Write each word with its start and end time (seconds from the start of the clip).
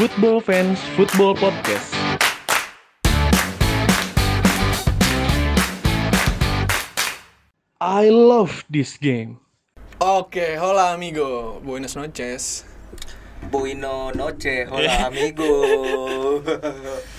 Football 0.00 0.40
Fans 0.40 0.80
Football 0.96 1.34
Podcast. 1.36 1.92
I 7.80 8.08
love 8.08 8.64
this 8.68 8.96
game. 8.96 9.40
Oke, 10.00 10.56
hola 10.56 10.92
amigo, 10.96 11.60
buenas 11.60 11.96
noches. 11.96 12.64
Buino 13.50 14.12
noche, 14.12 14.64
hola 14.68 15.04
amigo. 15.08 15.64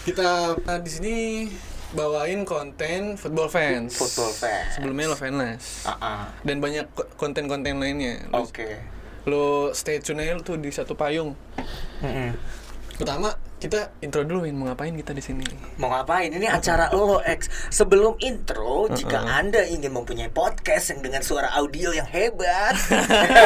Kita 0.06 0.58
uh, 0.58 0.80
di 0.82 0.90
sini 0.90 1.16
bawain 1.94 2.46
konten 2.46 3.18
football 3.18 3.50
fans. 3.50 3.98
Football 3.98 4.34
fans. 4.34 4.78
Sebelumnya 4.78 5.14
lo 5.14 5.18
fanless. 5.18 5.86
Ah, 5.86 5.98
ah. 6.02 6.24
Dan 6.42 6.62
banyak 6.62 6.90
ko- 6.94 7.10
konten-konten 7.18 7.78
lainnya. 7.78 8.26
Oke. 8.34 8.98
lo 9.22 9.70
stay 9.70 10.02
tune 10.02 10.18
aja 10.26 10.34
tuh 10.42 10.58
di 10.58 10.74
satu 10.74 10.98
payung. 10.98 11.38
Mm-mm. 12.02 12.34
Pertama, 12.98 13.36
kita 13.62 13.94
intro 14.02 14.26
dulu 14.26 14.42
Win, 14.44 14.58
mau 14.58 14.66
ngapain 14.66 14.90
kita 14.92 15.14
di 15.14 15.22
sini? 15.22 15.46
Mau 15.78 15.86
ngapain? 15.88 16.34
Ini 16.34 16.50
acara 16.50 16.90
lo 16.98 17.22
X. 17.22 17.46
Sebelum 17.70 18.18
intro, 18.18 18.90
jika 18.90 19.22
Anda 19.22 19.62
ingin 19.64 19.94
mempunyai 19.94 20.28
podcast 20.28 20.90
yang 20.90 21.06
dengan 21.06 21.22
suara 21.22 21.54
audio 21.54 21.94
yang 21.94 22.10
hebat, 22.10 22.74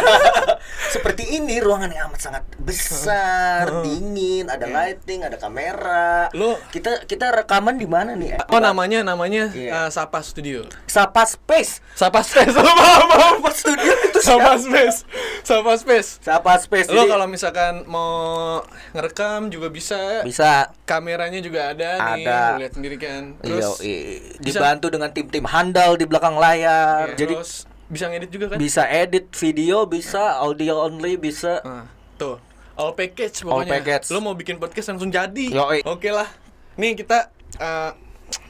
seperti 0.96 1.36
ini, 1.36 1.60
ruangan 1.60 1.92
yang 1.92 2.08
amat 2.08 2.20
sangat 2.22 2.44
besar, 2.58 3.84
dingin, 3.84 4.48
ada 4.48 4.64
lighting, 4.66 5.20
ada 5.22 5.36
kamera. 5.36 6.32
Lo- 6.32 6.64
kita 6.72 7.04
kita 7.04 7.36
rekaman 7.36 7.76
di 7.76 7.84
mana 7.84 8.16
nih? 8.16 8.40
Oh 8.48 8.64
namanya 8.64 9.04
namanya 9.04 9.52
Iya. 9.52 9.86
uh, 9.86 9.90
Sapa 9.92 10.24
Studio. 10.24 10.64
Sapa 10.88 11.28
Space. 11.28 11.84
Sapa 11.92 12.24
Space. 12.24 12.56
Sapa 13.20 13.52
Studio 13.52 13.92
itu 14.00 14.20
Sapa? 14.24 14.56
Space. 14.56 15.04
Sapa 15.44 15.76
Space. 15.76 16.10
Sapa 16.24 16.52
Space. 16.56 16.88
Lo 16.88 17.04
kalau 17.04 17.28
misalkan 17.28 17.84
mau 17.84 18.64
ngerekam 18.96 19.52
juga 19.52 19.68
bisa. 19.68 20.05
Bisa 20.22 20.50
Kameranya 20.84 21.40
juga 21.40 21.72
ada, 21.72 21.90
nih, 22.14 22.24
Ada. 22.24 22.38
lo 22.48 22.60
lihat 22.60 22.74
sendiri 22.74 22.98
kan. 22.98 23.24
Iya, 23.38 23.48
Terus 23.48 23.68
i- 23.80 24.22
bisa- 24.38 24.60
dibantu 24.62 24.88
dengan 24.90 25.10
tim-tim 25.10 25.46
handal 25.46 25.96
di 25.96 26.06
belakang 26.06 26.36
layar. 26.36 27.12
Iya, 27.12 27.18
Jadi 27.18 27.34
terus 27.36 27.54
bisa 27.86 28.06
ngedit 28.08 28.30
juga 28.30 28.46
kan? 28.50 28.58
bisa 28.58 28.84
edit 28.86 29.26
video, 29.32 29.86
bisa 29.86 30.38
audio 30.38 30.82
only, 30.82 31.16
bisa. 31.16 31.62
Nah, 31.62 31.86
tuh. 32.16 32.38
All 32.74 32.92
package 32.92 33.42
All 33.42 33.64
pokoknya. 33.64 33.72
package. 33.80 34.06
Lo 34.10 34.20
mau 34.20 34.34
bikin 34.34 34.58
podcast 34.58 34.92
langsung 34.92 35.08
jadi. 35.08 35.48
Yoi. 35.48 35.80
Oke 35.84 36.10
lah. 36.10 36.28
Nih 36.76 36.92
kita 36.94 37.32
eh, 37.56 37.92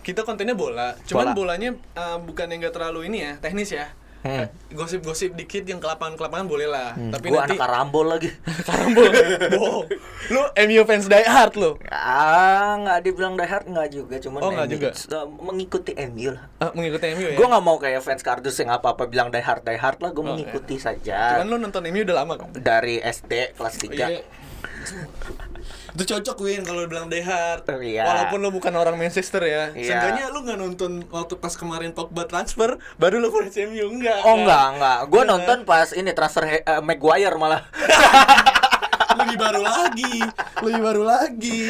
kita 0.02 0.24
kontennya 0.24 0.54
bola. 0.54 0.98
Cuman 1.04 1.32
Bola. 1.32 1.56
bolanya 1.56 1.70
eh, 1.76 2.18
bukan 2.20 2.46
yang 2.48 2.64
gak 2.64 2.74
terlalu 2.74 3.06
ini 3.06 3.22
ya, 3.22 3.34
teknis 3.38 3.70
ya. 3.70 3.92
Hmm. 4.26 4.42
Eh, 4.42 4.48
Gosip-gosip 4.74 5.38
dikit 5.38 5.62
yang 5.64 5.78
ke 5.78 5.86
lapangan-ke-lapangan 5.86 6.50
boleh 6.50 6.66
lah. 6.66 6.98
Tapi 6.98 7.30
Gua 7.30 7.46
nanti 7.46 7.54
anak 7.54 7.62
karambol 7.62 8.06
lagi. 8.10 8.30
karambol. 8.68 9.06
Bohong. 9.54 9.86
Lu 10.28 10.42
MU 10.60 10.82
fans 10.84 11.06
die 11.06 11.22
hard 11.24 11.54
lo. 11.54 11.78
ah, 11.88 12.74
nggak 12.76 13.06
dibilang 13.06 13.38
die 13.38 13.46
hard 13.46 13.70
nggak 13.70 13.88
juga, 13.88 14.16
cuman 14.18 14.40
Oh, 14.42 14.50
nggak 14.50 14.66
MU. 14.66 14.74
juga. 14.74 14.90
So, 14.92 15.18
mengikuti 15.30 15.94
MU 15.94 16.34
lah. 16.34 16.50
Ah, 16.58 16.74
mengikuti 16.74 17.06
MU 17.14 17.26
ya. 17.28 17.38
Gue 17.38 17.46
nggak 17.46 17.64
mau 17.64 17.78
kayak 17.78 18.02
fans 18.02 18.20
kardus 18.20 18.58
yang 18.58 18.74
apa-apa 18.74 19.06
bilang 19.06 19.30
die 19.30 19.40
hard 19.40 19.62
die 19.62 19.78
hard 19.78 20.02
lah, 20.02 20.10
gue 20.10 20.20
Oh, 20.20 20.28
mengikuti 20.28 20.76
Cuman 20.76 20.98
saja. 20.98 21.46
lu 21.46 21.56
nonton 21.56 21.86
MU 21.86 22.02
udah 22.02 22.16
lama 22.18 22.34
kan? 22.36 22.50
Dari 22.52 22.98
SD 23.00 23.54
kelas 23.54 23.76
3 23.78 23.94
Iya. 23.94 24.26
Itu 25.96 26.04
cocok 26.06 26.38
Win 26.42 26.62
kalau 26.62 26.84
bilang 26.86 27.08
Die 27.08 27.20
Hard. 27.20 27.64
Iya. 27.72 28.04
Walaupun 28.04 28.38
lu 28.38 28.52
bukan 28.52 28.74
orang 28.74 28.96
Manchester 28.96 29.40
ya. 29.42 29.72
Iya. 29.72 29.96
Seenggaknya 29.96 30.28
lu 30.28 30.44
nggak 30.44 30.60
nonton 30.60 30.92
waktu 31.08 31.34
pas 31.36 31.56
kemarin 31.56 31.92
Pogba 31.92 32.24
transfer 32.26 32.76
baru 32.96 33.18
lu 33.18 33.32
fans 33.32 33.56
MU 33.64 33.96
enggak. 33.96 34.20
Oh 34.22 34.36
kan? 34.36 34.44
enggak, 34.44 34.66
enggak. 34.76 34.98
Gue 35.06 35.16
Enggak. 35.18 35.32
nonton 35.32 35.58
pas 35.64 35.88
ini 35.90 36.12
transfer 36.12 36.44
eh, 36.46 36.62
Maguire 36.80 37.36
malah. 37.36 37.64
Lebih 39.16 39.38
baru 39.38 39.62
lagi. 39.64 40.14
Lebih 40.60 40.82
baru 40.84 41.04
lagi. 41.04 41.64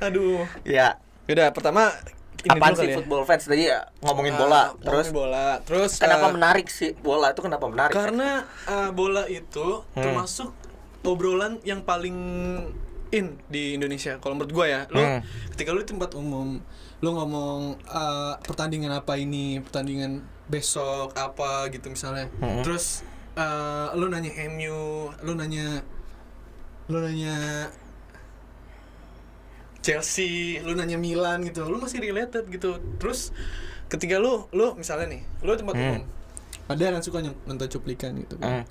Aduh. 0.00 0.48
ya. 0.64 0.96
Yaudah, 1.22 1.52
pertama 1.52 1.92
ini 2.42 2.58
Apaan 2.58 2.74
sih 2.74 2.88
ya. 2.88 2.96
football 2.98 3.22
fans 3.22 3.46
tadi 3.46 3.68
ya 3.68 3.86
ngomongin 4.00 4.34
Ah, 4.34 4.38
bola. 4.40 4.62
ngomongin 4.66 4.82
Terus 4.82 5.06
bola. 5.12 5.46
Terus 5.62 5.92
kenapa 5.94 6.26
eh, 6.26 6.32
menarik 6.32 6.66
sih 6.66 6.90
bola 6.96 7.30
itu 7.30 7.38
kenapa 7.38 7.68
menarik? 7.68 7.94
Karena 7.94 8.42
uh, 8.64 8.90
bola 8.90 9.28
itu 9.28 9.84
Hmm. 9.92 10.02
termasuk 10.02 10.50
obrolan 11.04 11.60
yang 11.62 11.84
paling 11.84 12.16
in 13.12 13.36
di 13.46 13.76
Indonesia. 13.76 14.16
Kalau 14.18 14.34
menurut 14.34 14.52
gua 14.52 14.66
ya, 14.66 14.80
lu 14.88 14.98
Hmm. 14.98 15.20
ketika 15.52 15.70
lu 15.70 15.84
di 15.84 15.88
tempat 15.88 16.16
umum, 16.16 16.58
lu 16.98 17.10
ngomong 17.12 17.76
uh, 17.84 18.34
pertandingan 18.40 18.88
apa 18.90 19.14
ini, 19.14 19.60
pertandingan 19.60 20.24
besok 20.48 21.12
apa 21.14 21.68
gitu 21.68 21.86
misalnya. 21.86 22.32
Hmm. 22.40 22.64
Terus 22.64 23.04
uh, 23.36 23.92
lu 23.92 24.08
nanya 24.08 24.32
MU, 24.48 25.12
lu 25.20 25.32
nanya 25.32 25.84
lu 26.88 26.98
nanya 26.98 27.68
Chelsea, 29.82 30.62
lu 30.62 30.72
nanya 30.72 30.94
Milan 30.94 31.42
gitu, 31.42 31.66
lu 31.66 31.76
masih 31.76 31.98
related 31.98 32.46
gitu. 32.48 32.78
Terus 33.02 33.34
ketika 33.90 34.16
lu 34.16 34.46
lu 34.54 34.78
misalnya 34.78 35.10
nih, 35.10 35.22
lu 35.42 35.52
di 35.52 35.60
tempat 35.60 35.74
Hmm. 35.74 35.84
umum, 35.84 36.02
ada 36.70 36.82
yang 36.86 37.02
suka 37.02 37.18
nonton 37.20 37.66
cuplikan 37.68 38.14
gitu 38.16 38.38
kan. 38.38 38.62
Hmm. 38.62 38.64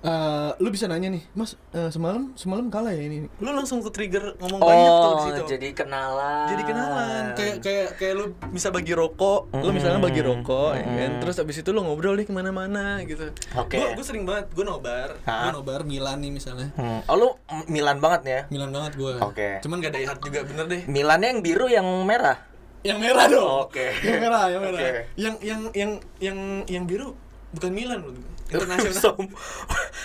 Eh, 0.00 0.50
lu 0.64 0.72
bisa 0.72 0.88
nanya 0.88 1.12
nih, 1.12 1.20
Mas, 1.36 1.60
eh, 1.76 1.92
semalam 1.92 2.32
semalam 2.32 2.72
kalah 2.72 2.88
ya 2.88 3.04
ini. 3.04 3.28
Lu 3.36 3.52
langsung 3.52 3.84
ke 3.84 3.92
trigger 3.92 4.32
ngomong 4.40 4.56
Oh, 4.56 4.64
banyak 4.64 4.88
tuh 4.88 5.12
di 5.12 5.22
situ. 5.28 5.42
jadi 5.52 5.68
kenalan. 5.76 6.48
Jadi 6.48 6.62
kenalan, 6.64 7.22
kayak 7.36 7.56
kayak 7.60 7.88
kayak 8.00 8.14
lu 8.16 8.24
bisa 8.48 8.72
bagi 8.72 8.96
rokok, 8.96 9.52
lu 9.52 9.68
misalnya 9.76 10.00
bagi 10.00 10.24
rokok, 10.24 10.72
ya 10.72 10.84
kan? 10.88 11.10
Terus 11.20 11.36
abis 11.44 11.60
itu 11.60 11.68
lu 11.76 11.84
ngobrol 11.84 12.16
nih 12.16 12.24
ke 12.24 12.32
mana-mana 12.32 13.04
gitu. 13.04 13.28
Oke. 13.52 13.76
Gua, 13.76 13.92
gua 13.92 14.04
sering 14.08 14.24
banget, 14.24 14.48
gua 14.56 14.64
nobar, 14.72 15.20
gua 15.20 15.52
nobar 15.52 15.84
Milan 15.84 16.24
nih 16.24 16.32
misalnya, 16.32 16.72
Hmm. 16.80 17.04
Oh, 17.04 17.16
lu 17.20 17.28
Milan 17.68 18.00
banget 18.00 18.22
ya? 18.24 18.40
Milan 18.48 18.72
banget 18.72 18.96
gua. 18.96 19.20
Oke. 19.20 19.60
Cuman 19.60 19.84
gak 19.84 20.00
hard 20.00 20.20
juga 20.24 20.48
bener 20.48 20.64
deh. 20.64 20.82
Milannya 20.88 21.28
yang 21.28 21.40
biru 21.44 21.68
yang 21.68 21.84
merah. 22.08 22.40
Yang 22.80 22.98
merah 23.04 23.28
dong. 23.28 23.68
Oke. 23.68 23.92
Yang 24.00 24.20
merah, 24.24 24.44
yang 24.48 24.60
merah. 24.64 24.80
Oke. 24.80 25.00
Yang 25.20 25.34
yang 25.44 25.60
yang 25.76 25.90
yang 26.16 26.38
yang 26.64 26.84
biru 26.88 27.12
bukan 27.52 27.68
Milan 27.76 28.00
loh. 28.00 28.16
Internasional. 28.50 28.98
Som- 29.04 29.30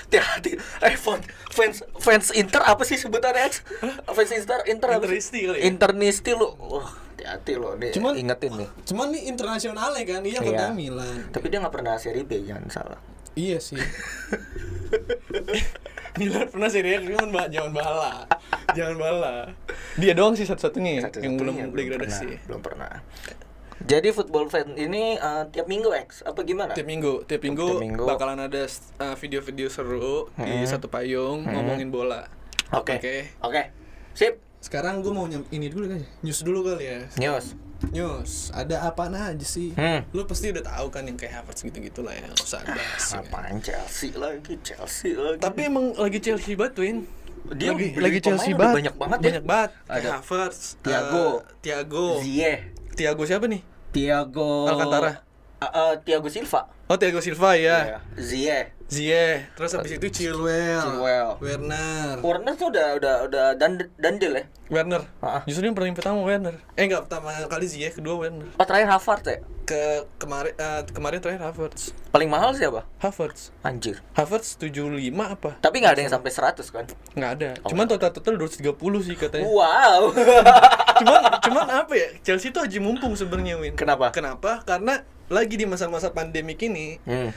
Hati-hati. 0.06 0.51
Eh, 0.79 0.95
fans, 0.95 1.23
fans 1.50 1.78
fans 1.95 2.25
Inter 2.31 2.61
apa 2.61 2.81
sih 2.81 2.95
sebutannya? 2.95 3.50
Fans 4.06 4.31
Inter 4.31 4.59
Inter 4.66 4.89
apa 4.91 5.03
sih? 5.03 5.17
Interisti 5.17 5.39
kali 5.44 5.57
ya? 5.57 5.63
Internisti 5.66 6.31
lu. 6.31 6.47
Wah, 6.55 6.85
hati-hati 6.85 7.53
lo 7.55 7.73
nih. 7.73 7.91
Cuman- 7.91 8.16
ingetin 8.16 8.51
nih. 8.55 8.69
Cuman 8.85 9.07
nih 9.09 9.22
internasionalnya 9.28 10.03
kan, 10.03 10.22
iya 10.22 10.38
Iya. 10.38 10.41
kota 10.44 10.66
Milan. 10.72 11.17
Tapi 11.29 11.45
dia 11.47 11.59
nggak 11.59 11.73
pernah 11.73 11.94
seri 11.95 12.22
B, 12.22 12.31
jangan 12.41 12.66
salah. 12.69 13.00
Iya 13.34 13.57
sih. 13.59 13.75
Milan 16.16 16.47
pernah 16.47 16.69
seri 16.69 16.89
A 16.89 17.03
cuman 17.03 17.28
ba- 17.28 17.50
jangan 17.50 17.72
bala. 17.73 18.13
jangan 18.72 18.95
bala. 18.95 19.35
Dia 20.00 20.11
doang 20.11 20.31
sih 20.34 20.44
satu-satunya 20.44 20.91
ya, 20.94 21.01
Satu-satunya 21.03 21.23
yang 21.25 21.35
belum 21.35 21.55
belum 21.66 21.72
degradasi. 21.73 22.23
pernah, 22.25 22.44
belum 22.47 22.61
pernah. 22.61 22.91
Jadi 23.77 24.07
football 24.09 24.47
fan 24.47 24.71
ini 24.73 25.15
eh, 25.15 25.43
tiap 25.51 25.67
minggu 25.67 25.91
X 25.91 26.23
apa 26.23 26.41
gimana? 26.41 26.71
Tiap 26.71 26.87
minggu, 26.87 27.27
tiap 27.27 27.43
minggu, 27.43 27.67
Tiap 27.67 27.83
minggu. 27.83 28.03
bakalan 28.07 28.39
ada 28.39 28.63
uh, 28.97 29.15
video-video 29.15 29.67
seru 29.67 30.31
di 30.33 30.63
satu 30.63 30.87
payung 30.87 31.43
ngomongin 31.43 31.91
bola. 31.91 32.23
Oke. 32.71 32.97
Oke. 32.97 33.15
Oke. 33.41 33.63
Sip. 34.13 34.39
Sekarang 34.57 35.03
gue 35.03 35.11
mau 35.11 35.27
nyam- 35.27 35.45
ini 35.49 35.69
dulu 35.69 35.85
kali, 35.85 36.01
news 36.23 36.41
dulu 36.41 36.65
kali 36.65 36.87
ya. 36.87 36.99
News. 37.19 37.53
News, 37.91 38.49
ada 38.49 38.81
apa 38.81 39.05
aja 39.05 39.45
sih? 39.45 39.75
Hmm. 39.75 40.01
Lu 40.09 40.25
pasti 40.25 40.49
udah 40.49 40.63
tahu 40.63 40.89
kan 40.89 41.05
yang 41.05 41.13
kayak 41.13 41.37
Havertz 41.37 41.61
gitu-gitu 41.61 42.01
lah 42.01 42.17
ya, 42.17 42.25
usah 42.33 42.65
bahas. 42.65 43.03
ya. 43.05 43.21
Apaan 43.21 43.61
Chelsea 43.61 44.09
lagi, 44.15 44.57
Chelsea 44.65 45.13
lagi. 45.13 45.37
Tapi 45.37 45.69
emang 45.69 45.93
lagi 45.93 46.17
Chelsea 46.17 46.57
banget, 46.57 46.81
Win. 46.81 46.97
Dia 47.53 47.77
lagi, 47.77 47.93
lagi 47.93 48.19
Chelsea 48.25 48.57
banget. 48.57 48.89
banyak 48.89 48.95
banget 48.97 49.17
ya. 49.19 49.25
Banyak 49.29 49.45
banget. 49.45 49.71
Ada 49.85 50.09
Havertz, 50.17 50.81
Thiago. 50.81 51.27
eh, 51.27 51.37
Thiago. 51.61 52.07
Ziyech, 52.25 52.61
Thiago 52.95 53.28
siapa 53.28 53.45
nih? 53.51 53.61
Thiago 53.91 54.72
Alcantara. 54.72 55.23
Ah, 55.59 55.72
ah, 55.72 55.94
Thiago 56.00 56.31
Silva. 56.31 56.72
Oh, 56.85 57.01
Thiago 57.01 57.18
Silva 57.18 57.57
ya. 57.57 57.78
Iya. 57.81 58.00
Ziyech. 58.13 58.68
Ziyech, 58.85 59.50
terus 59.57 59.73
habis 59.73 59.97
itu 59.97 60.06
Chilwell, 60.13 60.78
Chilwell. 60.78 61.41
Werner, 61.41 62.22
Warner 62.22 62.53
tuh 62.53 62.70
udah 62.70 62.93
udah 63.02 63.16
udah 63.26 63.46
dan 63.58 63.82
dandil 63.97 64.37
ya. 64.37 64.46
Werner. 64.70 65.02
Ah. 65.17 65.41
Justru 65.49 65.66
yang 65.66 65.73
paling 65.73 65.97
pertama 65.97 66.22
Werner. 66.22 66.61
Eh 66.78 66.85
enggak 66.85 67.09
pertama 67.09 67.34
kali 67.49 67.66
Ziyech, 67.66 67.97
kedua 67.97 68.22
Werner. 68.22 68.46
Oh, 68.61 68.66
terakhir 68.70 68.93
Havertz 68.93 69.26
ya. 69.26 69.41
Ke 69.66 70.05
kemarin 70.22 70.53
eh, 70.53 70.85
kemarin 70.93 71.17
terakhir 71.17 71.41
Havertz. 71.49 71.97
Paling 72.14 72.29
mahal 72.29 72.53
siapa? 72.53 72.85
Havertz. 73.02 73.49
Anjir. 73.66 74.05
Havertz 74.14 74.61
75 74.61 74.85
apa? 75.17 75.58
Tapi 75.58 75.76
nggak 75.81 75.93
ada 75.97 76.02
yang 76.05 76.14
sampai 76.14 76.29
100 76.29 76.61
kan? 76.70 76.85
Nggak 77.17 77.31
ada. 77.41 77.49
Oh. 77.66 77.73
Cuman 77.73 77.90
total 77.90 78.14
total 78.14 78.38
230 78.38 78.70
sih 79.02 79.17
katanya. 79.17 79.49
Wow. 79.49 80.14
cuman 81.02 81.22
cuman 81.41 81.66
apa 81.73 81.93
ya? 81.97 82.14
Chelsea 82.22 82.53
tuh 82.53 82.61
haji 82.61 82.78
mumpung 82.78 83.17
sebenarnya 83.17 83.58
Win. 83.58 83.73
Kenapa? 83.73 84.14
Kenapa? 84.14 84.61
Karena 84.61 85.02
lagi 85.27 85.55
di 85.55 85.66
masa-masa 85.66 86.09
pandemik 86.09 86.61
ini, 86.61 87.01
hmm. 87.01 87.29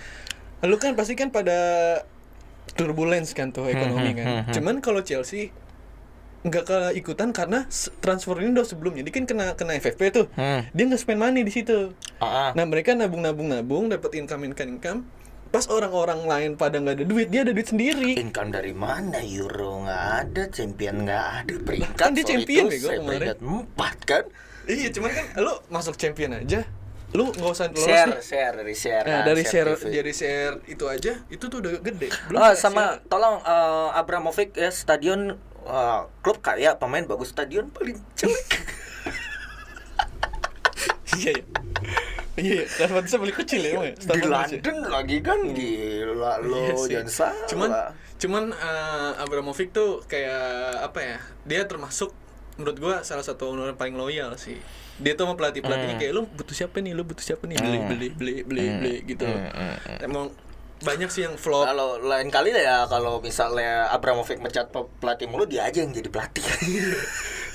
lu 0.63 0.77
kan 0.77 0.93
pasti 0.93 1.13
kan 1.13 1.29
pada 1.29 1.57
turbulence 2.71 3.33
kan 3.33 3.49
tuh 3.49 3.67
ekonomi 3.67 4.11
hmm, 4.11 4.17
kan. 4.17 4.27
hmm, 4.27 4.41
hmm. 4.43 4.55
Cuman 4.55 4.75
kalau 4.79 5.01
Chelsea 5.01 5.51
nggak 6.39 6.65
keikutan 6.65 7.35
karena 7.35 7.67
s- 7.67 7.91
transfer 7.99 8.39
ini 8.39 8.55
udah 8.55 8.63
sebelumnya 8.63 9.03
dia 9.03 9.11
kan 9.11 9.27
kena 9.27 9.53
kena 9.53 9.75
FFP 9.75 10.01
tuh 10.09 10.27
Hmm. 10.33 10.63
dia 10.71 10.85
nggak 10.87 11.01
spend 11.01 11.19
money 11.19 11.43
di 11.43 11.51
situ 11.51 11.91
Ah, 12.17 12.25
ah. 12.25 12.51
nah 12.55 12.63
mereka 12.63 12.95
nabung 12.95 13.21
nabung 13.21 13.51
nabung 13.51 13.91
dapat 13.91 14.15
income 14.15 14.47
income 14.47 14.71
income 14.73 15.01
pas 15.49 15.67
orang-orang 15.67 16.23
lain 16.23 16.51
pada 16.55 16.79
nggak 16.79 16.95
ada 16.95 17.05
duit 17.05 17.27
dia 17.27 17.43
ada 17.43 17.51
duit 17.51 17.67
sendiri 17.67 18.15
Income 18.15 18.53
dari 18.53 18.71
mana 18.71 19.19
Euro 19.19 19.83
nggak 19.83 20.05
ada, 20.23 20.43
champion 20.47 21.03
nggak 21.03 21.27
ada, 21.43 21.55
peringkat 21.59 21.97
Kan 21.97 22.13
dia 22.13 22.23
champion, 22.23 22.69
bego, 22.69 22.87
kemarin. 22.87 23.07
peringkat 23.09 23.39
empat 23.41 23.97
kan? 24.05 24.25
iya 24.69 24.89
cuman 24.93 25.11
kan 25.11 25.25
lu 25.41 25.53
masuk 25.67 25.97
champion 25.97 26.37
aja 26.37 26.69
lu 27.11 27.25
nggak 27.27 27.49
usah 27.49 27.67
lolos 27.67 27.83
Share, 27.83 28.11
nih. 28.11 28.21
share 28.21 28.55
dari 28.55 28.75
share. 28.75 29.01
Nah, 29.03 29.13
kan, 29.15 29.27
dari 29.27 29.43
share 29.43 29.69
TV. 29.73 29.85
dari 29.91 30.13
share 30.13 30.55
itu 30.67 30.85
aja 30.85 31.13
itu 31.27 31.41
tuh 31.43 31.59
udah 31.59 31.73
gede 31.79 32.09
Ah, 32.31 32.53
share- 32.53 32.61
sama 32.61 32.83
tolong 33.05 33.41
eh, 33.41 33.89
Abramovich 33.95 34.53
ya 34.53 34.69
stadion 34.69 35.33
eh, 35.63 36.01
klub 36.19 36.39
kaya 36.39 36.77
pemain 36.77 37.03
bagus 37.03 37.31
stadion 37.31 37.69
paling 37.69 37.97
jelek. 38.15 38.49
iya 41.17 41.33
iya 41.33 41.45
iya 42.39 42.53
iya 42.55 42.65
Levantisnya 42.79 43.19
paling 43.19 43.37
kecil 43.37 43.61
ya 43.61 43.71
emang 43.73 43.87
ya 43.87 43.93
Di 43.93 44.03
Standar 44.05 44.29
kecil. 44.45 44.59
London 44.61 44.77
lagi 44.87 45.17
kan 45.21 45.39
gila 45.49 46.33
lo 46.41 46.57
Iya 46.61 46.75
sih. 46.77 46.91
jangan 46.93 47.09
salah. 47.09 47.35
Cuman 47.47 47.71
cuman 48.17 48.45
eh, 48.53 49.13
Abramovich 49.19 49.71
tuh 49.71 50.05
kayak 50.05 50.45
apa 50.85 50.99
ya? 51.01 51.17
Dia 51.45 51.65
termasuk 51.65 52.13
menurut 52.55 52.77
gua 52.77 52.95
salah 53.01 53.23
satu 53.23 53.49
owner 53.49 53.73
paling 53.73 53.95
loyal 53.95 54.37
sih. 54.37 54.61
Dia 54.99 55.13
tuh 55.15 55.25
sama 55.25 55.35
pelatih 55.35 55.63
pelatihnya 55.63 55.95
Hmm. 55.95 56.03
kayak 56.03 56.13
lu 56.13 56.23
butuh 56.29 56.55
siapa 56.55 56.77
nih? 56.79 56.93
Lu 56.93 57.03
butuh 57.03 57.23
siapa 57.23 57.45
nih? 57.45 57.57
Beli 57.57 57.79
beli 57.81 58.09
beli 58.11 58.35
beli 58.43 58.65
beli 58.77 58.95
gitu. 59.07 59.27
Emang 59.99 60.31
banyak 60.79 61.11
sih 61.11 61.27
yang 61.27 61.35
flop. 61.35 61.67
kalau 61.67 61.99
lain 61.99 62.31
kali 62.31 62.55
ya 62.55 62.87
kalau 62.87 63.19
misalnya 63.19 63.91
Abramovich 63.91 64.39
mecat 64.39 64.71
pe- 64.71 64.87
pelatih 64.99 65.27
mulu 65.27 65.43
dia 65.43 65.67
aja 65.67 65.83
yang 65.83 65.91
jadi 65.91 66.07
pelatih. 66.07 66.43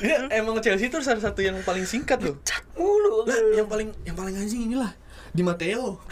Dia 0.04 0.28
emang 0.34 0.60
Chelsea 0.60 0.92
tuh 0.92 1.00
salah 1.00 1.24
satu 1.24 1.40
yang 1.40 1.56
paling 1.64 1.88
singkat 1.88 2.20
loh. 2.20 2.36
Cat 2.44 2.60
mulu. 2.76 3.24
Lah, 3.24 3.40
yang 3.56 3.72
paling 3.72 3.96
yang 4.04 4.12
paling 4.14 4.36
anjing 4.36 4.68
inilah 4.68 4.92
di 5.32 5.40
Matteo. 5.40 6.04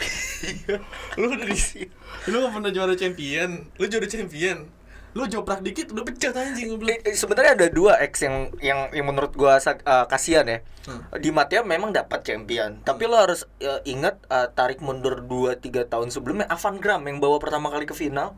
lu 1.20 1.26
udah 1.28 1.44
di 1.44 1.84
lu 2.24 2.36
gak 2.40 2.52
pernah 2.54 2.70
juara 2.72 2.94
champion, 2.96 3.68
lu 3.76 3.84
juara 3.84 4.08
champion. 4.08 4.64
Lu 5.12 5.24
joprak 5.24 5.60
dikit 5.60 5.92
udah 5.92 6.02
pecat 6.02 6.32
anjing. 6.32 6.80
Eh, 6.82 6.98
eh, 7.02 7.12
sebenarnya 7.12 7.52
ada 7.54 7.66
dua 7.68 8.00
X 8.02 8.24
yang 8.24 8.36
yang 8.58 8.88
yang 8.90 9.04
menurut 9.04 9.32
gua 9.32 9.56
eh, 9.58 9.76
kasihan 10.06 10.44
ya. 10.44 10.58
Hmm. 10.82 11.04
Di 11.14 11.28
Matia 11.28 11.60
memang 11.62 11.90
dapat 11.90 12.22
champion, 12.22 12.80
tapi 12.80 13.04
lo 13.04 13.14
harus 13.14 13.44
eh, 13.58 13.80
ingat 13.84 14.18
eh, 14.24 14.48
tarik 14.50 14.80
mundur 14.80 15.20
2 15.20 15.56
3 15.56 15.84
tahun 15.86 16.08
sebelumnya 16.08 16.48
Avan 16.48 16.76
Gram 16.76 17.02
yang 17.02 17.18
bawa 17.18 17.36
pertama 17.36 17.68
kali 17.68 17.84
ke 17.84 17.92
final. 17.92 18.32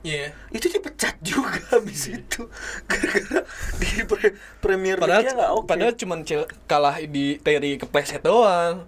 Iya. 0.00 0.30
Itu 0.48 0.66
dipecat 0.68 1.18
juga 1.20 1.58
habis 1.72 2.06
itu. 2.08 2.46
Gara-gara 2.84 3.42
di 3.76 3.88
pre- 4.04 4.34
Premier 4.58 4.94
Padahal 4.94 5.22
League 5.22 5.34
nggak 5.34 5.52
oke. 5.52 5.66
padahal 5.66 5.94
cuman 5.94 6.18
cel- 6.22 6.50
kalah 6.66 6.98
di 7.00 7.38
Terry 7.38 7.74
kepleset 7.76 8.22
doang. 8.22 8.86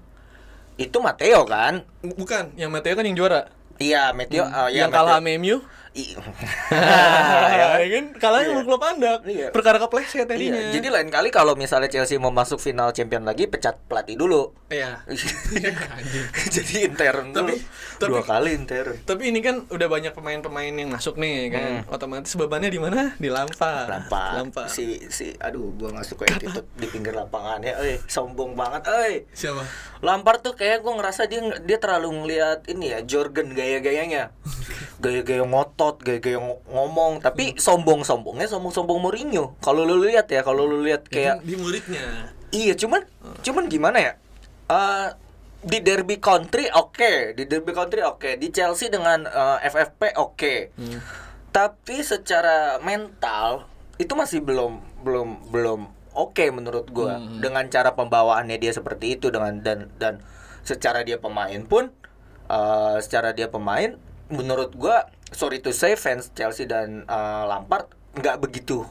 Itu 0.76 0.98
Mateo 0.98 1.42
kan? 1.44 1.82
Bukan, 2.00 2.54
yang 2.54 2.70
Matteo 2.70 2.94
kan 2.94 3.02
yang 3.02 3.14
juara. 3.14 3.50
Iya, 3.76 4.12
Mateo 4.12 4.44
eh, 4.44 4.68
ya, 4.70 4.84
yang 4.84 4.90
kalah 4.90 5.18
Matteo- 5.18 5.34
sama 5.34 5.40
MU. 5.42 5.56
Ya 7.50 7.86
kan? 7.88 8.04
Kalahnya 8.22 8.50
Iya. 8.52 8.62
klub 8.62 8.80
Anda. 8.80 9.12
Iya. 9.22 9.46
Perkara 9.50 9.78
kepleset 9.78 10.26
tadinya. 10.26 10.56
Iya, 10.56 10.70
jadi 10.72 10.88
lain 10.90 11.08
kali 11.08 11.28
kalau 11.28 11.54
misalnya 11.54 11.86
Chelsea 11.86 12.16
mau 12.16 12.30
masuk 12.30 12.56
final 12.56 12.90
champion 12.90 13.22
lagi 13.22 13.46
pecat 13.46 13.78
pelatih 13.84 14.14
dulu. 14.14 14.54
Iya. 14.68 15.02
Anjing. 15.06 16.26
jadi 16.48 16.74
intern 16.86 17.32
dulu. 17.32 17.50
Tapi- 17.50 17.60
tapi- 17.96 18.10
Dua 18.10 18.22
kali 18.22 18.50
intern. 18.54 18.94
Tapi 19.02 19.22
ini 19.28 19.40
kan 19.40 19.66
udah 19.66 19.86
banyak 19.86 20.12
pemain-pemain 20.12 20.72
yang 20.72 20.88
masuk 20.88 21.16
nih 21.16 21.50
kan. 21.50 21.70
Otomatis 21.88 22.32
bebannya 22.34 22.68
di 22.68 22.78
mana? 22.78 23.12
Di 23.16 23.28
Lampard. 23.28 23.88
Lampard. 23.88 24.32
Lampard. 24.36 24.70
Si 24.70 25.04
si 25.08 25.34
aduh 25.36 25.74
gua 25.74 25.92
nggak 25.92 26.06
suka 26.06 26.24
attitude 26.26 26.66
di 26.74 26.86
pinggir 26.86 27.12
lapangan 27.12 27.60
ya. 27.60 27.76
Eh, 27.82 27.98
sombong 28.04 28.54
banget. 28.54 28.82
Eh. 28.88 29.16
Siapa? 29.30 29.62
Lampard 30.00 30.40
tuh 30.40 30.54
kayak 30.54 30.80
gua 30.80 30.96
ngerasa 30.96 31.26
dia 31.26 31.40
dia 31.60 31.76
terlalu 31.76 32.08
ngeliat 32.16 32.64
ini 32.66 32.90
ya 32.90 33.00
Jorgen 33.02 33.52
gaya-gayanya. 33.52 34.32
Gaya-gaya 34.96 35.40
ngotot, 35.42 35.79
gaya-gaya 36.04 36.36
ng- 36.36 36.60
ngomong, 36.68 37.24
tapi 37.24 37.56
sombong-sombongnya 37.56 38.46
sombong-sombong 38.46 39.00
Mourinho. 39.00 39.56
Kalau 39.64 39.88
lu 39.88 40.04
lihat 40.04 40.28
ya, 40.28 40.44
kalau 40.44 40.68
lu 40.68 40.84
lihat 40.84 41.08
kayak 41.08 41.40
di 41.40 41.56
muridnya. 41.56 42.34
Iya, 42.52 42.76
cuman 42.76 43.06
cuman 43.40 43.64
gimana 43.72 43.98
ya? 43.98 44.12
Eh 44.68 45.08
di 45.60 45.78
derby 45.80 46.16
country 46.20 46.68
oke, 46.72 47.36
di 47.36 47.44
derby 47.44 47.72
country 47.72 48.00
oke, 48.04 48.36
di 48.36 48.48
Chelsea 48.52 48.92
dengan 48.92 49.24
eh, 49.24 49.58
FFP 49.64 50.16
oke. 50.20 50.54
Tapi 51.50 51.96
secara 52.04 52.78
mental 52.80 53.66
itu 53.96 54.12
masih 54.16 54.40
belum 54.40 54.80
belum 55.04 55.52
belum 55.52 55.80
oke 56.16 56.44
menurut 56.50 56.88
gua 56.88 57.16
dengan 57.40 57.64
cara 57.68 57.92
pembawaannya 57.92 58.56
dia 58.56 58.72
seperti 58.72 59.20
itu 59.20 59.28
dengan 59.28 59.60
dan 59.60 59.92
dan 60.00 60.24
secara 60.64 61.04
dia 61.04 61.20
pemain 61.20 61.60
pun 61.68 61.92
eh, 62.48 62.96
secara 63.04 63.36
dia 63.36 63.52
pemain 63.52 63.96
menurut 64.30 64.72
gua 64.74 65.10
sorry 65.30 65.58
to 65.58 65.70
say 65.70 65.94
fans 65.94 66.30
Chelsea 66.30 66.64
dan 66.64 67.02
eh, 67.02 67.42
Lampard 67.44 67.86
nggak 68.12 68.36
begitu 68.40 68.82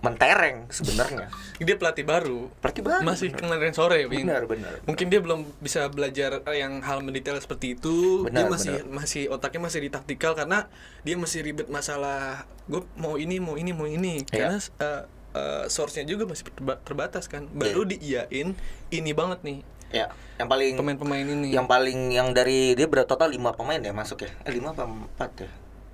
mentereng 0.00 0.66
sebenarnya. 0.68 1.30
Dia 1.62 1.78
pelatih 1.78 2.02
baru. 2.02 2.50
Pelatih 2.58 2.82
baru. 2.82 3.06
Masih 3.06 3.30
kemarin 3.30 3.70
sore. 3.70 4.02
Benar, 4.04 4.50
benar. 4.50 4.82
Mungkin 4.82 5.06
dia 5.06 5.22
belum 5.22 5.46
bisa 5.58 5.86
belajar 5.86 6.42
eh, 6.42 6.58
yang 6.58 6.82
hal 6.82 6.98
mendetail 7.00 7.38
seperti 7.38 7.78
itu. 7.78 8.26
dia 8.26 8.42
Benar, 8.42 8.50
masih 8.50 8.74
benar. 8.82 8.90
masih 8.92 9.22
otaknya 9.30 9.60
masih 9.62 9.78
di 9.78 9.90
taktikal 9.90 10.34
karena 10.34 10.66
dia 11.00 11.14
masih 11.14 11.46
ribet 11.46 11.70
masalah 11.70 12.42
gue 12.66 12.82
mau 12.96 13.14
ini, 13.14 13.38
mau 13.38 13.54
ini, 13.54 13.70
mau 13.70 13.86
ini. 13.86 14.26
Iya. 14.26 14.50
Karena 14.50 14.58
eh, 14.58 15.02
eh, 15.32 15.64
source-nya 15.70 16.02
juga 16.02 16.26
masih 16.26 16.50
terba- 16.50 16.82
terbatas 16.82 17.30
kan. 17.30 17.46
Baru 17.48 17.86
Iya. 17.86 18.26
diiyain 18.26 18.58
ini 18.90 19.10
banget 19.14 19.38
nih 19.42 19.62
Ya, 19.92 20.08
yang 20.34 20.48
paling 20.48 20.72
pemain-pemain 20.74 21.20
ini. 21.22 21.52
yang 21.52 21.68
paling 21.68 22.10
yang 22.10 22.32
dari 22.32 22.72
dia 22.72 22.88
berapa 22.88 23.04
total 23.04 23.28
5 23.28 23.38
pemain 23.52 23.76
ya 23.76 23.92
masuk 23.92 24.24
ya? 24.24 24.32
Eh 24.42 24.50
5 24.50 24.72
apa 24.72 24.88
4 24.88 25.44
ya? 25.44 25.50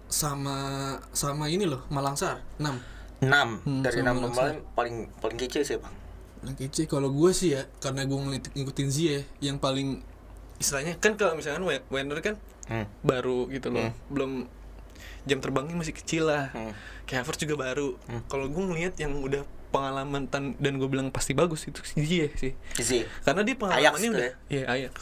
Sama 0.08 0.56
sama 1.10 1.46
ini 1.46 1.64
loh, 1.64 1.84
Malangsar 1.88 2.40
6. 2.56 2.80
6 3.20 3.28
Hmm, 3.60 3.82
dari 3.82 3.98
sama 3.98 4.10
6 4.10 4.14
Malangsar. 4.16 4.32
pemain 4.32 4.58
paling 4.72 4.96
paling 5.14 5.36
kece 5.36 5.60
sih, 5.62 5.76
Bang. 5.76 5.94
Yang 6.40 6.56
kece 6.64 6.82
kalau 6.86 7.10
gue 7.10 7.30
sih 7.30 7.52
ya 7.52 7.66
karena 7.78 8.02
gue 8.02 8.18
ngikutin 8.54 8.88
Zie 8.88 9.16
yang 9.38 9.58
paling 9.58 10.00
istilahnya 10.56 10.94
kan 10.96 11.14
kalau 11.14 11.34
misalkan 11.34 11.62
We- 11.62 11.84
Werner 11.88 12.18
kan 12.20 12.34
Hmm. 12.64 12.86
baru 13.00 13.48
gitu 13.48 13.68
loh 13.68 13.88
belum 14.06 14.44
jam 15.24 15.38
terbangnya 15.38 15.74
masih 15.74 15.92
kecil 15.92 16.26
lah 16.26 16.50
Hmm. 16.50 16.72
kayak 17.04 17.24
juga 17.36 17.54
baru 17.56 17.96
kalau 18.26 18.46
gue 18.46 18.64
ngelihat 18.64 18.94
yang 18.96 19.16
udah 19.16 19.40
pengalaman 19.68 20.24
tan- 20.24 20.56
dan 20.56 20.76
gue 20.76 20.86
bilang 20.86 21.08
pasti 21.08 21.32
bagus 21.32 21.64
itu 21.64 21.80
si 21.82 22.00
Zie 22.00 22.28
sih 22.34 22.52
Isi. 22.74 23.04
karena 23.22 23.40
dia 23.40 23.52
Ajax 23.52 23.60
pengalamannya 23.60 23.98
tuh 24.00 24.14
udah 24.14 24.24
ya? 24.24 24.34
iya 24.48 24.64
Ajax 24.68 24.94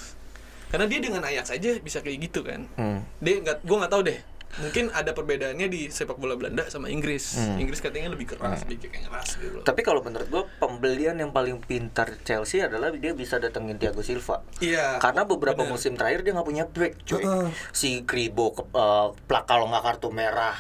karena 0.67 0.85
dia 0.87 0.99
dengan 1.01 1.23
Ajax 1.23 1.47
aja 1.51 1.69
bisa 1.79 1.99
kayak 2.01 2.19
gitu 2.23 2.41
kan 2.43 2.61
Hmm. 2.75 3.01
dia 3.19 3.35
nggak 3.37 3.57
gue 3.61 3.77
nggak 3.77 3.93
tahu 3.93 4.03
deh 4.05 4.19
mungkin 4.57 4.89
ada 4.91 5.11
perbedaannya 5.11 5.67
di 5.67 5.87
sepak 5.87 6.17
bola 6.17 6.33
Belanda 6.33 6.65
sama 6.67 6.87
Inggris 6.87 7.37
Hmm. 7.37 7.59
Inggris 7.59 7.79
katanya 7.79 8.09
lebih 8.09 8.25
keras 8.29 8.63
lebih 8.63 8.87
kayak 8.87 9.07
keras 9.07 9.37
gitu 9.37 9.61
Tapi 9.61 9.81
kalau 9.81 10.01
menurut 10.01 10.27
gua 10.27 10.43
pembelian 10.59 11.13
yang 11.15 11.29
paling 11.29 11.61
pintar 11.61 12.17
Chelsea 12.23 12.59
adalah 12.59 12.89
dia 12.91 13.13
bisa 13.13 13.37
datengin 13.37 13.77
Thiago 13.77 14.01
Silva. 14.01 14.41
iya 14.59 14.97
Karena 14.97 15.23
beberapa 15.23 15.61
bener. 15.61 15.71
musim 15.71 15.93
terakhir 15.93 16.23
dia 16.23 16.33
nggak 16.33 16.47
punya 16.47 16.65
back, 16.65 16.93
cuy. 17.05 17.21
Heeh. 17.21 17.49
Si 17.71 18.03
Kribo 18.03 18.53
ke, 18.53 18.63
eh, 18.67 19.07
plak 19.23 19.45
kalau 19.45 19.67
nggak 19.67 19.85
kartu 19.85 20.09
merah 20.09 20.57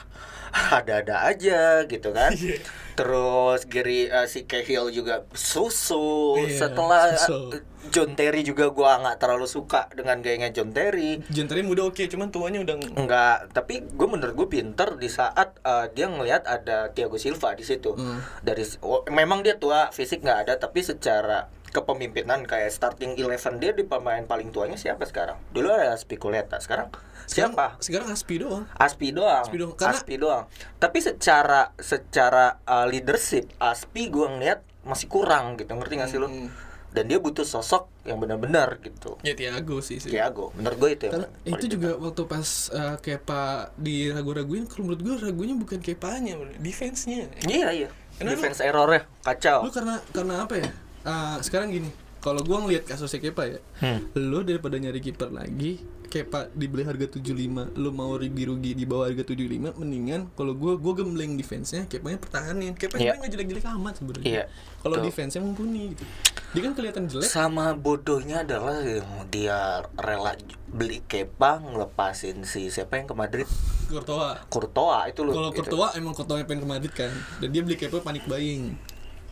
ada-ada 0.53 1.27
aja 1.27 1.85
gitu 1.87 2.11
kan. 2.13 2.33
Iya. 2.33 2.63
Terus 2.97 3.69
Gary 3.69 4.09
eh, 4.09 4.25
si 4.25 4.49
Cahill 4.49 4.89
juga 4.89 5.29
susu. 5.37 6.41
Iya, 6.41 6.65
Setelah 6.67 7.13
susu. 7.13 7.53
eh, 7.53 7.63
John 7.93 8.19
Terry 8.19 8.43
juga 8.43 8.73
gua 8.73 8.99
nggak 8.99 9.21
terlalu 9.23 9.47
suka 9.47 9.87
dengan 9.95 10.19
gayanya 10.19 10.51
John 10.51 10.75
Terry. 10.75 11.23
Gentry 11.31 11.63
muda 11.63 11.87
oke 11.87 12.03
cuman 12.09 12.35
tuanya 12.35 12.65
udah 12.65 12.77
Enggak, 12.99 13.53
tapi 13.55 13.85
gue 13.85 14.09
menurut 14.11 14.35
gue 14.35 14.49
pinter 14.51 14.99
di 14.99 15.07
saat 15.07 15.55
uh, 15.63 15.87
dia 15.95 16.11
ngelihat 16.11 16.49
ada 16.49 16.91
Thiago 16.91 17.15
Silva 17.21 17.55
di 17.55 17.63
situ. 17.63 17.95
Hmm. 17.95 18.19
Dari 18.43 18.67
oh, 18.83 19.07
memang 19.13 19.47
dia 19.47 19.61
tua, 19.61 19.95
fisik 19.95 20.27
nggak 20.27 20.39
ada, 20.49 20.55
tapi 20.59 20.83
secara 20.83 21.47
kepemimpinan 21.77 22.49
kayak 22.49 22.73
starting 22.73 23.13
eleven 23.15 23.61
dia 23.61 23.77
di 23.77 23.85
pemain 23.85 24.25
paling 24.25 24.49
tuanya 24.49 24.81
siapa 24.81 25.05
sekarang? 25.05 25.37
Dulu 25.53 25.69
ada 25.69 25.93
Spikuleta, 25.95 26.57
sekarang 26.57 26.89
siapa? 27.29 27.77
sekarang 27.85 28.09
Aspi 28.09 28.41
doang 28.41 28.65
Aspi 28.73 29.13
doang. 29.13 29.45
Aspi 29.45 29.57
doang, 29.61 29.75
karena- 29.77 29.93
Aspi 29.93 30.15
doang. 30.17 30.45
Tapi 30.81 30.99
secara 31.05 31.77
secara 31.77 32.57
uh, 32.65 32.89
leadership 32.89 33.53
Aspi 33.61 34.09
gue 34.09 34.25
ngeliat 34.25 34.65
masih 34.89 35.11
kurang 35.11 35.61
gitu, 35.61 35.69
ngerti 35.69 36.01
gak 36.01 36.09
sih 36.09 36.17
lu? 36.17 36.31
Hmm. 36.33 36.49
Dan 36.97 37.13
dia 37.13 37.21
butuh 37.21 37.45
sosok 37.45 37.93
yang 38.09 38.17
benar-benar 38.17 38.81
gitu. 38.81 39.21
ya 39.21 39.37
Tiago 39.37 39.85
sih 39.85 40.01
sih 40.01 40.09
Thiago, 40.09 40.49
menurut 40.57 40.79
gue 40.81 40.91
itu 40.97 41.03
yang 41.11 41.15
Karena 41.21 41.29
paling 41.29 41.53
itu 41.61 41.65
juga 41.77 41.91
waktu 42.01 42.23
pas 42.25 42.49
uh, 42.73 42.97
Kepa 42.97 43.43
di 43.77 44.09
ragu-raguin 44.09 44.65
kalau 44.65 44.89
menurut 44.89 45.03
gue 45.05 45.15
ragunya 45.29 45.53
bukan 45.61 45.85
Kepanya, 45.85 46.41
defense-nya. 46.57 47.29
Iya 47.45 47.69
iya. 47.77 47.89
Kenapa? 48.17 48.33
Defense 48.33 48.65
errornya 48.65 49.05
kacau. 49.21 49.61
Lu 49.61 49.69
karena 49.69 50.01
karena 50.09 50.35
apa 50.49 50.57
ya? 50.57 50.71
Uh, 51.07 51.39
sekarang 51.39 51.71
gini, 51.71 51.87
kalau 52.19 52.43
gua 52.43 52.59
ngelihat 52.59 52.83
kasusnya 52.85 53.23
Kepa 53.23 53.47
ya, 53.47 53.59
Hmm. 53.79 54.11
lu 54.13 54.43
daripada 54.43 54.75
nyari 54.75 54.99
kiper 54.99 55.31
lagi, 55.31 55.79
Kepa 56.07 56.51
dibeli 56.51 56.83
harga 56.83 57.07
75, 57.09 57.71
lu 57.73 57.91
mau 57.91 58.11
rugi-rugi 58.13 58.73
di 58.73 58.83
bawah 58.83 59.07
harga 59.07 59.23
75, 59.25 59.71
mendingan 59.73 60.27
kalau 60.33 60.51
gua 60.53 60.75
gua 60.75 60.95
gembleng 60.97 61.35
defense-nya, 61.35 61.87
Kepanya 61.87 62.19
pertahanin. 62.19 62.75
Kepa 62.75 62.95
Iya. 62.95 63.15
sebenarnya 63.15 63.21
nggak 63.21 63.33
jelek-jelek 63.33 63.67
amat 63.73 63.95
sebenarnya. 63.97 64.27
Iya, 64.27 64.45
Kalau 64.77 64.97
defense-nya 65.01 65.41
mumpuni 65.41 65.95
gitu. 65.95 66.05
Dia 66.49 66.61
kan 66.63 66.73
kelihatan 66.73 67.03
jelek. 67.07 67.27
Sama 67.27 67.75
bodohnya 67.75 68.43
adalah 68.43 68.79
yang 68.81 69.07
dia 69.29 69.59
rela 69.95 70.35
beli 70.67 71.03
Kepa 71.03 71.59
ngelepasin 71.61 72.43
si 72.43 72.67
siapa 72.69 72.97
yang 72.97 73.07
ke 73.07 73.15
Madrid 73.15 73.47
Courtois. 73.87 74.43
Courtois 74.47 75.11
itu 75.11 75.23
loh 75.23 75.31
Kalau 75.33 75.51
itu. 75.51 75.59
Courtois 75.61 75.91
emang 75.95 76.11
Courtois 76.11 76.43
pengen 76.43 76.63
ke 76.63 76.69
Madrid 76.69 76.93
kan. 76.93 77.11
Dan 77.39 77.49
dia 77.51 77.63
beli 77.63 77.75
Kepa 77.75 77.99
panik 78.01 78.27
buying. 78.27 78.75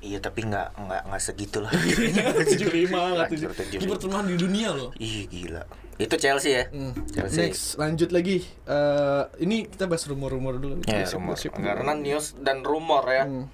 Iya 0.05 0.21
tapi 0.21 0.45
nggak 0.45 0.77
nggak 0.77 1.03
nggak 1.07 1.23
segitu 1.23 1.59
lah 1.59 1.73
75 1.73 2.45
nggak 2.93 3.25
Hancur, 3.25 3.29
tujuh. 3.31 3.49
75. 3.73 3.81
Kiper 3.81 3.97
termahal 3.97 4.25
di 4.27 4.37
dunia 4.37 4.69
loh. 4.71 4.91
Ih 4.97 5.25
gila 5.25 5.65
Itu 5.95 6.15
Chelsea 6.15 6.53
ya 6.53 6.65
Hmm. 6.69 6.93
Chelsea 7.09 7.41
Next, 7.41 7.77
lanjut 7.77 8.11
lagi. 8.11 8.45
Eh, 8.67 9.23
ini 9.41 9.65
kita 9.65 9.87
bahas 9.87 10.05
rumor-rumor 10.05 10.59
dulu. 10.59 10.83
Ya, 10.85 11.07
Gosip- 11.07 11.17
rumor. 11.17 11.39
Karena 11.57 11.93
news 11.95 12.37
dan 12.37 12.61
rumor 12.61 13.01
ya 13.07 13.25
Hmm. 13.25 13.47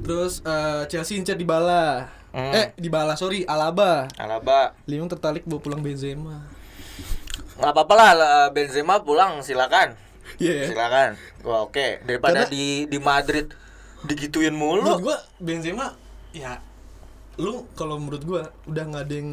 Terus 0.00 0.40
eh, 0.40 0.86
Chelsea 0.86 1.16
incar 1.16 1.34
Dybala. 1.34 2.06
Hmm. 2.28 2.52
Eh, 2.52 2.76
Dybala, 2.76 3.16
sorry, 3.16 3.42
Alaba. 3.42 4.06
Alaba 4.14 4.76
Lyon 4.84 5.08
tertarik 5.08 5.42
bawa 5.42 5.58
pulang 5.58 5.80
Benzema. 5.80 6.46
nggak 7.56 7.74
apa-apa 7.74 7.94
lah 7.96 8.10
Benzema 8.48 9.02
pulang 9.02 9.42
silakan 9.42 9.98
Iya 10.38 10.52
ya. 10.54 10.66
silakan 10.68 11.10
Wah 11.42 11.66
oke 11.66 11.98
daripada 12.04 12.46
Karena- 12.46 12.46
di 12.48 12.86
di 12.86 12.98
Madrid 13.00 13.50
digituin 14.06 14.54
Menurut 14.54 14.84
mulu 14.84 15.10
gua 15.10 15.18
Benzema 15.42 15.94
ya 16.30 16.60
lu 17.38 17.66
kalau 17.74 17.98
menurut 17.98 18.22
gua 18.26 18.42
udah 18.66 18.84
nggak 18.86 19.04
ada 19.06 19.14
yang 19.14 19.30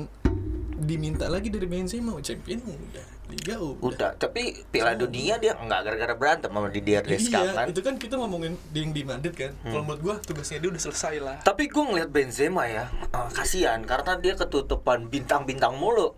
diminta 0.76 1.26
lagi 1.30 1.50
dari 1.50 1.66
Benzema 1.66 2.18
champion 2.22 2.62
udah 2.66 3.06
liga 3.26 3.58
udah. 3.58 3.82
udah 3.82 4.12
tapi 4.22 4.54
Piala 4.70 4.94
Dunia 4.94 5.42
dia 5.42 5.58
nggak 5.58 5.80
gara-gara 5.82 6.14
berantem 6.14 6.50
sama 6.54 6.70
Didier 6.70 7.02
Deschamps 7.02 7.50
Iya, 7.50 7.58
kan 7.58 7.66
itu 7.74 7.82
kan 7.82 7.96
kita 7.98 8.22
ngomongin 8.22 8.54
di 8.70 8.86
yang 8.86 8.94
di 8.94 9.02
Madrid 9.02 9.34
kan. 9.34 9.52
Kalau 9.66 9.82
menurut 9.82 10.02
gua 10.06 10.16
tugasnya 10.22 10.62
dia 10.62 10.70
udah 10.70 10.82
selesai 10.82 11.16
lah. 11.18 11.38
Tapi 11.42 11.66
gue 11.66 11.84
ngeliat 11.84 12.10
Benzema 12.14 12.70
ya, 12.70 12.86
eh, 12.86 13.30
kasihan 13.34 13.82
karena 13.82 14.14
dia 14.22 14.38
ketutupan 14.38 15.10
bintang-bintang 15.10 15.74
mulu. 15.74 16.14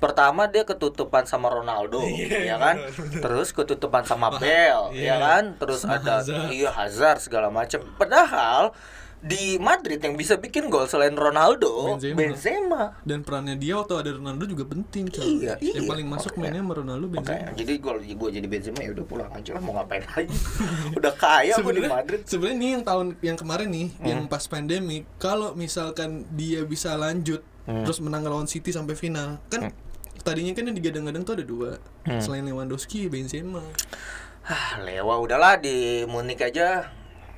Pertama 0.00 0.48
dia 0.48 0.64
ketutupan 0.64 1.22
sama 1.24 1.46
Ronaldo, 1.46 2.00
ya 2.02 2.40
Iya, 2.42 2.56
kan? 2.56 2.76
benar, 2.80 2.90
benar. 2.90 3.20
Terus 3.20 3.48
ketutupan 3.52 4.02
sama 4.02 4.32
Bale, 4.32 4.90
iya. 4.90 5.12
ya 5.12 5.16
kan? 5.16 5.44
Terus 5.54 5.84
Sama 5.84 6.00
ada 6.00 6.18
Hazard. 6.18 6.48
iya 6.50 6.70
Hazard 6.70 7.18
segala 7.20 7.48
macam. 7.48 7.84
Padahal 7.94 8.72
di 9.20 9.60
Madrid 9.60 10.00
yang 10.00 10.16
bisa 10.16 10.34
bikin 10.34 10.72
gol 10.72 10.88
selain 10.88 11.12
Ronaldo, 11.12 11.92
Benzema. 11.92 12.16
Benzema. 12.16 12.82
Dan 13.02 13.20
perannya 13.20 13.52
dia 13.54 13.76
waktu 13.76 13.92
ada 13.94 14.10
Ronaldo 14.10 14.48
juga 14.48 14.64
penting, 14.64 15.12
coy. 15.12 15.44
Iya, 15.44 15.60
Yang 15.60 15.76
iya. 15.76 15.90
paling 15.92 16.08
masuk 16.08 16.32
Makanya. 16.32 16.40
mainnya 16.48 16.62
sama 16.64 16.74
Ronaldo 16.74 17.06
Benzema. 17.06 17.52
jadi 17.52 17.72
gol 17.76 17.98
gue 18.00 18.30
jadi 18.32 18.46
Benzema 18.48 18.80
ya 18.80 18.90
udah 18.90 19.04
pulang 19.04 19.28
aja 19.30 19.50
lah 19.52 19.60
mau 19.60 19.76
ngapain 19.76 20.00
lagi. 20.08 20.32
udah 20.96 21.12
kaya 21.14 21.52
gue 21.54 21.74
di 21.76 21.84
Madrid. 21.84 22.20
sebenarnya 22.24 22.56
nih 22.56 22.70
yang 22.72 22.84
tahun 22.86 23.06
yang 23.20 23.36
kemarin 23.36 23.68
nih, 23.68 23.88
Hmm. 23.92 24.06
yang 24.08 24.20
pas 24.24 24.44
pandemi, 24.46 25.04
kalau 25.18 25.52
misalkan 25.52 26.24
dia 26.32 26.64
bisa 26.64 26.96
lanjut 26.96 27.44
Hmm. 27.60 27.84
terus 27.84 28.00
menang 28.00 28.24
lawan 28.24 28.48
City 28.48 28.72
sampai 28.72 28.96
final, 28.96 29.36
kan 29.46 29.68
tadinya 30.20 30.52
kan 30.52 30.64
yang 30.64 30.76
digadang-gadang 30.76 31.22
tuh 31.22 31.34
ada 31.36 31.44
dua. 31.44 31.70
Hmm. 32.04 32.20
Selain 32.20 32.42
Lewandowski, 32.42 33.06
Benzema. 33.06 33.60
Ah, 34.42 34.80
lewa 34.80 35.20
udahlah 35.20 35.56
di 35.56 36.02
Munich 36.06 36.40
aja. 36.40 36.90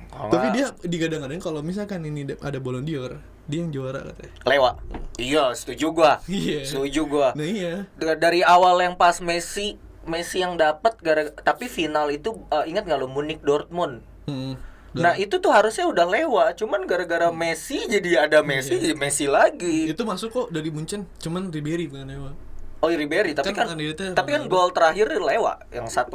Kalau 0.07 0.29
Tapi 0.29 0.47
dia 0.53 0.69
digadang-gadang 0.79 1.41
kalau 1.41 1.59
misalkan 1.59 2.05
ini 2.05 2.23
da- 2.23 2.39
ada 2.39 2.61
Ballon 2.61 2.85
d'Or, 2.85 3.17
dia 3.43 3.59
yang 3.59 3.73
juara 3.73 4.01
katanya. 4.03 4.33
Lewa. 4.45 4.71
Iya, 5.17 5.53
setuju 5.53 5.89
gua. 5.91 6.21
Iya. 6.25 6.63
Setuju 6.63 7.01
gua. 7.05 7.33
Nah 7.33 7.43
iya. 7.43 7.85
Da- 7.97 8.17
Dari 8.17 8.41
awal 8.41 8.81
yang 8.81 8.95
pas 8.95 9.17
Messi 9.19 9.77
Messi 10.03 10.43
yang 10.43 10.59
dapat 10.59 10.99
gara 10.99 11.31
tapi 11.31 11.65
final 11.65 12.11
itu 12.11 12.35
eh, 12.49 12.67
ingat 12.67 12.83
nggak 12.83 12.99
lo 12.99 13.07
Munich 13.07 13.39
Dortmund. 13.39 14.03
Hmm. 14.27 14.59
Nah, 14.93 15.17
itu 15.17 15.41
tuh 15.41 15.49
harusnya 15.49 15.89
udah 15.89 16.05
lewat, 16.05 16.61
cuman 16.61 16.85
gara-gara 16.85 17.33
Messi 17.33 17.81
jadi 17.89 18.29
ada 18.29 18.45
Messi 18.45 18.77
jadi 18.77 18.93
Messi 18.93 19.25
lagi. 19.25 19.89
itu 19.89 20.05
masuk 20.05 20.29
kok 20.29 20.47
dari 20.53 20.69
Munchen, 20.69 21.09
cuman 21.17 21.49
Ribery 21.49 21.89
bukan 21.89 22.05
lewat. 22.05 22.35
Oh, 22.83 22.91
Ribery, 22.91 23.31
tapi 23.31 23.55
Kan 23.55 23.71
kan, 23.71 23.79
tapi 24.11 24.29
kan 24.29 24.43
gol 24.45 24.75
terakhir 24.75 25.07
lewat 25.07 25.71
yang 25.71 25.87
1-0. 25.87 26.11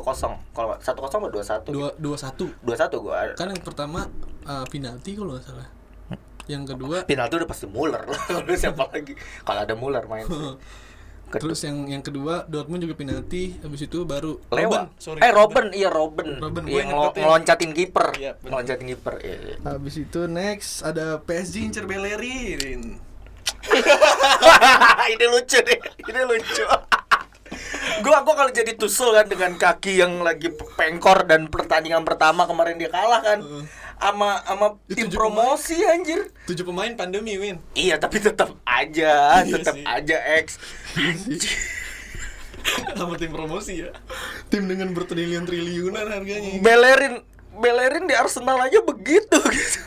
Kalau 0.52 0.76
1-0 0.76 0.84
atau 0.84 1.18
2-1? 1.32 1.64
Dua 1.72 1.88
dua 1.96 2.16
satu. 2.20 2.44
2-1 2.60 2.92
gua. 3.00 3.32
Kan 3.32 3.48
yang 3.48 3.64
pertama 3.64 4.04
uh, 4.44 4.68
penalti 4.68 5.16
kalau 5.16 5.32
nggak 5.32 5.48
salah. 5.48 5.68
Yang 6.44 6.76
kedua 6.76 7.04
Penalti 7.04 7.40
udah 7.40 7.48
pasti 7.48 7.64
Muller 7.64 8.04
lah. 8.04 8.20
Lalu 8.36 8.52
siapa 8.54 8.84
lagi? 8.84 9.16
Kalau 9.16 9.60
ada 9.64 9.72
Muller 9.72 10.04
main. 10.04 10.28
Kedua- 11.28 11.52
Terus 11.52 11.60
yang 11.60 11.84
yang 11.84 12.00
kedua 12.00 12.48
Dortmund 12.48 12.80
juga 12.80 12.96
penalti, 12.96 13.60
habis 13.60 13.84
itu 13.84 14.00
baru 14.04 14.40
lewat. 14.48 14.96
sorry. 14.96 15.20
eh 15.20 15.28
Robin, 15.28 15.68
iya 15.72 15.92
Robin. 15.92 16.40
Robin, 16.40 16.64
gua 16.64 16.80
yang 16.80 16.88
ngeloncatin 17.14 17.76
kiper. 17.76 18.16
Iya, 18.16 18.32
ngeloncatin 18.40 18.86
kiper. 18.88 19.14
Iya, 19.20 19.36
iya. 19.36 19.56
Habis 19.62 20.00
itu 20.00 20.24
next 20.24 20.80
ada 20.80 21.20
PSG 21.20 21.68
incer 21.68 21.84
Bellerin. 21.84 22.96
ini 25.14 25.24
lucu 25.28 25.58
deh. 25.60 25.78
Ini 26.08 26.20
lucu. 26.24 26.64
gua 28.04 28.22
gua 28.22 28.34
kalau 28.36 28.52
jadi 28.52 28.76
tusul 28.76 29.10
kan 29.16 29.26
dengan 29.26 29.56
kaki 29.56 29.98
yang 29.98 30.20
lagi 30.20 30.52
pengkor 30.76 31.24
dan 31.24 31.48
pertandingan 31.48 32.04
pertama 32.04 32.44
kemarin 32.44 32.78
dia 32.78 32.90
kalah 32.92 33.22
kan. 33.22 33.40
Sama 33.98 34.38
sama 34.46 34.66
Itu 34.86 34.94
tim 34.94 35.08
promosi 35.10 35.82
anjir. 35.82 36.30
Tujuh 36.46 36.62
pemain 36.62 36.94
pandemi 36.94 37.34
win. 37.34 37.58
Iya, 37.74 37.98
tapi 37.98 38.22
tetap 38.22 38.54
aja, 38.62 39.42
Iya 39.42 39.58
tetap 39.58 39.74
aja 39.82 40.16
X. 40.46 40.46
Sama 42.94 43.16
tim 43.16 43.32
promosi 43.32 43.86
ya. 43.86 43.90
Tim 44.52 44.68
dengan 44.68 44.92
bertriliun-triliunan 44.92 46.06
harganya. 46.14 46.60
Bellerin 46.60 47.24
Bellerin 47.58 48.04
di 48.06 48.14
Arsenal 48.14 48.60
aja 48.60 48.78
begitu 48.86 49.38
gitu. 49.50 49.78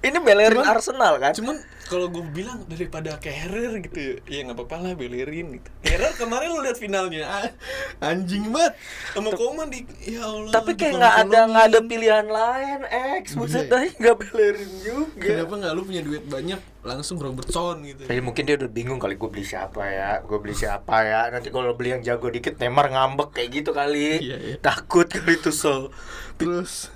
Ini 0.00 0.18
Bellerin 0.20 0.60
Cuman- 0.60 0.68
Arsenal 0.68 1.14
kan? 1.20 1.32
Cuman 1.32 1.56
kalau 1.90 2.06
gue 2.06 2.22
bilang 2.30 2.62
daripada 2.70 3.18
Kehrer 3.18 3.82
gitu 3.82 3.98
ya, 3.98 4.14
ya 4.30 4.38
nggak 4.46 4.62
apa-apa 4.62 4.76
lah 4.78 4.92
Bellerin 4.94 5.58
gitu. 5.58 5.68
Kehrer 5.82 6.14
kemarin 6.14 6.54
lu 6.54 6.62
lihat 6.62 6.78
finalnya, 6.78 7.26
ah, 7.26 7.50
anjing 7.98 8.46
banget. 8.54 8.78
Sama 9.10 9.34
Koman 9.34 9.66
di, 9.74 9.82
ya 10.06 10.22
Allah. 10.22 10.54
Tapi 10.54 10.78
kayak 10.78 10.94
nggak 11.02 11.16
ada 11.26 11.38
nggak 11.50 11.66
ada 11.74 11.80
pilihan 11.82 12.26
lain, 12.30 12.78
X. 13.26 13.34
Buset 13.34 13.66
Iya. 13.66 13.74
dah 13.74 13.82
nggak 13.90 14.16
Bellerin 14.22 14.72
juga. 14.86 15.18
Kenapa 15.18 15.54
nggak 15.58 15.72
lu 15.74 15.82
punya 15.82 16.02
duit 16.06 16.24
banyak 16.30 16.60
langsung 16.86 17.18
Robertson 17.18 17.82
gitu? 17.82 18.06
Jadi 18.06 18.20
mungkin 18.22 18.42
dia 18.46 18.54
udah 18.54 18.70
bingung 18.70 19.02
kali 19.02 19.18
gue 19.18 19.26
beli 19.26 19.42
siapa 19.42 19.82
ya, 19.90 20.22
gue 20.22 20.38
beli 20.38 20.54
siapa 20.54 20.94
ya. 21.02 21.26
Nanti 21.34 21.50
kalau 21.50 21.74
beli 21.74 21.98
yang 21.98 22.06
jago 22.06 22.30
dikit 22.30 22.54
Neymar 22.62 22.94
ngambek 22.94 23.34
kayak 23.34 23.50
gitu 23.50 23.74
kali. 23.74 24.22
Iya, 24.22 24.36
iya. 24.38 24.56
Takut 24.62 25.10
kali 25.10 25.42
tuh 25.42 25.50
so. 25.50 25.90
Terus 26.38 26.86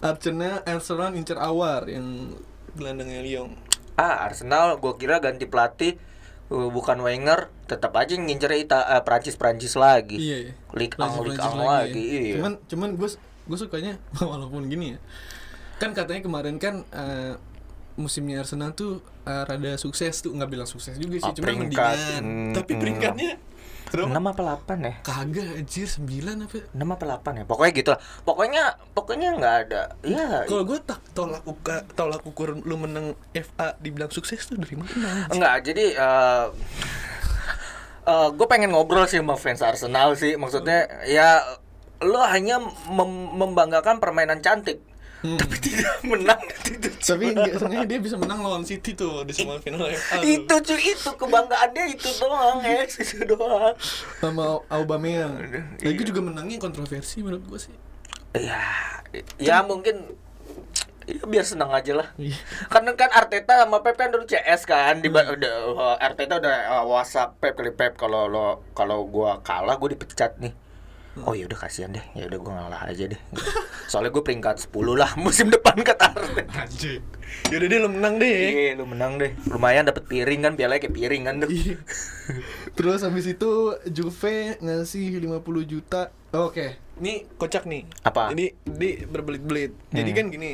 Arsenal 0.00 0.64
Arsenal 0.64 1.12
incer 1.12 1.36
Awar 1.36 1.84
yang 1.92 2.32
gelandangnya 2.72 3.20
Lyon. 3.20 3.52
Ah 4.00 4.24
Arsenal, 4.24 4.78
gue 4.78 4.96
kira 4.96 5.18
ganti 5.18 5.44
pelatih 5.44 6.00
uh, 6.48 6.68
bukan 6.68 6.96
Wenger, 6.98 7.52
tetap 7.66 7.92
aja 7.94 8.16
ngincer 8.16 8.48
Ita 8.56 8.80
uh, 8.88 9.02
Prancis 9.02 9.36
Prancis 9.36 9.76
lagi. 9.76 10.16
Iya, 10.16 10.36
iya. 10.40 10.52
Ligue 10.72 10.96
1 10.96 10.98
Prancis- 10.98 11.20
Ligue 11.20 11.36
Prancis 11.36 11.60
1 11.60 11.68
lagi. 11.68 12.00
ya. 12.00 12.16
Iya. 12.16 12.34
Cuman 12.34 12.52
cuman 12.64 12.88
gue 12.96 13.08
gue 13.44 13.58
sukanya 13.58 13.92
walaupun 14.22 14.64
gini 14.66 14.96
ya. 14.96 14.98
Kan 15.76 15.92
katanya 15.92 16.20
kemarin 16.20 16.56
kan 16.56 16.80
eh, 16.86 17.36
musimnya 17.94 18.40
Arsenal 18.40 18.72
tuh 18.72 18.98
eh, 19.22 19.42
rada 19.44 19.76
sukses 19.76 20.20
tuh 20.20 20.32
nggak 20.32 20.48
bilang 20.48 20.64
sukses 20.64 20.96
juga 20.96 21.18
sih, 21.18 21.28
Ah, 21.28 21.32
cuma 21.32 21.44
peringkat, 21.46 21.96
mendingan. 21.96 22.22
hmm, 22.24 22.52
Tapi 22.54 22.72
hmm. 22.72 22.80
Berapa? 23.90 24.08
6 24.08 24.30
apa 24.30 24.40
8 24.64 24.86
ya? 24.86 24.94
Kagak 25.02 25.48
anjir 25.58 25.86
9 25.86 26.46
apa? 26.46 26.58
6 26.70 26.94
apa 26.94 27.04
8 27.20 27.40
ya? 27.40 27.44
Pokoknya 27.44 27.72
gitu 27.74 27.88
lah. 27.92 28.00
Pokoknya 28.22 28.62
pokoknya 28.94 29.28
nggak 29.36 29.54
ada. 29.66 29.82
Ya. 30.02 30.46
Kalau 30.46 30.62
gue 30.64 30.78
tak 30.80 31.02
tolak 31.12 31.42
ukur 31.44 31.82
tolak 31.92 32.22
ukur 32.22 32.56
lu 32.56 32.76
menang 32.78 33.18
FA 33.30 33.74
dibilang 33.76 34.08
sukses 34.08 34.40
tuh 34.46 34.56
dari 34.56 34.78
mana? 34.78 35.28
Enggak, 35.28 35.66
jadi 35.66 35.84
gue 38.10 38.46
pengen 38.50 38.74
ngobrol 38.74 39.06
sih 39.06 39.22
sama 39.22 39.38
fans 39.38 39.62
Arsenal 39.62 40.18
sih. 40.18 40.34
Maksudnya 40.34 40.90
ya 41.06 41.38
lo 42.00 42.18
hanya 42.24 42.58
mem- 42.88 43.32
membanggakan 43.36 44.00
permainan 44.00 44.40
cantik, 44.40 44.80
Hmm. 45.20 45.36
tapi 45.36 45.56
tidak 45.60 46.00
menang. 46.00 46.40
Tapi 47.00 47.24
sebenarnya 47.36 47.84
dia 47.84 47.98
bisa 48.00 48.16
menang 48.16 48.40
lawan 48.40 48.64
City 48.64 48.96
tuh 48.96 49.20
di 49.28 49.36
semifinal 49.36 49.84
FA. 49.92 50.16
tuh. 50.16 50.24
itu 50.24 50.54
cuy 50.64 50.84
itu 50.96 51.10
kebanggaan 51.12 51.68
dia 51.76 51.84
itu 51.92 52.08
doang 52.16 52.60
X 52.64 52.88
itu 53.04 53.20
doang 53.28 53.76
sama 54.20 54.64
Aubameyang. 54.72 55.36
Iya. 55.80 55.92
Lagi 55.92 56.02
juga 56.08 56.20
menangnya 56.24 56.56
kontroversi 56.56 57.20
menurut 57.20 57.44
gue 57.44 57.60
sih. 57.60 57.76
ya 58.30 58.62
ya 59.42 59.66
mungkin 59.66 60.06
ya 61.02 61.26
biar 61.26 61.42
senang 61.42 61.74
aja 61.74 61.98
lah 61.98 62.08
Iya. 62.14 62.38
karena 62.70 62.94
kan 62.94 63.10
Arteta 63.10 63.58
sama 63.66 63.82
Pep 63.82 63.98
kan 63.98 64.14
dulu 64.14 64.22
CS 64.22 64.62
kan 64.70 65.02
di 65.02 65.10
udah 65.10 65.54
uh, 65.74 65.96
Arteta 65.98 66.38
udah 66.38 66.56
uh, 66.78 66.84
WhatsApp 66.86 67.42
Pep 67.42 67.58
kali 67.58 67.74
Pep 67.74 67.98
kalau 67.98 68.30
lo 68.30 68.62
kalau 68.70 69.02
gua 69.10 69.42
kalah 69.42 69.74
gua 69.76 69.90
dipecat 69.90 70.38
nih 70.38 70.54
Oh 71.22 71.34
ya 71.34 71.44
udah 71.44 71.58
kasihan 71.58 71.90
deh, 71.90 72.02
ya 72.12 72.26
udah 72.26 72.38
gua 72.38 72.52
ngalah 72.56 72.80
aja 72.86 73.04
deh. 73.06 73.20
Soalnya 73.86 74.10
gue 74.10 74.22
peringkat 74.22 74.56
10 74.62 74.72
lah 74.94 75.10
musim 75.16 75.48
depan 75.48 75.76
kata. 75.80 76.14
Anjir. 76.48 77.02
Yaudah 77.48 77.66
deh 77.66 77.78
lu 77.78 77.88
menang 77.88 78.16
deh. 78.16 78.30
Iya, 78.50 78.72
lu 78.74 78.84
menang 78.84 79.18
deh. 79.18 79.34
Lumayan 79.46 79.84
dapat 79.84 80.06
piring 80.06 80.40
kan, 80.40 80.52
pialanya 80.54 80.80
kayak 80.80 80.94
piring 80.94 81.22
kan 81.24 81.34
tuh. 81.38 81.50
Iya. 81.50 81.76
Terus 82.72 83.02
habis 83.02 83.26
itu 83.26 83.50
Juve 83.86 84.56
ngasih 84.58 85.18
50 85.18 85.40
juta. 85.64 86.10
Oke. 86.30 86.78
Ini 86.98 87.26
kocak 87.34 87.66
nih. 87.66 87.84
Apa? 88.02 88.30
Ini 88.30 88.54
di 88.62 89.02
berbelit-belit. 89.04 89.72
Jadi 89.90 90.10
Hmm. 90.10 90.18
kan 90.18 90.26
gini. 90.28 90.52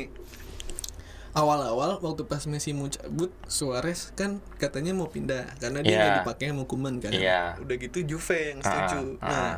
awal-awal 1.33 2.01
waktu 2.01 2.25
pas 2.25 2.41
Messi 2.49 2.73
mau 2.73 2.89
cabut 2.89 3.29
Suarez 3.45 4.09
kan 4.17 4.41
katanya 4.57 4.89
mau 4.89 5.05
pindah 5.05 5.45
karena 5.61 5.85
dia 5.85 5.93
nggak 5.93 6.17
dipakai 6.25 6.49
sama 6.49 6.65
Kuman 6.65 6.97
kan 6.97 7.13
Iya. 7.13 7.61
udah 7.61 7.75
gitu 7.77 8.01
Juve 8.01 8.57
yang 8.57 8.59
setuju 8.59 9.21
Ah, 9.21 9.21
nah 9.21 9.37
ah. 9.37 9.55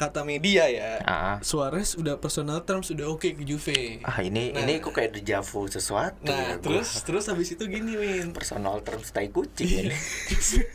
Kata 0.00 0.24
media 0.24 0.64
ya 0.66 0.90
Ah. 1.02 1.36
Suarez 1.40 1.92
udah 1.94 2.16
personal 2.16 2.62
terms 2.62 2.88
udah 2.88 3.04
oke 3.06 3.28
ke 3.30 3.42
Juve 3.42 4.00
Ah 4.00 4.18
ini 4.18 4.50
Nah. 4.50 4.62
ini 4.62 4.78
kok 4.78 4.90
kayak 4.90 5.12
dejavu 5.12 5.66
sesuatu. 5.66 6.24
nah 6.24 6.32
ya, 6.32 6.56
gua. 6.56 6.64
terus 6.64 6.88
terus 7.02 7.24
habis 7.26 7.50
itu 7.50 7.64
gini 7.66 7.92
Win 7.94 8.32
personal 8.32 8.80
terms 8.80 9.10
tai 9.10 9.28
kucing 9.28 9.68
Iya. 9.68 9.80
ini. 9.86 9.96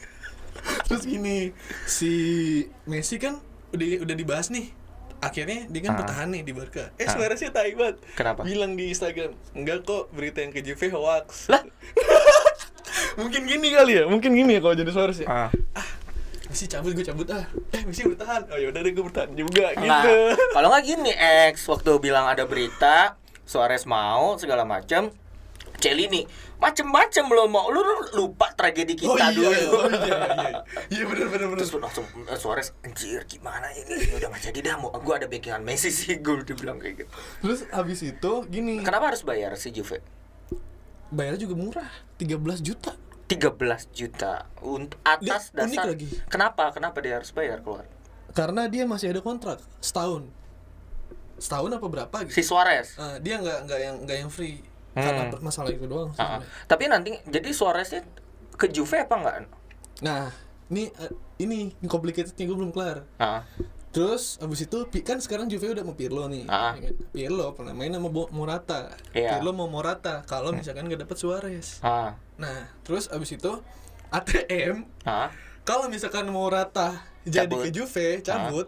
terus 0.87 1.03
gini 1.03 1.49
si 1.83 2.11
Messi 2.83 3.17
kan 3.17 3.41
udah 3.71 3.87
udah 4.01 4.15
dibahas 4.15 4.49
nih 4.49 4.69
akhirnya 5.17 5.65
dia 5.65 5.81
kan 5.81 5.91
Ah. 5.91 5.97
bertahan 5.99 6.27
nih 6.29 6.41
di 6.41 6.51
Barca 6.51 6.93
eh 6.93 7.03
Ah. 7.03 7.11
Suareznya 7.11 7.49
tai 7.49 7.73
banget 7.73 7.97
Kenapa? 8.13 8.41
bilang 8.41 8.73
di 8.73 8.87
Instagram 8.87 9.33
enggak 9.51 9.81
kok 9.81 10.09
berita 10.11 10.39
yang 10.39 10.51
ke 10.51 10.61
Juve 10.61 10.85
hoax 10.91 11.49
Lah? 11.49 11.65
mungkin 13.15 13.41
gini 13.43 13.71
kali 13.71 13.91
ya 13.95 14.03
mungkin 14.05 14.31
gini 14.31 14.57
ya 14.57 14.61
kalau 14.61 14.75
jadi 14.75 14.91
Suarez 14.91 15.17
ya 15.17 15.27
Ah. 15.27 15.49
Messi 16.55 16.71
cabut 16.71 16.95
gue 16.95 17.03
cabut 17.03 17.27
ah. 17.35 17.43
Eh 17.75 17.83
Messi 17.83 18.07
bertahan. 18.07 18.47
Oh 18.47 18.55
yaudah 18.55 18.79
deh 18.79 18.95
gue 18.95 19.03
bertahan 19.03 19.35
juga 19.35 19.75
Nggak. 19.75 20.03
gitu. 20.07 20.15
Kalau 20.55 20.67
nggak 20.71 20.83
gini 20.87 21.11
X 21.51 21.67
waktu 21.67 21.99
bilang 21.99 22.31
ada 22.31 22.47
berita 22.47 23.19
Suarez 23.43 23.83
mau 23.83 24.39
segala 24.39 24.63
macam 24.63 25.11
Celini 25.83 26.23
macem-macem 26.55 27.27
lo 27.27 27.51
mau. 27.51 27.67
Lu 27.67 27.83
lu 27.83 27.95
lupa 28.15 28.55
tragedi 28.55 28.95
kita 28.95 29.11
oh 29.11 29.19
iya 29.19 29.35
dulu. 29.35 29.51
oh 29.51 29.91
iya 29.91 30.15
iya 30.31 30.49
iya. 30.95 31.03
Benar 31.03 31.27
benar 31.27 31.47
benar 31.51 31.67
terus 31.67 31.75
langsung 31.75 32.07
eh, 32.23 32.39
Suarez 32.39 32.71
anjir 32.87 33.27
gimana 33.27 33.67
ini? 33.75 34.15
Udah 34.15 34.31
gak 34.31 34.47
jadi 34.47 34.59
dah. 34.71 34.75
Mau 34.79 34.95
gue 34.95 35.11
ada 35.11 35.27
backingan 35.27 35.59
Messi 35.59 35.91
sih 35.91 36.15
gue 36.23 36.39
udah 36.39 36.55
bilang 36.55 36.79
kayak 36.79 37.03
gitu. 37.03 37.11
Terus 37.43 37.67
habis 37.75 37.99
itu 37.99 38.31
gini. 38.47 38.79
Kenapa 38.79 39.11
harus 39.11 39.27
bayar 39.27 39.59
si 39.59 39.75
Juve? 39.75 39.99
Bayarnya 41.11 41.51
juga 41.51 41.59
murah 41.59 41.91
13 42.15 42.63
juta 42.63 42.95
13 43.25 43.57
juta 43.91 44.33
untuk 44.59 45.01
atas 45.01 45.49
Dia 45.49 45.63
unik 45.63 45.73
dasar 45.73 45.85
lagi. 45.89 46.07
kenapa 46.25 46.63
kenapa 46.69 46.97
dia 46.99 47.17
harus 47.17 47.29
bayar 47.29 47.59
keluar 47.59 47.85
karena 48.31 48.67
dia 48.67 48.83
masih 48.83 49.09
ada 49.09 49.19
kontrak 49.19 49.57
setahun 49.79 50.29
setahun 51.35 51.69
apa 51.69 51.85
berapa 51.85 52.15
gitu 52.23 52.31
si 52.31 52.43
Suarez 52.43 52.95
Ah, 52.95 53.17
dia 53.17 53.35
nggak 53.35 53.65
nggak 53.65 53.79
yang 53.79 53.95
nggak 54.01 54.17
yang 54.19 54.29
free 54.29 54.61
Hmm. 54.95 55.03
karena 55.03 55.23
masalah 55.39 55.67
itu 55.69 55.83
doang 55.83 56.07
Ah, 56.11 56.15
ah. 56.15 56.39
sebenarnya. 56.39 56.47
tapi 56.65 56.83
nanti 56.87 57.09
jadi 57.25 57.49
Suareznya 57.51 58.01
ke 58.53 58.69
Juve 58.69 58.95
apa 58.97 59.11
enggak 59.13 59.35
nah 59.99 60.31
ini 60.65 60.87
eh, 60.87 61.11
ini 61.37 61.57
complicatednya 61.83 62.43
gue 62.43 62.55
belum 62.55 62.71
kelar 62.71 63.03
ah 63.17 63.43
terus 63.95 64.35
abis 64.37 64.59
itu 64.61 64.75
kan 64.99 65.17
sekarang 65.17 65.47
Juve 65.47 65.71
udah 65.71 65.81
mau 65.81 65.95
Pirlo 65.95 66.27
nih 66.27 66.43
Ah. 66.45 66.75
ya 66.75 66.83
kan? 66.83 66.93
Pirlo 67.09 67.47
pernah 67.51 67.71
main 67.71 67.87
sama 67.89 68.11
Morata 68.11 68.91
Iya. 69.09 69.39
Pirlo 69.39 69.51
mau 69.51 69.65
Morata 69.65 70.19
kalau 70.23 70.51
misalkan 70.51 70.83
nggak 70.85 71.01
dapet 71.01 71.15
Suarez 71.15 71.79
ah 71.79 72.19
nah 72.35 72.67
terus 72.81 73.07
abis 73.07 73.31
itu 73.33 73.51
ATM 74.09 74.83
ah 75.03 75.31
kalau 75.63 75.87
misalkan 75.87 76.27
Morata 76.27 76.99
jadi 77.23 77.47
Cabut. 77.47 77.63
ke 77.63 77.69
Juve 77.71 78.07
cabut 78.19 78.67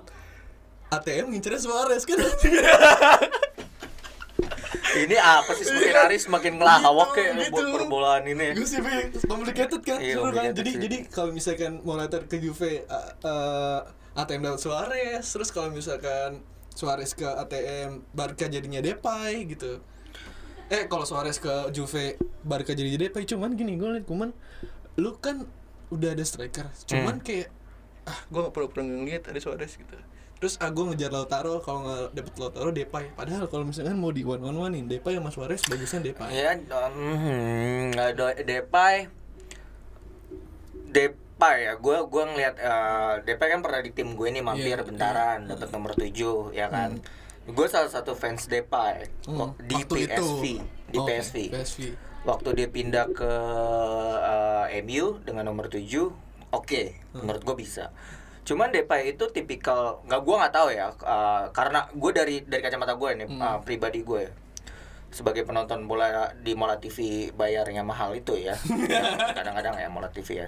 ATM 0.87 1.27
ngincernya 1.29 1.59
Suarez 1.59 2.03
kan 2.03 2.15
ini 4.97 5.13
apa 5.15 5.51
sih 5.53 5.65
semakin 5.67 5.93
hari 5.95 6.17
semakin 6.17 6.53
ngelawak 6.57 7.09
Gitu, 7.09 7.17
kayak 7.19 7.33
gitu. 7.43 7.63
perbolaan 7.69 8.23
ini 8.25 8.45
Gue 8.55 8.65
sih 8.65 8.79
complicated 9.21 9.81
kan, 9.81 9.99
Iya, 9.99 10.25
kan. 10.25 10.55
Jadi 10.55 10.71
sih. 10.71 10.79
jadi 10.79 10.97
kalau 11.05 11.31
misalkan 11.31 11.83
Morata 11.83 12.17
ke 12.23 12.39
Juve 12.39 12.87
uh, 12.87 13.11
uh, 13.21 13.79
ATM 14.17 14.41
dapat 14.43 14.59
Suarez, 14.59 15.21
terus 15.23 15.53
kalau 15.53 15.69
misalkan 15.69 16.41
Suarez 16.73 17.13
ke 17.13 17.23
ATM 17.23 18.01
Barca 18.11 18.49
jadinya 18.49 18.81
Depay 18.81 19.45
gitu. 19.45 19.77
Eh 20.67 20.89
kalau 20.89 21.05
Suarez 21.05 21.37
ke 21.37 21.69
Juve 21.69 22.17
Barca 22.41 22.73
jadi 22.73 22.97
Depay 22.97 23.23
cuman 23.23 23.53
gini 23.53 23.77
gue 23.77 23.87
liat 23.93 24.05
kuman 24.05 24.33
lu 24.97 25.13
kan 25.17 25.45
udah 25.87 26.11
ada 26.11 26.25
striker, 26.25 26.67
cuman 26.83 27.21
Hmm. 27.21 27.23
kayak 27.23 27.47
ah 28.03 28.19
gue 28.27 28.39
gak 28.41 28.51
pernah 28.51 28.69
pernah 28.73 28.85
ngeliat 28.91 29.23
ada 29.29 29.37
Suarez 29.37 29.77
gitu. 29.77 29.95
Terus 30.37 30.57
ah 30.57 30.69
gue 30.69 30.83
ngejar 30.85 31.09
Lautaro 31.09 31.61
kalau 31.61 31.81
nggak 31.81 32.13
dapet 32.13 32.33
Lautaro 32.37 32.69
Depay. 32.69 33.09
Padahal 33.13 33.45
kalau 33.45 33.65
misalkan 33.65 33.97
mau 33.97 34.09
di 34.09 34.21
one 34.21 34.41
on 34.41 34.53
one 34.53 34.73
nih 34.73 34.97
Depay 34.97 35.17
sama 35.17 35.29
Suarez 35.29 35.61
bagusnya 35.65 36.01
Depay. 36.01 36.29
ya 36.29 36.57
um, 36.57 37.89
ada 37.93 38.33
Depay 38.37 39.09
Depay 41.37 41.57
ya 41.63 41.77
gue 41.77 41.97
gua 42.03 42.23
ngeliat 42.25 42.55
eh, 42.57 43.13
Depay 43.23 43.47
kan 43.47 43.61
pernah 43.61 43.77
di 43.77 43.93
tim 43.93 44.09
gue 44.11 44.25
nih 44.27 44.41
mampir 44.41 44.73
Iya, 44.73 44.81
bentaran 44.81 45.45
dapat 45.45 45.69
nomor 45.69 45.93
7 45.93 46.09
ya 46.51 46.65
kan? 46.67 46.97
Gue 47.45 47.69
salah 47.69 47.85
satu 47.87 48.11
fans 48.11 48.49
Depay 48.49 49.05
Hmm, 49.23 49.53
kok 49.53 49.61
di 49.61 49.77
waktu 49.77 49.95
itu. 50.03 50.17
PSV 50.17 50.43
di 50.87 50.97
Oke, 50.97 51.13
PSV 51.13 51.35
PSV. 51.53 51.79
waktu 52.25 52.49
dia 52.55 52.67
pindah 52.67 53.05
ke 53.11 53.31
eh, 54.25 54.81
MU 54.81 55.21
dengan 55.21 55.45
nomor 55.45 55.69
7 55.69 55.85
oke 56.49 56.81
menurut 57.13 57.41
gue 57.43 57.55
bisa. 57.55 57.93
Cuman 58.41 58.73
Depay 58.73 59.13
itu 59.13 59.29
tipikal 59.29 60.01
nggak 60.03 60.17
gue 60.19 60.35
nggak 60.35 60.51
tahu 60.51 60.67
ya 60.71 60.89
eh, 60.89 61.43
karena 61.53 61.85
gue 61.87 62.11
dari 62.11 62.35
dari 62.41 62.61
kacamata 62.61 62.97
gue 62.97 63.09
ini 63.13 63.25
eh, 63.29 63.57
pribadi 63.61 64.01
gue 64.01 64.21
ya. 64.23 64.33
Sebagai 65.07 65.47
penonton 65.47 65.87
bola 65.87 66.35
di 66.35 66.51
Mola 66.53 66.77
TV 66.77 67.29
bayarnya 67.31 67.81
mahal 67.81 68.13
itu 68.13 68.35
ya. 68.35 68.53
Kadang-kadang 69.37 69.79
ya 69.79 69.87
Mola 69.87 70.11
TV 70.11 70.45
ya. 70.45 70.47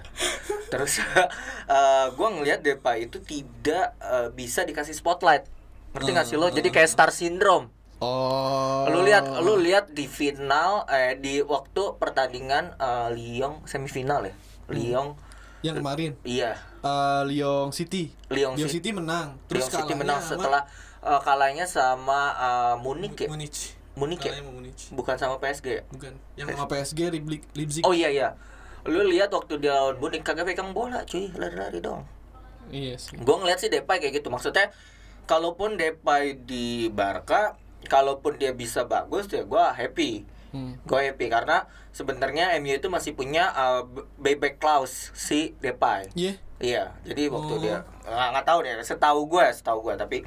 Terus 0.68 1.00
eh, 1.76 2.06
gue 2.12 2.28
ngelihat 2.28 2.60
Depay 2.62 3.08
itu 3.08 3.24
tidak 3.24 3.96
eh, 4.04 4.30
bisa 4.36 4.68
dikasih 4.68 4.94
spotlight. 4.96 5.48
Ngerti 5.96 6.10
nggak 6.12 6.28
sih 6.28 6.38
lo? 6.38 6.52
Jadi 6.52 6.70
kayak 6.70 6.90
star 6.92 7.10
syndrome. 7.10 7.72
Oh. 8.00 8.88
lu 8.88 9.04
lihat 9.04 9.28
lu 9.44 9.60
lihat 9.60 9.92
di 9.92 10.08
final 10.08 10.88
eh 10.88 11.20
di 11.20 11.44
waktu 11.44 12.00
pertandingan 12.00 12.80
eh, 12.80 13.10
Lyon 13.12 13.64
semifinal 13.68 14.24
ya? 14.24 14.36
Lyon. 14.72 15.20
Yang 15.60 15.76
kemarin? 15.84 16.12
Iya. 16.24 16.56
Eh 16.80 17.22
Lyon 17.28 17.76
City. 17.76 18.12
Lyon 18.32 18.56
Lyon 18.56 18.72
City- 18.72 18.88
City 18.88 18.90
menang. 18.96 19.36
Lyon 19.52 19.68
City 19.68 19.94
menang 20.00 20.24
setelah 20.24 20.64
eh, 21.04 21.20
kalahnya 21.28 21.68
sama 21.68 22.32
eh, 22.40 22.76
Munich 22.80 23.20
ya? 23.20 23.28
Munich. 23.28 23.79
Munich 24.00 24.22
ya 24.22 24.32
Munich. 24.42 24.88
bukan 24.90 25.14
sama 25.14 25.36
PSG 25.38 25.66
ya 25.70 25.84
Bukan. 25.90 26.14
Yang 26.34 26.48
sama 26.54 26.66
PSG 26.66 27.00
Leipzig. 27.12 27.42
Leipzig. 27.52 27.84
oh 27.84 27.92
iya 27.92 28.08
iya 28.08 28.30
lu 28.82 29.04
lihat 29.04 29.28
waktu 29.30 29.60
dia 29.60 29.76
lawan 29.76 30.00
Munich 30.00 30.24
kagak 30.24 30.48
pegang 30.48 30.72
bola 30.72 31.04
cuy 31.04 31.28
lari-lari 31.34 31.78
dong 31.80 32.08
Iya 32.70 32.96
sih. 32.96 33.18
gue 33.18 33.36
ngeliat 33.36 33.58
sih 33.58 33.68
Depay 33.68 33.98
kayak 33.98 34.14
gitu 34.16 34.30
maksudnya 34.30 34.72
kalaupun 35.26 35.76
Depay 35.76 36.40
di 36.40 36.88
Barca 36.88 37.60
kalaupun 37.84 38.36
dia 38.36 38.52
bisa 38.52 38.84
bagus 38.84 39.28
ya 39.28 39.44
gue 39.44 39.66
happy 39.70 40.12
Hmm. 40.50 40.82
gue 40.82 40.98
happy 41.00 41.30
karena 41.30 41.70
sebenarnya 41.92 42.58
MU 42.58 42.74
itu 42.74 42.90
masih 42.90 43.14
punya 43.14 43.54
uh, 43.54 43.86
buyback 44.16 44.58
clause 44.58 45.14
si 45.14 45.54
Depay 45.56 46.10
Iya. 46.16 46.34
iya 46.58 46.84
jadi 47.04 47.30
waktu 47.30 47.54
Oh. 47.54 47.60
dia 47.60 47.86
nggak 48.02 48.28
nggak 48.34 48.46
tahu 48.48 48.60
deh 48.60 48.74
setahu 48.82 49.30
gue 49.30 49.46
setahu 49.52 49.80
gue 49.84 49.94
tapi 49.94 50.18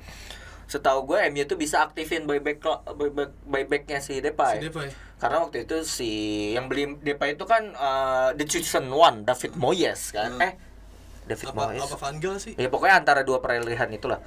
setahu 0.73 1.05
gue 1.07 1.21
MU 1.29 1.43
itu 1.43 1.53
bisa 1.55 1.85
aktifin 1.85 2.25
buyback 2.25 2.65
buyback 2.89 3.37
buybacknya 3.45 4.01
si 4.01 4.19
Depay 4.19 4.57
Si 4.57 4.65
Depay. 4.65 4.89
karena 5.17 5.37
waktu 5.39 5.57
itu 5.63 5.77
si 5.83 6.11
yang 6.53 6.67
beli 6.67 6.97
Depay 6.97 7.37
itu 7.37 7.45
kan 7.45 7.69
uh, 7.73 8.33
the 8.33 8.43
chosen 8.43 8.89
one 8.89 9.23
David 9.23 9.53
Moyes 9.55 10.09
kan 10.11 10.33
Hmm. 10.33 10.41
eh 10.43 10.53
David 11.23 11.47
Apa 11.47 11.59
Moyes 11.69 11.81
apa 11.83 11.97
Van 12.01 12.17
Gaal 12.17 12.37
sih? 12.37 12.57
Ya 12.57 12.67
pokoknya 12.67 12.99
antara 12.99 13.23
dua 13.23 13.39
pilihan 13.39 13.87
itulah. 13.89 14.19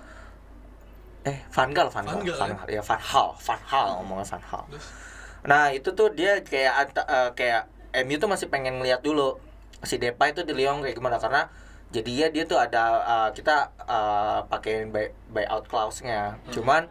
Eh, 1.26 1.42
Van 1.50 1.68
Gaal, 1.70 1.90
Van 1.90 2.06
Gaal, 2.06 2.16
Van 2.16 2.24
Gaal, 2.24 2.38
Van 2.38 2.48
ya? 2.48 2.56
Gaal. 2.56 2.68
ya 2.72 2.82
Van 2.86 3.02
Hal, 3.02 3.28
Van 3.36 3.62
Hal 3.66 3.88
ngomongnya 4.00 4.26
Van 4.30 4.44
Hal. 4.46 4.64
Terus 4.70 4.86
Nah, 5.44 5.70
itu 5.70 5.90
tuh 5.92 6.10
dia 6.10 6.40
kayak 6.40 6.74
eh, 6.96 7.30
kayak 7.34 7.64
MU 8.02 8.16
tuh 8.16 8.26
masih 8.26 8.48
pengen 8.48 8.80
ngeliat 8.80 9.02
dulu 9.02 9.38
si 9.82 9.98
Depay 9.98 10.32
itu 10.32 10.42
di 10.42 10.54
Lyon 10.54 10.80
kayak 10.80 10.96
gimana 10.96 11.20
karena 11.20 11.52
jadi 11.96 12.12
ya 12.12 12.28
dia 12.30 12.44
tuh 12.44 12.58
ada 12.58 12.84
eh, 13.00 13.30
kita 13.32 13.56
eh, 13.80 14.40
pakein 14.46 14.90
buy, 14.90 15.08
buyout 15.30 15.66
clause-nya. 15.66 16.36
Hmm. 16.38 16.52
Cuman 16.52 16.82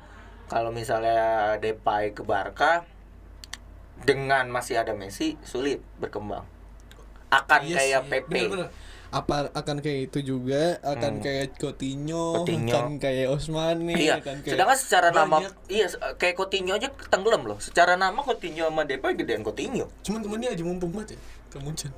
kalau 0.46 0.70
misalnya 0.70 1.20
Depay 1.58 2.10
ke 2.10 2.22
Barca 2.22 2.84
dengan 4.00 4.48
masih 4.48 4.76
ada 4.76 4.92
Messi 4.92 5.36
sulit 5.42 5.80
berkembang. 5.96 6.44
Akan 7.28 7.60
Iya 7.62 7.76
kayak 7.76 8.00
sih, 8.00 8.10
PP. 8.10 8.30
bener-bener. 8.30 8.68
Apa 9.10 9.46
akan 9.48 9.78
kayak 9.78 10.10
itu 10.10 10.18
juga? 10.28 10.74
Akan 10.82 11.18
Hmm. 11.18 11.22
kayak 11.22 11.54
Coutinho, 11.54 12.42
Coutinho. 12.42 12.74
akan 12.74 12.98
kayak 12.98 13.30
Osmane, 13.30 13.94
Iya. 13.94 14.18
akan 14.18 14.42
kayak 14.42 14.52
Sedangkan 14.52 14.74
secara 14.76 15.08
nama 15.08 15.38
banyak. 15.38 15.54
iya 15.68 15.86
se- 15.86 16.02
kayak 16.14 16.34
Coutinho 16.34 16.74
aja 16.74 16.90
tenggelam 17.08 17.42
loh. 17.44 17.58
Secara 17.58 17.94
nama 17.94 18.18
Coutinho 18.18 18.66
sama 18.66 18.82
Depay 18.82 19.14
gedean 19.14 19.42
Coutinho. 19.42 19.86
Cuman 20.02 20.18
temennya 20.18 20.50
aja 20.50 20.62
mumpung 20.62 20.90
banget 20.90 21.14
ya. 21.14 21.18
Kemuncan. 21.54 21.90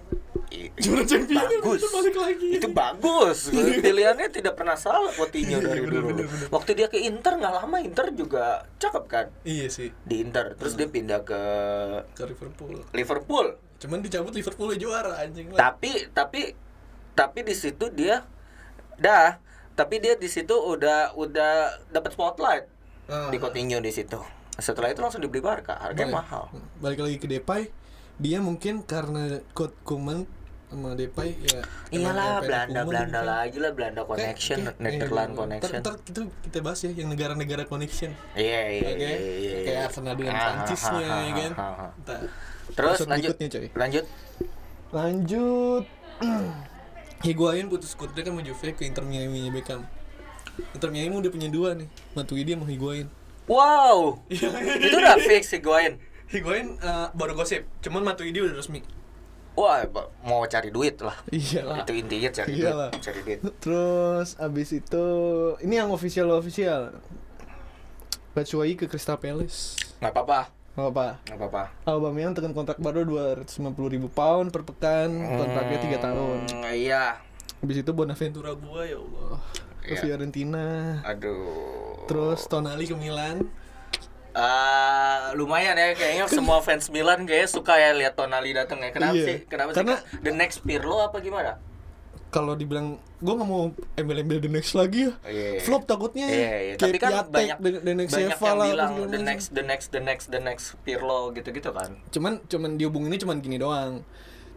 I- 0.47 0.71
Juara 0.77 1.03
champion 1.03 1.42
bagus. 1.42 1.81
itu 1.81 1.88
balik 1.90 2.16
lagi. 2.16 2.49
Itu 2.55 2.69
bagus. 2.71 3.38
Pilihannya 3.83 4.29
tidak 4.31 4.55
pernah 4.55 4.75
salah 4.75 5.11
Coutinho 5.11 5.59
dari 5.59 5.81
bener, 5.81 5.99
dulu. 5.99 6.07
bener, 6.12 6.27
bener. 6.27 6.47
Waktu 6.49 6.71
dia 6.75 6.87
ke 6.87 7.01
Inter 7.01 7.35
nggak 7.35 7.55
lama 7.57 7.77
Inter 7.79 8.12
juga 8.12 8.45
cakep 8.77 9.05
kan 9.07 9.27
Iya 9.42 9.66
sih. 9.66 9.90
di 9.99 10.21
Inter. 10.21 10.55
Terus 10.55 10.75
dia 10.75 10.87
pindah 10.87 11.21
ke 11.23 11.40
Ke 12.12 12.25
Liverpool. 12.27 12.85
Liverpool. 12.92 13.47
Cuman 13.77 13.99
dicabut 13.99 14.31
Liverpool 14.31 14.71
juara 14.75 15.19
anjing 15.19 15.51
lah. 15.51 15.59
Tapi 15.66 16.09
tapi 16.11 16.53
tapi 17.12 17.38
di 17.42 17.53
situ 17.53 17.88
dia 17.90 18.23
dah 18.95 19.40
tapi 19.73 19.99
dia 19.99 20.14
di 20.14 20.27
situ 20.27 20.53
udah 20.53 21.12
udah 21.12 21.53
dapat 21.90 22.12
spotlight 22.12 22.64
Ah. 23.07 23.29
di 23.29 23.37
Coutinho 23.37 23.79
di 23.79 23.90
situ. 23.90 24.19
Setelah 24.57 24.88
itu 24.88 24.99
langsung 24.99 25.21
dibeli 25.21 25.38
Barca, 25.38 25.77
harganya 25.77 26.11
Balik- 26.11 26.16
mahal. 26.19 26.45
Balik 26.77 27.01
lagi 27.01 27.16
ke 27.16 27.29
Depay, 27.29 27.69
dia 28.16 28.38
mungkin 28.40 28.81
karena 28.83 29.44
Kurt 29.52 29.76
Koeman 29.83 30.24
sama 30.66 30.98
Depay 30.98 31.38
ya 31.38 31.62
Iyalah, 31.94 32.42
Belanda 32.42 32.81
Belanda 32.83 33.20
gitu. 33.22 33.31
lagi 33.31 33.57
lah, 33.62 33.70
Belanda 33.70 34.02
connection, 34.02 34.59
kayak- 34.66 34.83
Netherlands 34.83 35.31
eh, 35.31 35.38
connection. 35.38 35.79
Ntar, 35.79 35.94
ntar 35.94 36.11
itu 36.11 36.20
kita 36.42 36.59
bahas 36.59 36.79
ya 36.83 36.90
yang 36.90 37.09
negara-negara 37.09 37.62
connection. 37.64 38.11
Iya, 38.35 38.61
iya, 38.74 38.88
Oke, 38.90 38.98
iya, 38.98 39.14
iya. 39.38 39.57
kayak 39.62 39.81
Arsenal 39.87 40.14
dengan 40.18 40.35
Prancisnya 40.35 41.07
ah, 41.07 41.20
ya 41.22 41.33
kan. 41.33 41.52
ah, 41.55 41.62
ah, 41.62 41.74
ah. 41.79 41.90
Ntar. 42.02 42.20
Terus 42.66 42.98
lanjut, 43.07 43.35
coy. 43.38 43.68
lanjut. 43.72 44.05
Lanjut. 44.90 45.85
Higuain 47.22 47.66
putus 47.66 47.94
kontrak 47.94 48.26
sama 48.26 48.42
Juve 48.42 48.74
ke 48.74 48.83
Inter 48.85 49.02
Miami 49.02 49.46
nya 49.46 49.50
Beckham. 49.50 49.87
Inter 50.72 50.90
Miami 50.90 51.14
udah 51.16 51.31
punya 51.31 51.48
dua 51.48 51.72
nih, 51.72 51.87
Matuidi 52.12 52.52
sama 52.52 52.66
Higuain. 52.66 53.07
Wow, 53.46 54.18
Iya. 54.26 54.50
itu 54.83 54.96
udah 54.98 55.16
fix 55.22 55.55
Higuain. 55.55 56.02
Higuain 56.27 56.75
eh, 56.77 57.07
baru 57.12 57.33
gosip, 57.33 57.65
cuman 57.81 58.03
Matuidi 58.03 58.39
udah 58.39 58.57
resmi. 58.57 58.83
Wah, 59.55 59.81
mau 60.21 60.45
cari 60.45 60.69
duit 60.69 61.01
lah. 61.01 61.17
Iyalah. 61.31 61.81
Itu 61.81 61.93
intinya 61.93 62.29
cari 62.31 62.51
Iyalah. 62.57 62.91
duit, 62.91 63.01
cari 63.01 63.21
duit. 63.23 63.41
Terus 63.57 64.37
abis 64.37 64.69
itu 64.75 65.07
ini 65.61 65.75
yang 65.77 65.89
official 65.89 66.29
official. 66.35 66.93
Batshuayi 68.33 68.77
ke 68.77 68.85
Crystal 68.85 69.17
Palace. 69.17 69.81
Nggak 69.97 70.12
apa-apa, 70.12 70.41
Gak 70.77 70.87
apa. 70.87 71.07
nggak 71.25 71.39
apa-apa. 71.41 71.62
Aubameyang 71.89 72.37
tekan 72.37 72.53
kontrak 72.53 72.77
baru 72.77 73.09
250 73.09 73.49
ribu 73.89 74.09
pound 74.09 74.53
per 74.53 74.61
pekan, 74.62 75.09
kontraknya 75.09 75.79
3 75.81 76.05
tahun. 76.05 76.39
Hmm, 76.45 76.69
Iya. 76.69 77.17
Abis 77.57 77.81
itu 77.81 77.91
Bonaventura 77.91 78.53
gua 78.53 78.85
ya 78.85 79.01
Allah. 79.01 79.41
Ke 79.81 79.97
Iya. 79.97 80.01
Fiorentina. 80.05 81.01
Aduh. 81.01 82.05
Terus 82.05 82.45
Tonali 82.45 82.85
ke 82.85 82.93
Milan. 82.93 83.49
Ah, 84.37 85.33
lumayan 85.33 85.72
ya 85.72 85.92
kayaknya 85.92 86.29
semua 86.29 86.61
fans 86.61 86.87
Milan 86.87 87.25
kayaknya 87.25 87.49
suka 87.49 87.72
ya 87.75 87.90
lihat 87.90 88.14
Tonali 88.14 88.53
datang 88.53 88.79
ya. 88.79 88.92
Kenapa 88.92 89.16
Iya. 89.16 89.25
sih? 89.25 89.38
Kenapa 89.46 89.72
Karena- 89.72 89.96
sih? 89.99 90.20
The 90.20 90.31
next 90.31 90.61
Pirlo 90.61 91.01
apa 91.01 91.18
gimana? 91.18 91.57
Kalau 92.27 92.53
dibilang 92.53 92.96
gua 93.16 93.33
nggak 93.35 93.49
mau 93.49 93.62
embel-embel 93.94 94.38
the 94.38 94.51
next 94.51 94.77
lagi 94.77 95.09
ya. 95.09 95.12
Iya. 95.25 95.64
Flop 95.64 95.88
takutnya. 95.88 96.27
Iya, 96.27 96.37
iya. 96.37 96.75
Kayak 96.75 96.81
Tapi 96.85 96.96
kan 96.99 97.11
Piatek, 97.11 97.33
banyak 97.33 97.57
the, 97.57 97.70
the 97.81 97.94
next 97.94 98.12
banyak 98.12 98.29
Seva 98.31 98.44
yang 98.44 98.53
lah, 98.53 98.66
bilang 98.68 98.92
the 99.09 99.20
next 99.22 99.46
the 99.51 99.64
next 99.64 99.87
the 99.88 100.03
next 100.03 100.27
the 100.29 100.38
next 100.38 100.66
Pirlo 100.83 101.33
gitu-gitu 101.33 101.70
kan. 101.70 101.96
cuman 102.11 102.44
cuman 102.44 102.70
dihubunginnya 102.77 103.16
cuman 103.18 103.40
gini 103.40 103.57
doang 103.57 104.05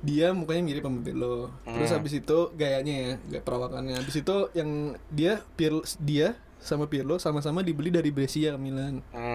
dia 0.01 0.31
mukanya 0.31 0.63
mirip 0.65 0.79
sama 0.81 0.99
Pirlo 1.01 1.51
terus 1.61 1.87
Hmm. 1.87 1.97
habis 1.97 2.13
itu 2.15 2.37
gayanya 2.53 2.95
ya 2.95 3.11
gaya 3.29 3.41
perawakannya 3.41 3.95
habis 3.95 4.15
itu 4.17 4.35
yang 4.53 4.69
dia 5.09 5.39
Pirlo 5.53 5.79
dia 5.97 6.35
sama 6.57 6.83
Pirlo 6.85 7.15
sama-sama 7.17 7.59
dibeli 7.61 7.87
dari 7.87 8.07
Brescia 8.09 8.51
ke 8.51 8.59
Milan 8.59 8.99
Hmm. 9.09 9.28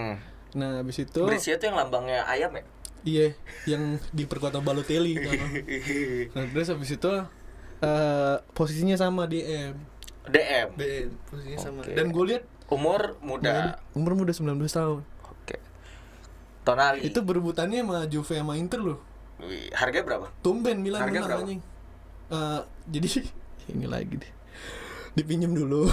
Nah 0.54 0.78
habis 0.78 0.96
itu 0.98 1.20
Brescia 1.20 1.58
tuh 1.58 1.66
yang 1.66 1.76
lambangnya 1.76 2.22
ayam 2.24 2.50
ya? 2.50 2.62
iya 3.02 3.26
yang 3.66 3.82
diperkuat 4.10 4.50
sama 4.50 4.64
Balotelli 4.64 5.18
kan. 5.18 5.34
nah 6.34 6.44
terus 6.48 6.70
habis 6.70 6.90
itu 6.90 7.10
eh, 7.80 8.36
posisinya 8.50 8.94
sama 8.94 9.26
DM 9.26 9.74
DM. 10.24 10.68
DM 10.74 11.08
posisinya 11.26 11.58
sama 11.58 11.78
Oke. 11.82 11.92
dan 11.92 12.08
gue 12.08 12.24
lihat 12.26 12.44
Umur 12.64 13.20
muda. 13.20 13.76
umur 13.92 14.16
muda 14.16 14.32
19 14.32 14.56
tahun 14.64 15.04
Oke. 15.20 15.60
Tonali. 16.64 17.04
itu 17.04 17.20
berebutannya 17.20 17.84
sama 17.84 18.08
Juve 18.08 18.34
sama 18.34 18.56
Inter 18.56 18.80
loh 18.80 18.98
Wih, 19.36 19.68
harganya 19.74 20.06
berapa? 20.06 20.26
Tumben 20.40 20.78
Milan 20.80 21.02
Harga 21.02 21.10
menang 21.12 21.26
berapa? 21.26 21.42
anjing. 21.42 21.60
Eh, 22.30 22.60
jadi 22.88 23.08
ini 23.74 23.84
lagi 23.84 24.14
deh. 24.14 24.32
Dipinjam 25.12 25.52
dulu. 25.52 25.90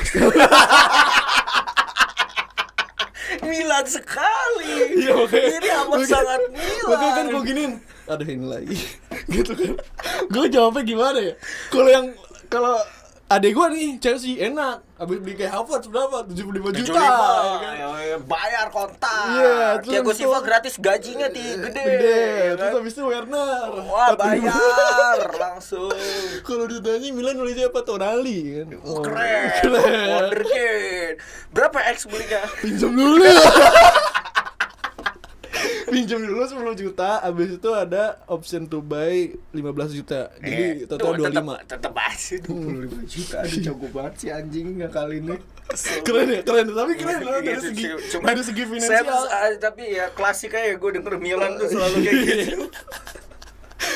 Milan 3.81 3.97
sekali. 3.97 4.73
Iya, 4.93 5.11
makanya- 5.17 5.49
Ini 5.57 5.69
amat 5.73 5.87
makanya- 5.89 6.13
sangat 6.13 6.41
Milan. 6.53 6.85
Makanya 6.87 7.13
kan 7.13 7.25
gue 7.27 7.41
giniin. 7.43 7.73
Aduh 8.05 8.27
ini 8.27 8.45
lagi. 8.45 8.77
gitu 9.33 9.51
kan. 9.57 9.73
Gue 10.29 10.45
jawabnya 10.47 10.83
gimana 10.85 11.19
ya? 11.19 11.33
Kalau 11.71 11.89
yang 11.89 12.05
kalau 12.45 12.75
adek 13.31 13.51
gue 13.55 13.67
nih 13.71 13.89
Chelsea 13.97 14.35
enak. 14.37 14.83
Habis 14.99 15.17
beli 15.17 15.33
kayak 15.33 15.55
Havertz 15.55 15.87
berapa? 15.87 16.27
75 16.27 16.77
juta. 16.77 16.93
75, 16.93 16.99
ya 16.99 17.57
kan? 17.57 17.73
ya, 18.05 18.17
bayar 18.21 18.65
kontak. 18.69 19.25
Iya, 19.33 19.57
terus 19.81 19.91
Thiago 19.97 20.11
Silva 20.13 20.39
gratis 20.43 20.75
gajinya 20.77 21.27
di 21.31 21.45
gede. 21.57 21.81
Gede. 21.81 22.19
ya 22.21 22.53
Terus 22.53 22.69
kan? 22.69 22.79
habis 22.83 22.93
itu 22.93 23.03
Werner. 23.07 23.67
Wah, 23.87 24.07
45. 24.13 24.45
bayar 24.45 25.19
langsung. 25.39 25.89
Kalau 26.47 26.65
ditanya 26.67 27.07
Milan 27.09 27.39
beli 27.39 27.53
siapa? 27.55 27.79
Tonali 27.81 28.39
kan. 28.61 28.67
Oh, 28.83 29.01
Keren. 29.01 29.43
Keren. 29.63 30.07
Wonderkid. 30.11 31.13
Berapa 31.49 31.77
X 31.95 32.05
belinya? 32.05 32.41
pinjam 32.61 32.91
dulu 32.93 33.25
pinjam 35.91 36.17
dulu 36.17 36.41
10 36.41 36.55
juta 36.77 37.19
abis 37.19 37.49
itu 37.53 37.69
ada 37.69 38.03
option 38.25 38.63
to 38.63 38.79
buy 38.79 39.11
15 39.51 39.59
juta 39.93 40.31
jadi 40.37 40.63
Eh, 40.79 40.87
total 40.87 41.11
tuh, 41.13 41.27
25 41.27 41.27
Tetep, 41.27 41.67
tetep 41.67 41.93
aja 41.93 42.35
25 42.41 43.03
juta. 43.05 43.37
Jago 43.65 43.87
banget 43.89 44.13
sih 44.17 44.29
anjing 44.29 44.67
nggak 44.73 44.89
kali 44.89 45.19
ini. 45.19 45.35
keren 46.01 46.27
ya 46.29 46.41
keren 46.41 46.67
tapi 46.69 46.91
keren 46.95 47.19
loh 47.21 47.37
dari 47.37 47.47
Gitu 47.53 47.67
segi 47.69 47.83
sih. 47.83 47.91
Cuma- 48.09 48.25
dari 48.25 48.41
segi 48.41 48.61
Saya, 48.61 48.71
finansial 48.71 49.21
ah, 49.25 49.49
tapi 49.57 49.83
ya 49.89 50.05
klasik 50.09 50.51
aja 50.51 50.73
gue 50.73 50.89
denger 50.93 51.15
Milan 51.17 51.55
tuh 51.55 51.67
selalu 51.67 51.95
kayak 52.01 52.15
gitu. 52.41 52.65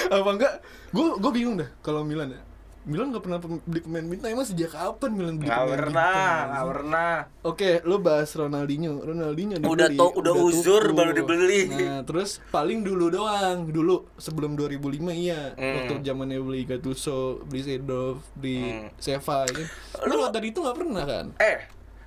apa 0.07 0.29
enggak 0.29 0.53
gue 0.89 1.07
gue 1.17 1.31
bingung 1.31 1.55
dah 1.55 1.69
kalau 1.79 2.01
Milan 2.01 2.29
ya 2.29 2.41
Milan 2.85 3.09
nggak 3.09 3.21
pernah 3.21 3.39
beli 3.41 3.81
pemain 3.81 4.05
bintang 4.05 4.29
emang 4.31 4.45
sejak 4.45 4.69
kapan 4.69 5.11
Milan 5.11 5.35
beli 5.35 5.47
Nggak 5.47 5.57
pemain 5.59 5.73
pernah, 5.75 6.05
bintang? 6.05 6.45
nggak 6.45 6.65
pernah. 6.69 7.13
Oke, 7.43 7.69
lu 7.81 7.95
bahas 7.97 8.29
Ronaldinho. 8.31 8.93
Ronaldinho 8.99 9.55
Udah 9.59 9.87
dibeli, 9.87 9.97
to- 9.97 10.15
udah 10.15 10.33
uzur 10.35 10.83
tuku. 10.83 10.93
baru 10.93 11.11
dibeli. 11.11 11.61
Nah, 11.67 12.01
terus 12.01 12.29
paling 12.47 12.81
dulu 12.81 13.09
doang. 13.09 13.65
Dulu 13.67 13.95
sebelum 14.15 14.53
2005 14.53 14.77
iya. 15.11 15.51
Hmm. 15.51 15.73
Waktu 15.81 15.93
zamannya 16.01 16.37
beli 16.39 16.61
Gattuso, 16.63 17.41
beli 17.43 17.61
Seedorf, 17.63 18.21
beli 18.33 18.57
Hmm. 18.61 18.87
Seva 18.95 19.43
ya. 19.45 19.65
Lu 20.05 20.21
dari 20.27 20.47
itu 20.47 20.59
nggak 20.59 20.77
pernah 20.77 21.03
kan? 21.03 21.25
Eh, 21.37 21.57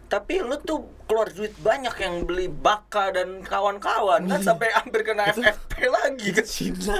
tapi 0.06 0.38
lu 0.38 0.56
tuh 0.58 0.78
keluar 1.04 1.28
duit 1.28 1.58
banyak 1.58 1.94
yang 1.96 2.22
beli 2.22 2.46
Baka 2.46 3.10
dan 3.10 3.42
kawan-kawan 3.42 4.24
kan 4.24 4.40
sampai 4.40 4.70
hampir 4.72 5.02
kena 5.02 5.26
FFP 5.28 5.72
lagi 5.86 6.28
kan. 6.32 6.46
Cina. 6.46 6.98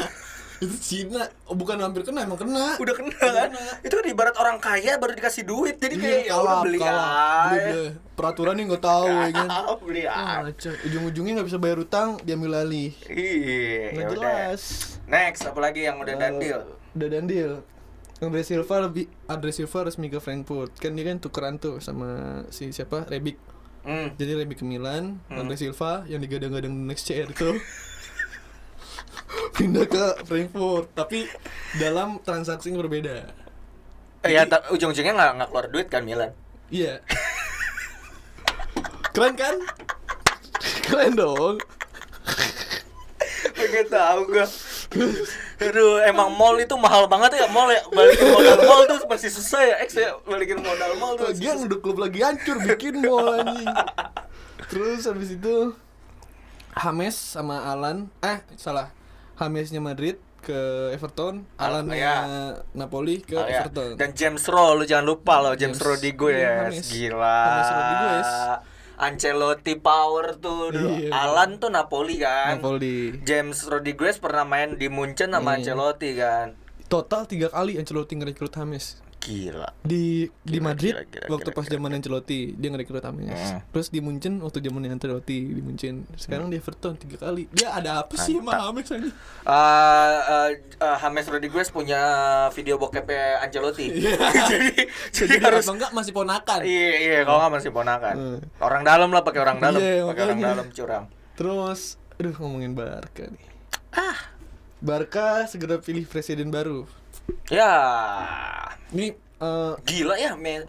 Itu 0.59 0.77
Cina. 0.77 1.23
Oh, 1.45 1.55
bukan 1.55 1.79
hampir 1.79 2.03
kena, 2.03 2.23
emang 2.23 2.37
kena. 2.37 2.75
Udah 2.77 2.93
kena 2.93 3.15
kan? 3.15 3.49
Itu 3.81 3.95
kan 3.95 4.07
ibarat 4.07 4.35
orang 4.35 4.59
kaya 4.59 4.97
baru 4.97 5.13
dikasih 5.13 5.43
duit. 5.43 5.77
Jadi 5.77 5.95
kayak 5.95 6.21
ya 6.25 6.35
udah 6.35 6.57
beli 6.61 6.79
aja. 6.79 6.95
beli. 7.49 7.83
Peraturannya 8.13 8.63
nggak 8.67 8.83
tahu 8.83 9.07
ya 9.07 9.31
kan. 9.33 9.49
beli 9.87 10.03
Ah, 10.05 10.43
aja. 10.45 10.71
Ujung-ujungnya 10.83 11.33
nggak 11.35 11.47
bisa 11.47 11.59
bayar 11.59 11.79
utang, 11.79 12.19
diambil 12.21 12.59
alih. 12.59 12.91
Iya, 13.05 13.93
Nggak 13.93 14.03
ya 14.03 14.09
udah. 14.09 14.11
jelas. 14.13 14.63
Next, 15.05 15.43
apa 15.43 15.59
lagi 15.59 15.81
yang 15.83 15.97
udah 15.97 16.15
dan 16.15 16.37
deal? 16.37 16.63
udah 16.91 17.09
dan 17.09 17.25
deal 17.25 17.63
Andre 18.19 18.43
Silva 18.43 18.83
lebih 18.83 19.07
Andre 19.25 19.53
Silva 19.53 19.87
resmi 19.87 20.09
ke 20.09 20.19
Frankfurt 20.19 20.75
kan 20.75 20.91
dia 20.91 21.07
kan 21.07 21.17
tukeran 21.17 21.57
tuh 21.57 21.79
sama 21.79 22.43
si 22.49 22.73
siapa 22.73 23.07
Rebic 23.07 23.39
Hmm. 23.79 24.11
jadi 24.13 24.35
Rebic 24.37 24.59
ke 24.59 24.67
Milan 24.67 25.23
Hmm. 25.31 25.39
Andre 25.39 25.55
Silva 25.55 26.03
yang 26.05 26.19
digadang-gadang 26.19 26.75
di 26.75 26.83
next 26.85 27.07
CR 27.07 27.25
itu 27.25 27.55
pindah 29.55 29.85
ke 29.85 30.05
Frankfurt 30.25 30.93
tapi 30.93 31.27
dalam 31.77 32.19
transaksi 32.23 32.71
yang 32.71 32.81
berbeda 32.81 33.29
Eh, 34.27 34.35
ya, 34.35 34.43
ujung-ujungnya 34.75 35.15
nggak 35.15 35.31
nggak 35.39 35.49
keluar 35.49 35.67
duit 35.71 35.87
kan 35.87 36.03
Milan? 36.03 36.35
iya 36.69 36.99
keren 39.15 39.35
kan 39.35 39.55
keren 40.85 41.15
dong 41.15 41.57
Pengen 43.59 43.87
tahu 43.91 44.21
gua. 44.31 44.47
Aduh, 45.59 45.99
emang 46.07 46.31
mall 46.31 46.55
itu 46.63 46.75
mahal 46.79 47.11
banget 47.11 47.43
ya 47.43 47.47
mall 47.51 47.67
ya. 47.71 47.83
Balikin 47.91 48.31
modal 48.31 48.59
mall 48.63 48.83
tuh 48.87 48.99
masih 49.11 49.31
susah 49.35 49.63
ya. 49.67 49.75
X 49.83 49.99
ya 49.99 50.15
balikin 50.23 50.63
modal 50.63 50.95
mall 50.95 51.19
tuh. 51.19 51.27
Lagian 51.35 51.67
udah 51.67 51.79
klub 51.83 51.99
lagi 51.99 52.23
hancur 52.23 52.63
bikin 52.63 53.03
mall 53.03 53.35
anjing. 53.35 53.67
Terus 54.71 55.11
habis 55.11 55.35
itu 55.35 55.75
Hames 56.79 57.19
sama 57.19 57.67
Alan 57.67 58.07
eh 58.23 58.39
salah 58.55 58.95
Hamesnya 59.39 59.79
Madrid 59.79 60.19
ke 60.39 60.61
Everton, 60.91 61.47
Al- 61.57 61.83
Alan 61.83 61.91
ya. 61.91 62.15
Napoli 62.73 63.21
ke 63.21 63.35
Oh, 63.35 63.43
ya. 63.43 63.63
Everton. 63.63 63.95
Dan 63.95 64.11
James 64.13 64.43
Rowe 64.45 64.75
lu 64.75 64.85
jangan 64.85 65.07
lupa 65.07 65.39
loh 65.39 65.55
James, 65.55 65.75
James- 65.75 66.03
iya, 66.29 66.71
James. 66.71 66.87
Gila. 66.89 67.41
James. 67.63 68.31
Ancelotti 68.99 69.79
power 69.79 70.35
tuh 70.37 70.75
dulu. 70.75 70.91
Iya. 70.91 71.15
Alan 71.15 71.57
tuh 71.57 71.71
Napoli 71.71 72.19
kan. 72.19 72.59
Napoli. 72.59 73.15
James 73.23 73.63
Rodriguez 73.63 74.19
pernah 74.19 74.43
main 74.43 74.75
di 74.75 74.91
Munchen 74.91 75.31
sama 75.31 75.55
Iya. 75.55 75.71
Ancelotti 75.71 76.11
kan. 76.15 76.47
Total 76.87 77.23
tiga 77.25 77.47
kali 77.49 77.77
Ancelotti 77.77 78.15
ngerekrut 78.15 78.55
Hames. 78.55 78.99
Gila. 79.19 79.69
Di 79.83 80.31
di 80.47 80.59
Gila, 80.59 80.65
Madrid 80.71 80.95
gila, 80.95 81.05
gila, 81.11 81.27
waktu 81.27 81.51
gila, 81.51 81.59
pas 81.59 81.67
zaman 81.67 81.91
Ancelotti 81.99 82.41
dia 82.55 82.69
ngerekrut 82.71 83.03
Hames. 83.03 83.35
Hmm. 83.35 83.61
Terus 83.75 83.89
di 83.91 83.99
Munchen 83.99 84.39
waktu 84.39 84.59
zaman 84.63 84.87
Ancelotti 84.87 85.39
di 85.59 85.63
Munchen. 85.63 86.07
Sekarang 86.15 86.49
di 86.49 86.57
Everton 86.57 86.95
tiga 86.95 87.19
kali. 87.19 87.51
Dia 87.51 87.75
ada 87.75 88.07
apa 88.07 88.15
sih 88.15 88.39
sama. 88.39 88.71
Hames 88.71 88.87
anjing? 88.89 89.15
Uh, 89.43 90.51
uh, 90.81 90.97
uh, 91.03 91.27
Rodriguez 91.29 91.69
punya 91.75 92.01
video 92.55 92.79
bokepnya 92.79 93.43
Ancelotti. 93.43 93.91
jadi, 94.51 94.87
jadi 95.11 95.35
Jadi 95.35 95.35
harus 95.43 95.67
enggak 95.67 95.91
masih 95.91 96.13
ponakan? 96.15 96.61
Iya 96.63 96.93
iya 97.03 97.19
kalau 97.27 97.39
nggak 97.43 97.55
masih 97.59 97.71
ponakan. 97.75 98.15
Hmm. 98.15 98.39
Orang 98.63 98.83
dalam 98.87 99.11
lah 99.11 99.23
pakai 99.27 99.41
orang 99.43 99.59
dalam, 99.59 99.81
Iya, 99.83 100.07
pakai 100.07 100.23
orang 100.31 100.41
dalam 100.41 100.67
curang. 100.71 101.05
Terus, 101.35 101.99
aduh 102.19 102.35
ngomongin 102.39 102.75
Barca 102.75 103.27
nih. 103.27 103.47
Ah, 103.95 104.19
Barca 104.79 105.47
segera 105.51 105.83
pilih 105.83 106.07
presiden 106.07 106.55
baru. 106.55 106.87
Ya, 107.51 107.73
Ini 108.95 109.07
eh, 109.17 109.75
gila 109.85 110.17
ya 110.17 110.33
me 110.39 110.65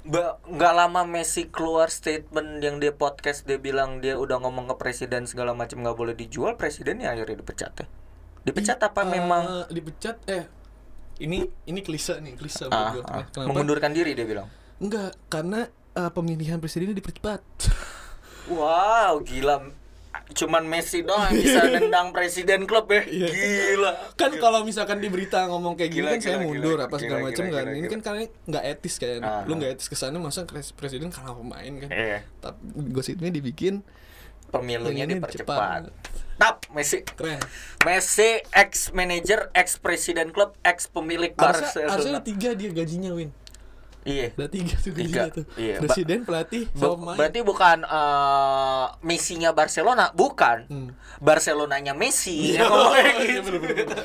nggak 0.00 0.72
lama 0.72 1.04
Messi 1.04 1.52
keluar 1.52 1.92
statement 1.92 2.64
yang 2.64 2.80
dia 2.80 2.88
podcast 2.88 3.44
dia 3.44 3.60
bilang 3.60 4.00
dia 4.00 4.16
udah 4.16 4.40
ngomong 4.40 4.72
ke 4.72 4.74
presiden 4.80 5.28
segala 5.28 5.52
macam 5.52 5.84
nggak 5.84 5.92
boleh 5.92 6.14
dijual 6.16 6.56
presidennya 6.56 7.12
akhirnya 7.12 7.44
dipecat 7.44 7.72
ya? 7.84 7.86
Dipecat 8.40 8.80
apa 8.80 9.04
eh, 9.04 9.08
memang? 9.12 9.42
dipecat 9.68 10.16
eh 10.24 10.48
ini 11.20 11.44
ini 11.68 11.80
klise 11.84 12.16
nih 12.16 12.32
klise 12.32 12.64
ah, 12.72 12.96
ah, 12.96 13.28
Kenapa? 13.28 13.44
mengundurkan 13.44 13.92
diri 13.92 14.16
dia 14.16 14.24
bilang. 14.24 14.48
Enggak, 14.80 15.12
karena 15.28 15.68
eh, 15.92 16.10
pemilihan 16.10 16.56
presidennya 16.56 16.96
dipercepat. 16.96 17.44
wow 18.56 19.20
gila 19.20 19.68
cuman 20.30 20.62
Messi 20.62 21.02
doang 21.02 21.26
yang 21.26 21.36
bisa 21.36 21.62
nendang 21.66 22.10
presiden 22.10 22.62
klub 22.62 22.86
ya. 22.86 23.02
Iya. 23.02 23.28
gila. 23.30 23.90
Kan 24.14 24.30
kalau 24.38 24.62
misalkan 24.62 24.98
di 24.98 25.10
berita 25.10 25.42
ngomong 25.46 25.74
kayak 25.74 25.90
gini 25.90 26.06
Gila, 26.06 26.10
kan 26.14 26.20
saya 26.22 26.36
gila, 26.38 26.46
mundur 26.46 26.76
gila, 26.78 26.86
apa 26.86 26.96
segala 26.98 27.18
gila, 27.18 27.28
macam 27.30 27.44
gila, 27.44 27.54
kan. 27.54 27.64
gila, 27.66 27.78
ini 27.78 27.86
kan 27.90 28.00
karena 28.00 28.20
nggak 28.46 28.64
etis 28.68 28.94
kan. 28.98 29.20
Ah. 29.22 29.42
lu 29.46 29.52
nggak 29.58 29.70
etis 29.74 29.86
ke 29.86 29.96
sana 29.98 30.16
masa 30.18 30.46
pres- 30.46 30.74
presiden 30.74 31.10
kalah 31.10 31.34
pemain 31.34 31.72
kan? 31.78 31.90
Iya. 31.90 32.18
tapi 32.38 32.58
gosipnya 32.90 33.30
dibikin 33.30 33.82
pemilunya 34.50 35.06
dipercepat. 35.06 35.90
cepat. 35.90 36.10
tap 36.40 36.64
Messi. 36.72 37.04
Keren. 37.04 37.38
Messi 37.84 38.40
ex 38.50 38.90
manager 38.90 39.52
ex 39.52 39.76
presiden 39.76 40.32
klub 40.32 40.56
ex 40.62 40.88
pemilik 40.88 41.30
harusnya, 41.36 41.68
Barcelona. 41.68 41.90
harusnya 41.92 42.20
tiga 42.24 42.50
dia 42.56 42.70
gajinya 42.72 43.12
win 43.12 43.30
iya 44.02 44.30
ada 44.30 44.46
tiga 44.46 44.74
tuh 44.74 44.92
Tiga, 44.92 45.22
tuh 45.28 45.44
iya. 45.54 45.76
Presiden 45.76 46.22
pelatih 46.22 46.64
Bu- 46.70 46.96
sama 46.96 47.12
berarti 47.14 47.40
bukan 47.40 47.82
eh, 47.82 48.84
Messi-nya 49.00 49.50
Barcelona, 49.50 50.08
bukan. 50.10 50.58
Hmm. 50.66 50.90
Barcelonanya 51.18 51.92
Messi. 51.92 52.56
Iya, 52.56 52.64
kayak 52.64 53.14
iya, 53.18 53.38
gitu. 53.38 53.60
bener-bener. 53.60 53.96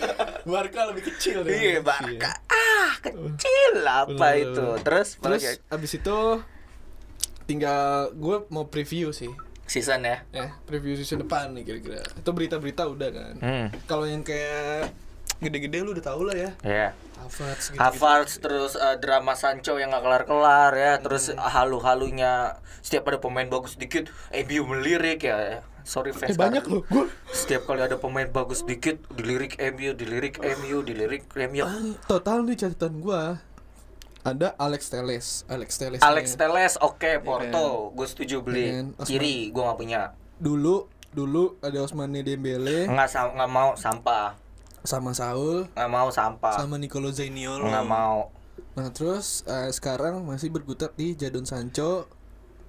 Barca 0.43 0.81
lebih 0.85 1.03
kecil 1.07 1.41
deh 1.41 1.55
Iya, 1.55 1.79
Barca. 1.79 2.31
Ah, 2.45 2.91
kecil 2.99 3.73
apa 3.81 4.11
Bener-bener. 4.11 4.51
itu. 4.51 4.65
Terus 4.81 5.07
terus 5.15 5.41
terus 5.41 5.43
abis 5.69 5.91
itu 5.95 6.17
tinggal 7.45 7.83
gue 8.11 8.37
mau 8.49 8.65
preview 8.65 9.09
sih 9.11 9.29
season 9.63 10.01
ya. 10.03 10.21
ya 10.29 10.53
preview 10.63 10.93
season 10.93 11.21
depan 11.21 11.49
nih 11.51 11.63
kira-kira 11.63 12.01
itu 12.01 12.29
berita-berita 12.31 12.83
udah 12.85 13.09
kan 13.09 13.33
Hmm. 13.35 13.67
kalau 13.85 14.05
yang 14.05 14.21
kayak 14.21 14.93
gede-gede 15.37 15.77
lu 15.79 15.91
udah 15.91 16.05
tau 16.05 16.21
lah 16.21 16.33
ya 16.33 16.51
Ya. 16.61 16.87
Havertz 17.17 17.69
gitu, 17.69 17.79
Havertz 17.79 18.33
terus 18.37 18.73
eh, 18.73 18.95
drama 18.97 19.33
Sancho 19.33 19.75
yang 19.75 19.89
gak 19.89 20.03
kelar-kelar 20.03 20.71
ya, 20.71 20.93
terus 20.97 21.33
halu-halunya 21.33 22.53
setiap 22.79 23.07
ada 23.07 23.17
pemain 23.17 23.45
bagus 23.45 23.73
dikit, 23.73 24.07
MU 24.29 24.61
melirik 24.67 25.23
ya. 25.23 25.65
Sorry 25.83 26.09
eh 26.09 26.17
fans. 26.19 26.33
banyak 26.33 26.61
Bar- 26.61 26.71
loh 26.71 26.81
gue 26.83 27.05
Setiap 27.29 27.65
kali 27.65 27.77
ada 27.79 27.95
pemain 27.95 28.25
bagus 28.25 28.61
dikit, 28.61 29.01
dilirik 29.11 29.53
MU, 29.59 29.93
dilirik 29.93 30.37
MU, 30.37 30.81
dilirik 30.81 31.23
MU. 31.43 31.61
total 32.03 32.41
nih 32.41 32.57
catatan 32.59 32.99
gua 32.99 33.37
ada 34.21 34.57
Alex 34.57 34.89
Teles 34.89 35.45
Alex 35.45 35.69
Teles 35.75 36.01
Alex 36.01 36.25
nih. 36.31 36.37
Teles 36.39 36.73
oke 36.79 37.11
Porto 37.21 37.65
gue 37.91 38.07
setuju 38.07 38.41
beli 38.41 38.63
Iya 38.63 38.73
kan? 38.75 38.87
Kiri 39.03 39.35
gue 39.47 39.61
nggak 39.61 39.77
punya 39.77 40.01
dulu 40.35 40.89
dulu 41.09 41.57
ada 41.59 41.77
Osmane 41.79 42.19
Dembele 42.19 42.85
nggak 42.85 43.05
nggak 43.31 43.51
mau 43.51 43.73
sampah 43.75 44.33
sama 44.85 45.11
Saul 45.11 45.67
nggak 45.73 45.91
mau 45.91 46.09
sampah. 46.13 46.55
sama 46.55 46.77
Nicolo 46.79 47.09
Zaniolo 47.11 47.67
nggak 47.67 47.87
mau. 47.89 48.29
Nah 48.79 48.87
terus 48.93 49.43
eh, 49.49 49.69
sekarang 49.73 50.23
masih 50.23 50.49
berkutat 50.53 50.93
di 50.95 51.17
Jadon 51.17 51.43
Sancho 51.43 52.07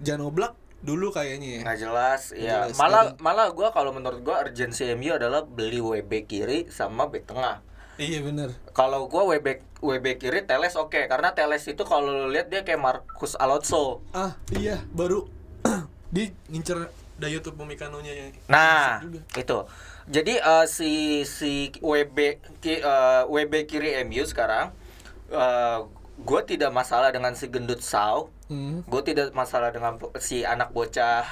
Jan 0.03 0.21
Oblak 0.21 0.57
dulu 0.85 1.11
kayaknya 1.11 1.61
ya. 1.61 1.63
Nggak 1.65 1.79
jelas 1.81 2.23
ya 2.37 2.69
jelas, 2.69 2.77
malah 2.79 3.05
kan? 3.13 3.25
malah 3.25 3.47
gue 3.51 3.69
kalau 3.73 3.91
menurut 3.97 4.21
gue 4.23 4.35
urgency 4.35 4.87
MU 4.95 5.17
adalah 5.17 5.43
beli 5.43 5.81
WB 5.81 6.29
kiri 6.29 6.69
sama 6.69 7.09
back 7.09 7.33
tengah. 7.33 7.65
Iya 7.97 8.21
bener. 8.21 8.53
Kalau 8.77 9.09
gue 9.09 9.23
WB 9.25 9.81
WB 9.81 10.07
kiri 10.21 10.45
Teles 10.45 10.77
oke. 10.77 11.09
Karena 11.09 11.33
Teles 11.33 11.65
itu 11.65 11.81
kalau 11.83 12.13
lu 12.13 12.29
lihat 12.29 12.53
dia 12.53 12.61
kayak 12.63 12.81
Marcus 12.81 13.35
Alonso. 13.41 14.05
Ah 14.13 14.37
iya 14.53 14.85
baru 14.93 15.25
di 16.15 16.29
ngincer 16.53 17.07
Dayot 17.17 17.49
Upamecano-nya 17.49 18.13
ya. 18.13 18.27
Nah, 18.53 19.01
Juga. 19.01 19.25
itu. 19.41 19.59
Jadi 20.07 20.35
eh, 20.35 20.67
si 20.67 20.93
si 21.23 21.53
WB 21.77 22.19
ki- 22.57 22.79
eh, 22.79 23.23
WB 23.27 23.67
kiri 23.67 23.99
MU 24.03 24.23
sekarang 24.23 24.71
gue 26.17 26.41
tidak 26.47 26.71
masalah 26.71 27.11
dengan 27.11 27.35
si 27.35 27.47
gendut 27.47 27.83
Sau. 27.83 28.31
Hmm. 28.47 28.81
Gue 28.85 29.03
tidak 29.03 29.31
masalah 29.33 29.69
dengan 29.69 29.99
si 30.17 30.43
anak 30.43 30.71
bocah 30.71 31.27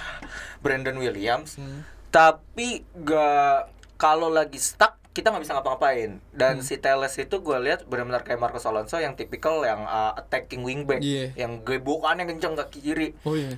Brandon 0.61 0.95
Williams. 0.95 1.57
Hmm. 1.57 1.87
Tapi 2.11 2.83
gak 2.97 3.71
kalau 3.95 4.29
lagi 4.29 4.59
stuck 4.59 4.99
kita 5.11 5.31
nggak 5.31 5.41
bisa 5.41 5.55
ngapa-ngapain. 5.55 6.19
Dan 6.29 6.59
Hmm. 6.59 6.67
si 6.67 6.75
Teles 6.77 7.15
itu 7.15 7.39
gue 7.39 7.59
lihat 7.61 7.87
benar-benar 7.87 8.27
kayak 8.27 8.37
Marcos 8.37 8.67
Alonso 8.67 8.99
yang 8.99 9.15
tipikal 9.15 9.63
yang 9.63 9.83
uh, 9.83 10.13
attacking 10.13 10.61
wingback, 10.61 10.99
Iya. 11.01 11.31
yang 11.39 11.63
gebokannya 11.63 12.27
kenceng 12.27 12.59
ke 12.59 12.65
kiri 12.75 13.15
oh 13.23 13.33
iya 13.33 13.55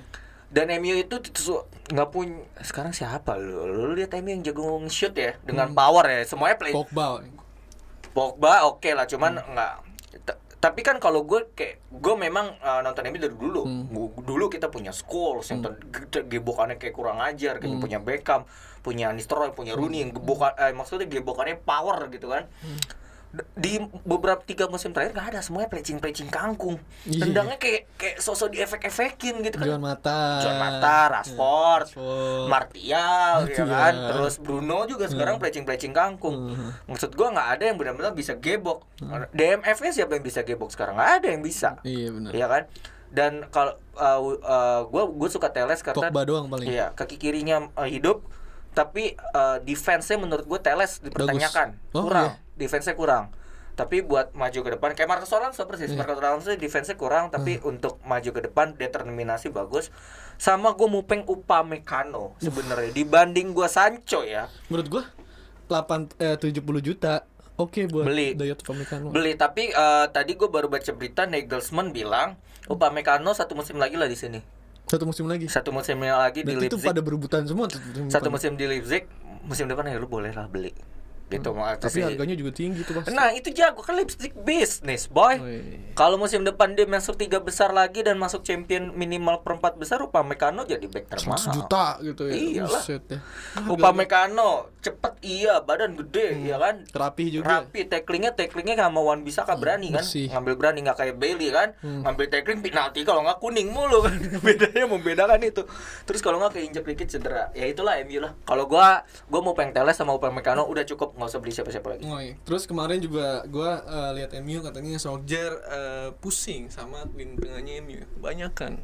dan 0.47 0.71
MU 0.73 0.95
itu 0.95 1.15
nggak 1.87 2.09
punya 2.09 2.39
sekarang 2.61 2.91
siapa? 2.91 3.35
Lu 3.35 3.65
lu 3.65 3.91
lihat 3.93 4.15
MU 4.15 4.31
yang 4.31 4.41
jago 4.41 4.79
nge-shoot 4.79 5.13
ya 5.13 5.35
dengan 5.41 5.71
power 5.73 6.05
ya 6.05 6.23
semuanya 6.23 6.55
play. 6.55 6.71
Pogba. 6.71 7.23
Pogba 8.09 8.65
oke 8.65 8.89
lah 8.89 9.05
cuman 9.05 9.37
nggak 9.37 9.73
T- 10.19 10.39
tapi 10.57 10.81
kan 10.81 10.97
kalau 10.97 11.21
gue 11.21 11.53
kayak 11.53 11.85
gue 11.91 12.15
memang 12.17 12.57
uh, 12.57 12.81
nonton 12.81 13.05
MU 13.05 13.19
dari 13.19 13.31
dulu. 13.31 13.61
Gu- 13.87 14.23
dulu 14.23 14.45
kita 14.47 14.67
punya 14.67 14.89
Scholes 14.89 15.45
yang 15.47 15.61
ter- 15.61 15.77
ge- 16.09 16.25
gebokannya 16.27 16.75
kayak 16.75 16.91
kurang 16.91 17.19
ajar 17.19 17.59
kita 17.59 17.75
punya 17.77 17.99
Beckham 17.99 18.47
punya 18.81 19.11
Nistelrooy 19.11 19.51
punya 19.51 19.75
Rooney 19.75 19.99
yang 19.99 20.11
gebokan 20.11 20.55
eh, 20.55 20.71
maksudnya 20.71 21.05
gebokannya 21.05 21.59
power 21.59 22.07
gitu 22.07 22.27
kan. 22.27 22.47
D- 22.63 23.05
di 23.53 23.77
beberapa 24.01 24.39
tiga 24.39 24.65
musim 24.65 24.89
terakhir 24.89 25.11
nggak 25.11 25.27
ada 25.31 25.39
semuanya 25.39 25.67
plecing 25.67 25.97
plecing 25.97 26.27
kangkung 26.27 26.77
Iya. 27.03 27.23
tendangnya 27.23 27.57
kayak 27.57 27.89
kayak 27.95 28.17
sosok 28.17 28.51
di 28.51 28.59
efek-efekin 28.59 29.41
gitu 29.41 29.57
kan 29.57 29.65
Juan 29.65 29.81
Mata 29.81 30.39
John 30.39 30.57
Mata, 30.57 30.97
Rashford, 31.11 31.83
Rashford. 31.89 32.47
Martial, 32.47 33.35
ya 33.43 33.53
Martial. 33.53 33.67
kan, 33.67 33.93
terus 34.07 34.33
Bruno 34.37 34.85
juga 34.85 35.05
sekarang 35.07 35.37
plecing-plecing 35.37 35.91
kangkung. 35.91 36.53
Hmm. 36.53 36.71
Maksud 36.85 37.13
gua 37.13 37.31
nggak 37.31 37.49
ada 37.53 37.63
yang 37.65 37.77
benar-benar 37.77 38.11
bisa 38.11 38.33
gebok. 38.33 38.85
DMF-nya 39.31 39.91
siapa 39.93 40.13
yang 40.13 40.23
bisa 40.23 40.41
gebok 40.41 40.69
sekarang? 40.69 40.95
Nggak 40.95 41.11
ada 41.17 41.27
yang 41.29 41.41
bisa, 41.41 41.69
iya 41.81 42.09
benar 42.09 42.31
Iya 42.31 42.45
kan? 42.47 42.63
Dan 43.07 43.31
kalau 43.49 43.71
uh, 43.95 44.19
uh, 44.37 44.81
gua 44.85 45.07
gua 45.07 45.29
suka 45.29 45.47
Teles 45.47 45.79
karena 45.79 46.07
Pogba 46.07 46.21
doang 46.23 46.47
paling 46.47 46.67
iya 46.67 46.91
kaki 46.91 47.15
kirinya 47.15 47.71
uh, 47.73 47.87
hidup, 47.87 48.23
tapi 48.77 49.03
uh, 49.33 49.57
defense-nya 49.59 50.15
menurut 50.15 50.45
gua 50.45 50.59
Teles 50.59 51.01
dipertanyakan 51.01 51.81
Oh, 51.91 52.05
kurang, 52.05 52.37
iya. 52.37 52.53
defense-nya 52.55 52.93
kurang. 52.93 53.33
Tapi 53.73 54.01
buat 54.01 54.33
maju 54.33 54.59
ke 54.59 54.69
depan 54.71 54.89
kayak 54.91 55.05
Marcos 55.07 55.29
Alonso 55.31 55.65
persis. 55.65 55.89
Iya. 55.89 55.97
Marcos 55.97 56.17
Alonso 56.17 56.49
defense-nya 56.51 56.93
kurang 56.93 57.29
tapi 57.29 57.57
Hmm. 57.57 57.71
untuk 57.71 57.97
maju 58.03 58.25
ke 58.27 58.41
depan 58.43 58.73
determinasi 58.73 59.49
bagus. 59.49 59.89
Sama 60.35 60.71
gue 60.71 60.85
mupeng 60.87 61.21
Upamecano 61.23 62.37
sebenarnya 62.37 62.89
dibanding 62.91 63.51
gua 63.51 63.65
Sancho 63.67 64.21
ya. 64.21 64.45
menurut 64.67 64.87
gua 64.87 65.03
8 65.67 66.13
eh 66.15 66.37
70 66.37 66.61
juta 66.79 67.25
oke 67.55 67.85
buat 67.87 68.05
Beli. 68.05 68.33
Dayot 68.33 68.61
Upamecano 68.61 69.09
Beli 69.09 69.33
tapi 69.33 69.67
eh, 69.67 70.05
tadi 70.07 70.33
gue 70.33 70.45
baru 70.47 70.65
baca 70.67 70.89
berita 70.89 71.25
Nagelsmann 71.25 71.89
bilang 71.89 72.37
Upamecano 72.65 73.31
satu 73.31 73.53
musim 73.53 73.75
lagi 73.75 73.93
lah 73.93 74.05
di 74.05 74.13
sini. 74.13 74.39
Satu 74.87 75.03
musim 75.03 75.27
lagi 75.27 75.51
Satu 75.51 75.69
musim 75.75 75.99
lagi 75.99 76.41
di 76.41 76.55
Berarti 76.55 76.67
itu 76.71 76.77
Leipzig. 76.79 76.87
pada 76.87 77.01
berebutan 77.03 77.43
semua 77.43 77.67
Satu 78.07 78.31
musim 78.31 78.55
di 78.55 78.65
Leipzig, 78.65 79.03
musim 79.43 79.67
depan 79.67 79.83
ya 79.87 79.99
lu 79.99 80.07
boleh 80.07 80.31
lah 80.31 80.47
beli. 80.47 80.71
Gitu 81.27 81.51
mau 81.51 81.67
Hmm. 81.67 81.75
tapi 81.77 81.99
harganya 81.99 82.33
juga 82.33 82.51
tinggi 82.51 82.81
tuh 82.81 82.95
pasti 82.95 83.11
Nah 83.11 83.29
itu 83.31 83.51
jago 83.51 83.83
kan 83.83 83.93
lipstick 83.93 84.31
bisnis 84.37 85.05
boy. 85.05 85.35
Oh, 85.35 85.43
iya. 85.43 85.91
Kalau 85.91 86.15
musim 86.15 86.41
depan 86.41 86.71
dia 86.71 86.83
masuk 86.83 87.15
tiga 87.15 87.37
besar 87.37 87.69
lagi 87.69 87.99
dan 87.99 88.15
masuk 88.15 88.41
champion 88.41 88.91
minimal 88.91 89.41
perempat 89.41 89.75
besar 89.75 89.99
Upamecano 89.99 90.63
jadi 90.63 90.87
back 90.87 91.09
termahal. 91.09 91.35
Sejuta 91.37 91.99
gitu 91.99 92.25
ya 92.25 92.33
Iyalah. 92.33 92.79
Buset 92.79 93.03
ya. 93.07 93.19
Upamecano 93.67 94.71
cepet 94.79 95.13
iya 95.21 95.59
badan 95.59 95.93
gede 95.97 96.47
ya 96.47 96.55
kan? 96.55 96.87
Rapi 96.87 97.25
juga. 97.29 97.61
Rapi 97.61 97.83
tacklingnya 97.85 98.31
tacklingnya 98.31 98.79
sama 98.79 98.99
Wan 98.99 99.21
bisa 99.21 99.43
kan 99.43 99.57
berani 99.57 99.91
kan? 99.91 99.99
bersih. 100.01 100.27
ngambil 100.29 100.53
berani 100.55 100.79
nggak 100.81 100.97
kayak 100.97 101.15
Bailey 101.17 101.49
kan? 101.51 101.75
Ngambil 101.81 102.25
tackling 102.27 102.59
penalti 102.61 103.03
kalau 103.03 103.21
nggak 103.21 103.37
kuning 103.37 103.67
mulu 103.67 103.99
kan? 103.99 104.15
Bedanya 104.45 104.87
membedakan 104.87 105.43
itu. 105.43 105.67
Terus 106.03 106.21
kalau 106.21 106.39
nggak 106.39 106.55
keinjek 106.55 106.83
dikit 106.83 107.07
cedera. 107.09 107.51
Ya 107.51 107.67
itulah 107.67 107.99
MU 108.01 108.17
lah. 108.17 108.31
Kalau 108.43 108.65
gua 108.65 109.03
gua 109.27 109.39
mau 109.41 109.51
pengen 109.51 109.75
teles 109.75 109.93
sama 109.93 110.15
Upamecano 110.15 110.63
udah 110.63 110.87
cukup 110.87 111.16
nggak 111.17 111.27
usah 111.33 111.41
beli 111.41 111.49
siapa-siapa 111.49 111.87
lagi 111.97 112.05
Oh, 112.05 112.21
iya. 112.21 112.37
Terus 112.45 112.69
kemarin 112.69 113.01
juga 113.01 113.41
gua 113.49 113.81
eh, 113.81 114.11
lihat 114.21 114.37
MU 114.45 114.61
katanya 114.61 115.01
Solskjaer 115.01 115.53
eh, 115.65 116.09
pusing 116.21 116.69
sama 116.69 117.09
lini 117.17 117.35
tengahnya 117.41 117.81
MU. 117.81 118.05
Banyak 118.21 118.53
kan. 118.53 118.77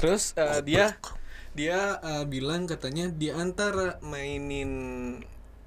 Terus 0.00 0.32
eh, 0.40 0.64
dia 0.64 0.96
dia 1.52 2.00
eh, 2.00 2.24
bilang 2.24 2.64
katanya 2.64 3.12
di 3.12 3.28
antara 3.28 4.00
mainin 4.00 4.72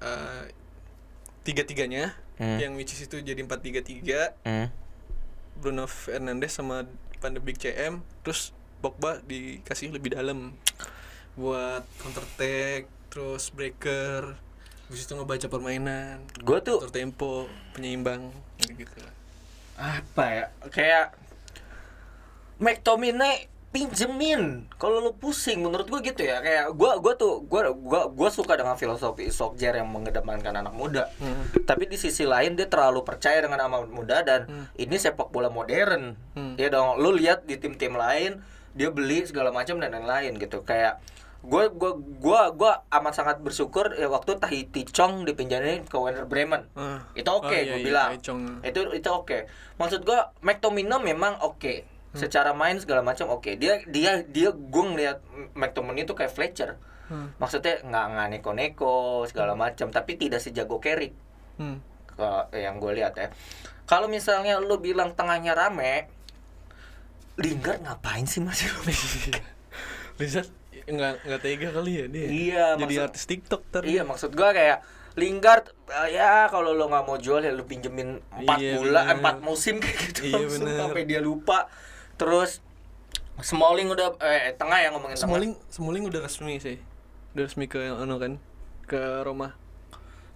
eh, 0.02 0.44
tiga-tiganya 1.46 2.12
Hmm. 2.40 2.56
yang 2.56 2.72
which 2.72 2.96
is 2.96 3.04
itu 3.04 3.20
jadi 3.20 3.44
4-3-3 3.44 4.00
hmm. 4.48 4.66
Bruno 5.60 5.84
Fernandes 5.84 6.56
sama 6.56 6.88
Van 7.20 7.36
de 7.36 7.40
Beek 7.44 7.60
CM 7.60 8.00
terus 8.24 8.56
Pogba 8.80 9.20
dikasih 9.28 9.92
lebih 9.92 10.16
dalam 10.16 10.56
buat 11.36 11.84
counter 12.00 12.24
attack 12.24 12.88
terus 13.12 13.52
breaker 13.52 14.40
habis 14.90 15.06
itu 15.06 15.14
ngebaca 15.14 15.46
permainan 15.46 16.18
gue 16.42 16.58
tuh 16.66 16.82
atur 16.82 16.90
tempo 16.90 17.46
penyeimbang 17.78 18.34
gitu 18.74 18.98
lah. 18.98 19.14
Apa 19.78 20.24
ya? 20.28 20.46
Kayak 20.68 21.14
McTominay 22.58 23.48
pinjemin. 23.70 24.66
Kalau 24.76 24.98
lu 24.98 25.14
pusing 25.14 25.62
menurut 25.62 25.86
gue 25.86 26.10
gitu 26.10 26.26
ya. 26.26 26.42
Kayak 26.42 26.74
gue 26.74 26.90
gua 27.00 27.14
tuh 27.14 27.46
gue 27.46 27.60
gua 27.70 28.10
gua 28.10 28.28
suka 28.28 28.58
dengan 28.58 28.74
filosofi 28.74 29.30
Solskjaer 29.30 29.80
yang 29.80 29.88
mengedepankan 29.88 30.52
anak 30.58 30.74
muda. 30.74 31.06
Tapi 31.64 31.86
di 31.86 31.96
sisi 31.96 32.26
lain 32.26 32.58
dia 32.58 32.66
terlalu 32.66 33.06
percaya 33.06 33.40
dengan 33.40 33.62
anak 33.70 33.88
muda 33.88 34.26
dan 34.26 34.68
ini 34.74 34.98
sepak 34.98 35.30
bola 35.30 35.48
modern. 35.48 36.18
Hmm. 36.34 36.58
ya 36.58 36.68
dong 36.68 36.98
lu 36.98 37.14
lihat 37.14 37.46
di 37.46 37.56
tim-tim 37.56 37.94
lain 37.94 38.42
dia 38.74 38.90
beli 38.90 39.26
segala 39.26 39.54
macam 39.54 39.78
dan 39.78 39.94
lain-lain 39.94 40.34
gitu. 40.36 40.66
Kayak 40.66 40.98
gue 41.40 41.64
gua 41.72 41.92
gua 41.96 42.42
gua 42.52 42.72
amat 42.92 43.16
sangat 43.16 43.36
bersyukur 43.40 43.96
ya 43.96 44.12
waktu 44.12 44.36
Tahiti 44.36 44.84
Chong 44.84 45.24
dipinjamin 45.24 45.88
ke 45.88 45.96
Werder 45.96 46.28
Bremen. 46.28 46.68
Ah. 46.76 47.00
itu 47.16 47.26
oke 47.32 47.48
Oh, 47.48 47.52
iya, 47.52 47.64
gue 47.64 47.80
iya, 47.80 47.86
bilang. 47.88 48.10
Chong. 48.20 48.60
itu 48.60 48.80
itu 48.92 49.08
oke. 49.08 49.48
Maksud 49.80 50.04
gua 50.04 50.36
McTominay 50.44 51.00
memang 51.00 51.40
oke. 51.40 51.88
Hmm. 52.10 52.18
secara 52.18 52.50
main 52.52 52.76
segala 52.76 53.00
macam 53.00 53.30
oke. 53.32 53.56
Dia 53.56 53.80
dia 53.88 54.20
dia 54.26 54.50
gue 54.52 54.84
ngeliat 54.84 55.22
McTominay 55.56 56.04
itu 56.04 56.12
kayak 56.12 56.34
Fletcher. 56.34 56.76
Hmm. 57.10 57.34
maksudnya 57.42 57.82
nggak 57.82 58.06
nggak 58.14 58.28
neko-neko 58.38 59.26
segala 59.26 59.58
macam 59.58 59.90
tapi 59.90 60.14
tidak 60.14 60.38
sejago 60.38 60.78
Carrick. 60.78 61.16
Hmm. 61.56 61.82
ke 62.06 62.54
yang 62.60 62.76
gue 62.78 63.00
lihat 63.00 63.16
ya. 63.16 63.32
Kalau 63.88 64.06
misalnya 64.06 64.60
lu 64.62 64.78
bilang 64.78 65.16
tengahnya 65.18 65.56
rame 65.56 66.06
Lingard 67.40 67.80
ngapain 67.80 68.28
sih 68.28 68.44
masih 68.44 68.68
Lizard 70.20 70.59
nggak 70.82 71.14
nggak 71.22 71.40
tega 71.40 71.68
kali 71.70 71.92
ya 71.94 72.06
dia 72.06 72.26
Iya, 72.26 72.66
jadi 72.74 72.84
maksud- 72.92 73.06
artis 73.06 73.24
TikTok 73.24 73.62
ter 73.68 73.82
Iya 73.82 74.02
maksud 74.02 74.30
gua 74.32 74.50
kayak 74.50 74.78
Lingard 75.12 75.74
eh, 75.86 76.08
ya 76.12 76.46
kalau 76.46 76.70
lo 76.70 76.86
nggak 76.86 77.02
mau 77.02 77.16
jual 77.16 77.40
ya 77.40 77.50
lu 77.50 77.64
pinjemin 77.64 78.22
4 78.30 78.46
Iya, 78.56 78.72
bulan 78.76 79.04
bener. 79.12 79.36
4 79.36 79.42
musim 79.42 79.74
kayak 79.82 79.96
gitu 80.06 80.20
Iya, 80.24 80.46
sampai 80.78 81.02
dia 81.02 81.18
lupa. 81.18 81.66
Terus 82.14 82.62
Smalling 83.38 83.88
udah 83.88 84.20
eh 84.20 84.52
tengah 84.54 84.78
ya 84.78 84.88
ngomongin 84.90 85.14
tengah. 85.14 85.26
Smalling 85.26 85.52
Smalling 85.66 86.04
udah 86.04 86.20
resmi 86.20 86.56
sih 86.56 86.76
udah 87.30 87.42
resmi 87.42 87.64
ke 87.64 87.80
anu 87.80 88.16
kan 88.16 88.36
ke 88.84 88.98
Roma 89.22 89.56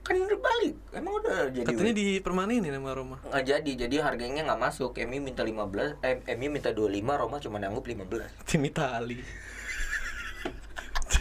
kan 0.00 0.14
udah 0.14 0.36
balik. 0.36 0.76
Emang 0.90 1.16
udah 1.16 1.48
jadi. 1.48 1.64
katanya 1.64 1.92
dipermanenin 1.92 2.70
sama 2.70 2.92
Roma 2.92 3.16
nggak 3.22 3.44
jadi 3.46 3.70
jadi 3.78 3.96
harganya 4.00 4.40
nggak 4.44 4.60
masuk 4.62 4.96
MU 5.02 5.16
minta 5.18 5.40
15 5.40 6.00
eh 6.00 6.14
MU 6.34 6.48
minta 6.50 6.70
25 6.70 6.80
Roma 7.14 7.36
cuma 7.38 7.56
nanggup 7.56 7.84
15 7.84 8.08
tim 8.48 8.62
Itali 8.62 9.20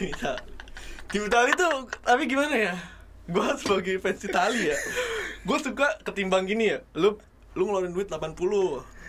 Itali 0.05 0.43
tim 1.07 1.23
Itali 1.23 1.51
tuh 1.53 1.75
tapi 2.01 2.25
gimana 2.25 2.55
ya 2.55 2.73
gua 3.25 3.55
sebagai 3.55 3.95
fans 3.97 4.19
Itali 4.19 4.67
ya 4.67 4.77
gua 5.41 5.57
suka 5.57 5.87
ketimbang 6.01 6.43
gini 6.43 6.69
ya 6.69 6.83
lu 6.93 7.15
lu 7.53 7.63
ngeluarin 7.63 7.91
duit 7.91 8.09
80 8.09 8.33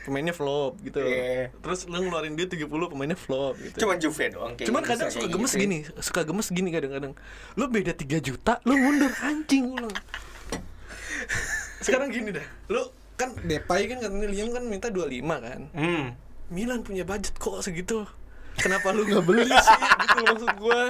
pemainnya 0.05 0.31
flop 0.31 0.77
gitu 0.81 1.01
Iya. 1.01 1.49
terus 1.57 1.89
lu 1.89 1.97
ngeluarin 1.97 2.35
duit 2.35 2.47
30 2.47 2.69
pemainnya 2.69 3.17
flop 3.17 3.57
gitu 3.57 3.81
cuma 3.81 3.97
Juve 3.97 4.29
doang 4.29 4.53
kayak 4.53 4.69
Cuman 4.69 4.83
kadang 4.85 5.09
suka 5.09 5.25
gitu. 5.25 5.35
gemes 5.35 5.53
gini, 5.55 5.79
suka 5.99 6.21
gemes 6.23 6.49
gini 6.49 6.69
kadang-kadang. 6.69 7.17
Lu 7.57 7.65
beda 7.67 7.97
3 7.97 8.21
juta, 8.21 8.61
lu 8.63 8.77
mundur 8.77 9.09
anjing 9.19 9.73
lu. 9.73 9.89
Sekarang 11.81 12.09
gini 12.09 12.31
dah. 12.31 12.45
Lu 12.69 12.85
kan 13.15 13.33
Depay 13.41 13.87
kan 13.87 13.99
katanya 13.99 14.29
Liam 14.29 14.53
kan 14.53 14.65
minta 14.65 14.89
25 14.89 15.25
kan. 15.41 15.61
hmm 15.73 16.05
Milan 16.53 16.85
punya 16.85 17.03
budget 17.03 17.33
kok 17.35 17.65
segitu. 17.65 18.05
Kenapa 18.55 18.93
lu 18.93 19.03
nggak 19.03 19.25
beli 19.25 19.49
sih? 19.49 19.81
Gitu 20.05 20.19
maksud 20.23 20.53
gua. 20.57 20.83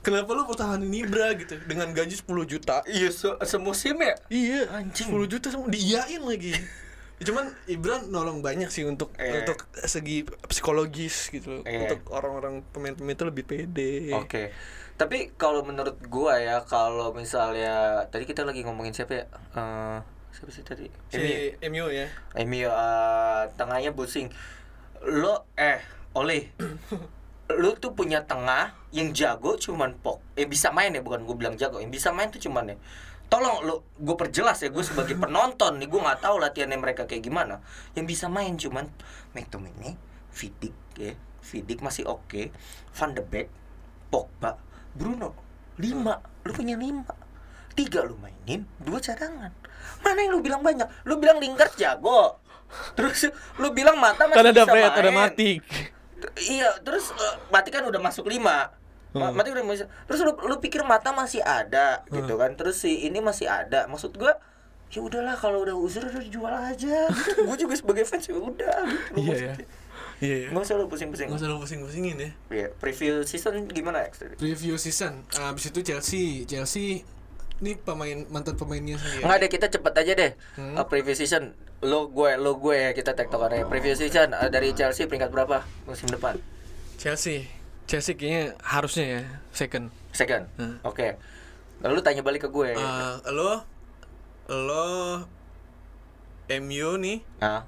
Kenapa 0.00 0.30
lu 0.30 0.42
pertahanin 0.44 0.90
Ibra 0.90 1.30
gitu 1.34 1.58
dengan 1.62 1.90
gaji 1.90 2.14
10 2.16 2.26
juta? 2.42 2.82
iya 2.84 3.06
se 3.08 3.30
semusim 3.42 3.94
ya 3.96 4.14
Iya, 4.26 4.60
Anjing. 4.72 5.14
10 5.14 5.30
juta 5.30 5.46
semua 5.46 5.70
diiyain 5.70 6.18
lagi. 6.18 6.54
Ya, 6.54 6.62
Cuman 7.30 7.54
Ibra 7.66 8.02
nolong 8.02 8.42
banyak 8.42 8.66
sih 8.66 8.82
untuk 8.82 9.14
Eh. 9.14 9.30
untuk 9.38 9.62
segi 9.78 10.26
psikologis 10.46 11.30
gitu. 11.30 11.62
Eh. 11.62 11.86
Untuk 11.86 12.02
orang-orang 12.10 12.66
pemain-pemain 12.74 13.14
itu 13.14 13.22
lebih 13.22 13.44
pede. 13.46 14.10
Oke. 14.12 14.50
Tapi 14.98 15.30
kalau 15.34 15.62
menurut 15.62 16.02
gua 16.06 16.38
ya, 16.38 16.62
kalau 16.62 17.14
misalnya 17.14 18.02
tadi 18.10 18.26
kita 18.26 18.42
lagi 18.42 18.66
ngomongin 18.66 18.90
siapa 18.90 19.14
ya? 19.14 19.24
Eh, 19.54 19.98
siapa 20.34 20.50
sih 20.50 20.66
tadi? 20.66 20.86
Si 21.14 21.22
MU 21.62 21.86
ya. 21.88 22.10
Emi 22.34 22.66
eh, 22.66 23.42
tengahnya 23.54 23.94
busing. 23.94 24.26
Lo 25.00 25.46
eh 25.54 25.78
Oleh. 26.12 26.50
lu 27.50 27.74
tuh 27.76 27.96
punya 27.96 28.22
tengah 28.22 28.76
yang 28.94 29.10
jago 29.10 29.58
cuman 29.58 29.98
pok. 29.98 30.22
Eh 30.38 30.46
bisa 30.46 30.70
main 30.70 30.94
ya 30.94 31.02
bukan 31.02 31.26
gue 31.26 31.36
bilang 31.36 31.58
jago. 31.58 31.82
Yang 31.82 32.02
bisa 32.02 32.08
main 32.14 32.30
tuh 32.30 32.38
cuman 32.38 32.74
ya. 32.74 32.76
Tolong 33.32 33.64
lu 33.64 33.80
gue 33.96 34.16
perjelas 34.16 34.60
ya 34.60 34.68
gue 34.68 34.84
sebagai 34.84 35.16
penonton 35.16 35.80
nih 35.80 35.88
gue 35.88 36.00
nggak 36.00 36.20
tahu 36.20 36.36
latihannya 36.36 36.78
mereka 36.78 37.08
kayak 37.08 37.24
gimana. 37.24 37.64
Yang 37.96 38.06
bisa 38.16 38.26
main 38.28 38.54
cuman 38.60 38.92
McTominay, 39.32 39.96
Vidic 40.32 40.76
ya. 41.00 41.16
Vidic 41.42 41.82
masih 41.82 42.06
oke. 42.06 42.52
Van 42.92 43.10
de 43.16 43.24
Beek, 43.24 43.48
Pogba, 44.12 44.60
Bruno. 44.94 45.34
Lima, 45.80 46.20
lu 46.44 46.52
punya 46.52 46.76
lima. 46.76 47.16
Tiga 47.72 48.04
lu 48.04 48.20
mainin, 48.20 48.68
dua 48.84 49.00
cadangan. 49.00 49.50
Mana 50.04 50.18
yang 50.20 50.36
lu 50.36 50.44
bilang 50.44 50.60
banyak? 50.60 50.84
Lu 51.08 51.16
bilang 51.16 51.40
Lingard 51.40 51.72
jago. 51.80 52.36
Terus 52.92 53.32
lu 53.56 53.72
bilang 53.72 53.96
mata 53.96 54.28
masih 54.28 54.52
ada 54.52 54.52
bisa 54.52 54.92
ada 54.92 55.10
main. 55.12 55.32
Matic. 55.32 55.64
Iya, 56.36 56.70
terus 56.80 57.10
eh, 57.10 57.34
Mati 57.48 57.68
kan 57.68 57.82
udah 57.82 57.98
masuk 57.98 58.26
lima. 58.26 58.70
Ma- 59.12 59.28
Hmm. 59.28 59.36
Mati 59.36 59.52
udah 59.52 59.60
masuk. 59.60 59.86
Terus 60.08 60.20
lu, 60.22 60.32
lu 60.46 60.56
pikir 60.56 60.80
mata 60.82 61.12
masih 61.12 61.40
ada 61.40 62.00
gitu 62.08 62.34
kan? 62.34 62.56
Terus 62.56 62.80
si 62.80 63.04
ini 63.04 63.20
masih 63.20 63.44
ada. 63.44 63.84
Maksud 63.84 64.16
gua 64.16 64.40
ya 64.88 65.00
udahlah 65.00 65.36
kalau 65.36 65.64
udah 65.64 65.72
uzur 65.72 66.04
udah 66.04 66.24
jual 66.24 66.48
aja. 66.48 67.08
Gitu. 67.08 67.44
gua 67.44 67.56
juga 67.56 67.74
sebagai 67.76 68.04
fans 68.04 68.24
ya 68.24 68.34
udah 68.34 68.76
gitu. 68.84 69.20
Iya 69.20 69.36
ya. 69.36 69.54
Iya 70.22 70.36
ya. 70.38 70.48
Nggak 70.48 70.64
usah 70.64 70.74
lu 70.76 70.86
pusing-pusing. 70.88 71.28
Nggak 71.28 71.40
usah 71.40 71.48
lu 71.48 71.60
pusing-pusingin 71.60 72.16
ya. 72.16 72.30
Iya, 72.48 72.66
preview 72.72 73.20
season 73.22 73.68
gimana 73.68 74.00
ya? 74.00 74.08
Review 74.38 74.80
season. 74.80 75.28
Abis 75.34 75.68
itu 75.68 75.80
Chelsea. 75.82 76.46
Chelsea 76.46 77.04
ini 77.60 77.76
pemain 77.76 78.24
mantan 78.26 78.56
pemainnya 78.56 78.96
sendiri. 78.96 79.22
Enggak 79.22 79.38
deh, 79.38 79.50
kita 79.50 79.66
cepet 79.68 79.92
aja 79.92 80.12
deh. 80.16 80.32
Hmm. 80.56 80.74
Uh, 80.74 80.86
preview 80.86 81.12
season 81.12 81.52
lo 81.82 82.06
gue 82.06 82.38
lo 82.38 82.56
gue 82.62 82.76
ya 82.78 82.90
kita 82.94 83.18
tektokannya. 83.18 83.66
Preview 83.66 83.98
season 83.98 84.32
uh, 84.38 84.46
dari 84.46 84.70
Chelsea 84.70 85.10
peringkat 85.10 85.34
berapa 85.34 85.66
musim 85.84 86.06
depan? 86.06 86.38
Chelsea. 86.96 87.50
Chelsea 87.90 88.14
kayaknya 88.14 88.54
harusnya 88.62 89.04
ya 89.04 89.22
second. 89.50 89.90
Second. 90.14 90.46
Hmm. 90.56 90.78
Oke. 90.86 91.18
Lalu 91.82 91.98
tanya 92.06 92.22
balik 92.22 92.46
ke 92.46 92.48
gue. 92.48 92.78
Eh, 92.78 93.14
lo 93.34 93.66
lo 94.46 94.86
MU 96.52 96.90
nih 96.98 97.18
Nah, 97.42 97.66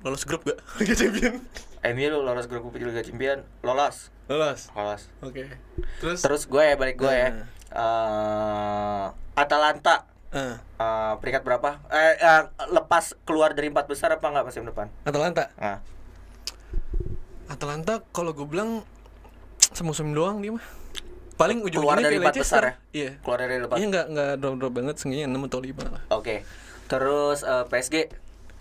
lolos 0.00 0.24
grup 0.24 0.48
gak? 0.48 0.56
Liga 0.80 0.96
Champion. 0.96 1.44
MU 1.80 2.06
lu 2.08 2.18
lolos 2.24 2.48
grup 2.48 2.72
Liga 2.72 3.04
Champion, 3.04 3.44
lolos. 3.60 4.08
Lolos. 4.32 4.72
Lolos. 4.72 5.02
Oke. 5.20 5.52
Terus 6.00 6.24
Terus 6.24 6.42
gue 6.48 6.62
ya 6.64 6.74
balik 6.80 6.96
gue 6.96 7.12
ya. 7.12 7.28
Hmm. 7.36 7.44
Eh, 7.70 9.06
Atalanta 9.36 10.08
eh, 10.30 10.54
eh, 10.58 11.12
peringkat 11.18 11.42
berapa? 11.42 11.82
Eh, 11.90 12.14
eh, 12.18 12.42
lepas 12.70 13.18
keluar 13.26 13.50
dari 13.54 13.70
empat 13.70 13.90
besar 13.90 14.14
apa 14.14 14.26
enggak 14.30 14.46
musim 14.46 14.62
depan? 14.62 14.86
Atalanta. 15.02 15.50
Nah, 15.58 15.78
Atalanta 17.50 17.98
kalau 18.14 18.30
gue 18.30 18.46
bilang 18.46 18.86
semusim 19.74 20.14
doang 20.14 20.38
dia 20.38 20.54
mah. 20.54 20.66
Paling 21.34 21.64
ujung 21.66 21.82
keluar 21.82 21.98
dari 21.98 22.20
empat 22.20 22.36
besar 22.36 22.62
ya? 22.62 22.72
Iya. 22.94 23.10
Keluar 23.24 23.38
dari 23.42 23.54
empat. 23.58 23.76
Iya 23.80 23.86
nggak 23.90 24.06
nggak 24.12 24.30
drop 24.38 24.54
drop 24.60 24.72
banget, 24.76 24.94
seenggaknya 25.00 25.26
6 25.26 25.48
atau 25.50 25.60
5 25.64 25.94
lah. 25.98 26.02
Oke. 26.14 26.36
Terus 26.86 27.38
eh, 27.42 27.64
PSG 27.66 27.96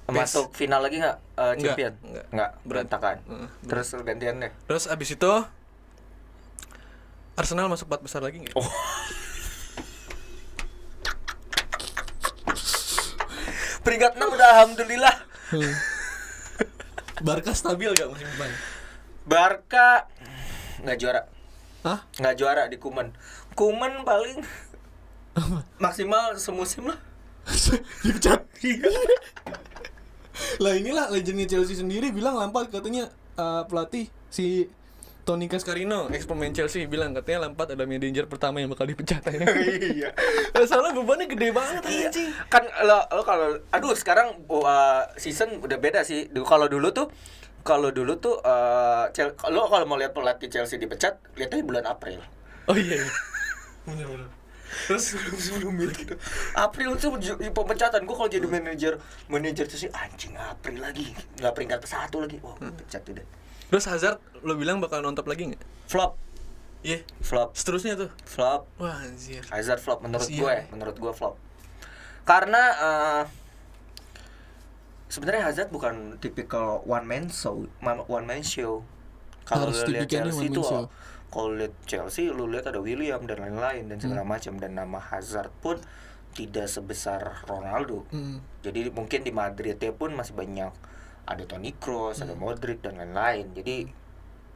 masuk 0.10 0.58
final 0.58 0.82
lagi 0.82 0.98
nggak 0.98 1.18
eh, 1.38 1.54
Nggak, 1.54 1.60
champion? 1.62 1.94
nggak. 2.02 2.26
Nggak, 2.34 2.52
berantakan. 2.66 3.16
Heeh, 3.30 3.50
Terus 3.70 3.88
gantian 4.02 4.36
deh. 4.42 4.52
Terus 4.66 4.90
abis 4.90 5.10
itu 5.14 5.32
Arsenal 7.38 7.70
masuk 7.70 7.86
4 7.88 8.02
besar 8.02 8.22
lagi 8.26 8.42
nggak? 8.42 8.58
Oh. 8.58 8.66
Peringkat 13.84 14.20
6 14.20 14.36
udah 14.36 14.48
alhamdulillah. 14.60 15.16
Barca 17.26 17.52
stabil 17.52 17.92
gak 17.96 18.10
musim 18.12 18.28
depan? 18.28 18.52
Barca 19.28 20.08
nggak 20.84 20.98
juara. 21.00 21.22
Hah? 21.84 22.00
nggak 22.20 22.36
juara 22.40 22.64
di 22.68 22.78
Kuman. 22.80 23.12
Kuman 23.56 24.04
paling 24.04 24.44
maksimal 25.80 26.36
semusim 26.36 26.88
lah. 26.88 27.00
Dipecat. 28.04 28.44
lah 30.60 30.74
inilah 30.76 31.12
legendnya 31.12 31.48
Chelsea 31.48 31.76
sendiri 31.76 32.16
bilang 32.16 32.40
Lampard 32.40 32.72
katanya 32.72 33.12
eh, 33.36 33.64
pelatih 33.68 34.08
si 34.32 34.72
Tony 35.28 35.46
Cascarino 35.46 36.10
pemain 36.10 36.50
Chelsea 36.50 36.90
bilang 36.90 37.14
katanya 37.14 37.46
Lampard 37.46 37.78
ada 37.78 37.86
manajer 37.86 38.26
pertama 38.26 38.60
yang 38.64 38.74
bakal 38.74 38.90
dipecat 38.90 39.22
Iya. 39.30 40.10
Soalnya 40.66 40.98
bebannya 40.98 41.30
gede 41.30 41.54
banget 41.54 41.84
Iya. 41.86 42.10
anjing. 42.10 42.30
Kan 42.50 42.64
lo 42.86 43.06
lo 43.14 43.22
kalau 43.22 43.62
aduh 43.70 43.94
sekarang 43.94 44.42
uh, 44.50 45.06
season 45.22 45.62
udah 45.62 45.78
beda 45.78 46.02
sih. 46.02 46.30
Kalau 46.34 46.66
dulu 46.66 46.90
tuh 46.90 47.08
kalau 47.62 47.94
dulu 47.94 48.18
tuh 48.18 48.42
uh, 48.42 49.06
lo 49.54 49.70
kalau 49.70 49.86
mau 49.86 50.00
lihat 50.00 50.18
pelatih 50.18 50.50
Chelsea 50.50 50.82
dipecat, 50.82 51.22
lihatnya 51.38 51.62
bulan 51.62 51.86
April. 51.86 52.24
Oh 52.66 52.78
iya. 52.78 53.02
iya. 53.90 54.06
terus 54.86 55.18
sebelum 55.18 55.82
gitu 55.82 56.14
April 56.54 56.94
tuh 57.02 57.18
pemecatan 57.50 58.06
gue 58.06 58.16
kalau 58.16 58.30
jadi 58.30 58.46
manajer 58.46 59.02
manajer 59.26 59.66
tuh 59.66 59.82
sih 59.82 59.90
anjing 59.90 60.38
April 60.38 60.78
lagi 60.78 61.10
nggak 61.42 61.54
peringkat 61.58 61.80
satu 61.90 62.22
lagi 62.22 62.38
wah 62.46 62.54
gue 62.54 62.70
pecat 62.86 63.02
udah 63.10 63.26
terus 63.70 63.86
Hazard 63.86 64.18
lo 64.42 64.54
bilang 64.54 64.78
bakal 64.78 65.00
nontop 65.00 65.26
lagi 65.26 65.48
nggak? 65.48 65.64
Flop. 65.86 66.18
Iya. 66.80 67.04
Flop. 67.20 67.54
Seterusnya 67.54 67.94
tuh. 67.96 68.10
Flop. 68.24 68.66
Wah 68.78 69.04
anjir. 69.04 69.44
Hazard 69.48 69.78
flop 69.78 70.00
menurut 70.00 70.26
gue 70.26 70.56
menurut 70.70 70.96
gue 70.96 71.12
flop. 71.12 71.36
Karena 72.24 72.64
eh, 72.78 73.24
sebenarnya 75.10 75.44
Hazard 75.44 75.70
bukan 75.70 76.18
tipikal 76.20 76.86
one 76.86 77.04
man 77.04 77.26
show 77.28 77.66
one 77.82 78.26
man 78.26 78.42
show. 78.42 78.86
Kalau 79.44 79.74
lihat 79.74 80.06
Chelsea 80.06 80.46
one 80.46 80.54
man 80.54 80.56
tuh 80.56 80.66
show. 80.66 80.86
kalau 81.30 81.50
lihat 81.54 81.74
Chelsea 81.84 82.30
lu 82.30 82.46
lihat 82.48 82.70
ada 82.70 82.78
William 82.80 83.22
dan 83.26 83.42
lain-lain 83.42 83.90
dan 83.90 83.98
segala 83.98 84.22
Hmm. 84.22 84.32
macam. 84.32 84.54
Dan 84.56 84.78
nama 84.78 85.00
Hazard 85.02 85.50
pun 85.60 85.82
tidak 86.30 86.70
sebesar 86.70 87.42
Ronaldo. 87.44 88.06
Hmm. 88.14 88.40
jadi 88.62 88.94
mungkin 88.94 89.26
di 89.26 89.34
Madrid 89.34 89.82
pun 89.94 90.14
masih 90.14 90.38
banyak 90.38 90.70
ada 91.26 91.44
Toni 91.48 91.76
Kroos, 91.76 92.22
ada 92.22 92.36
Modric 92.38 92.84
dan 92.84 93.00
lain-lain. 93.00 93.52
Jadi 93.56 93.90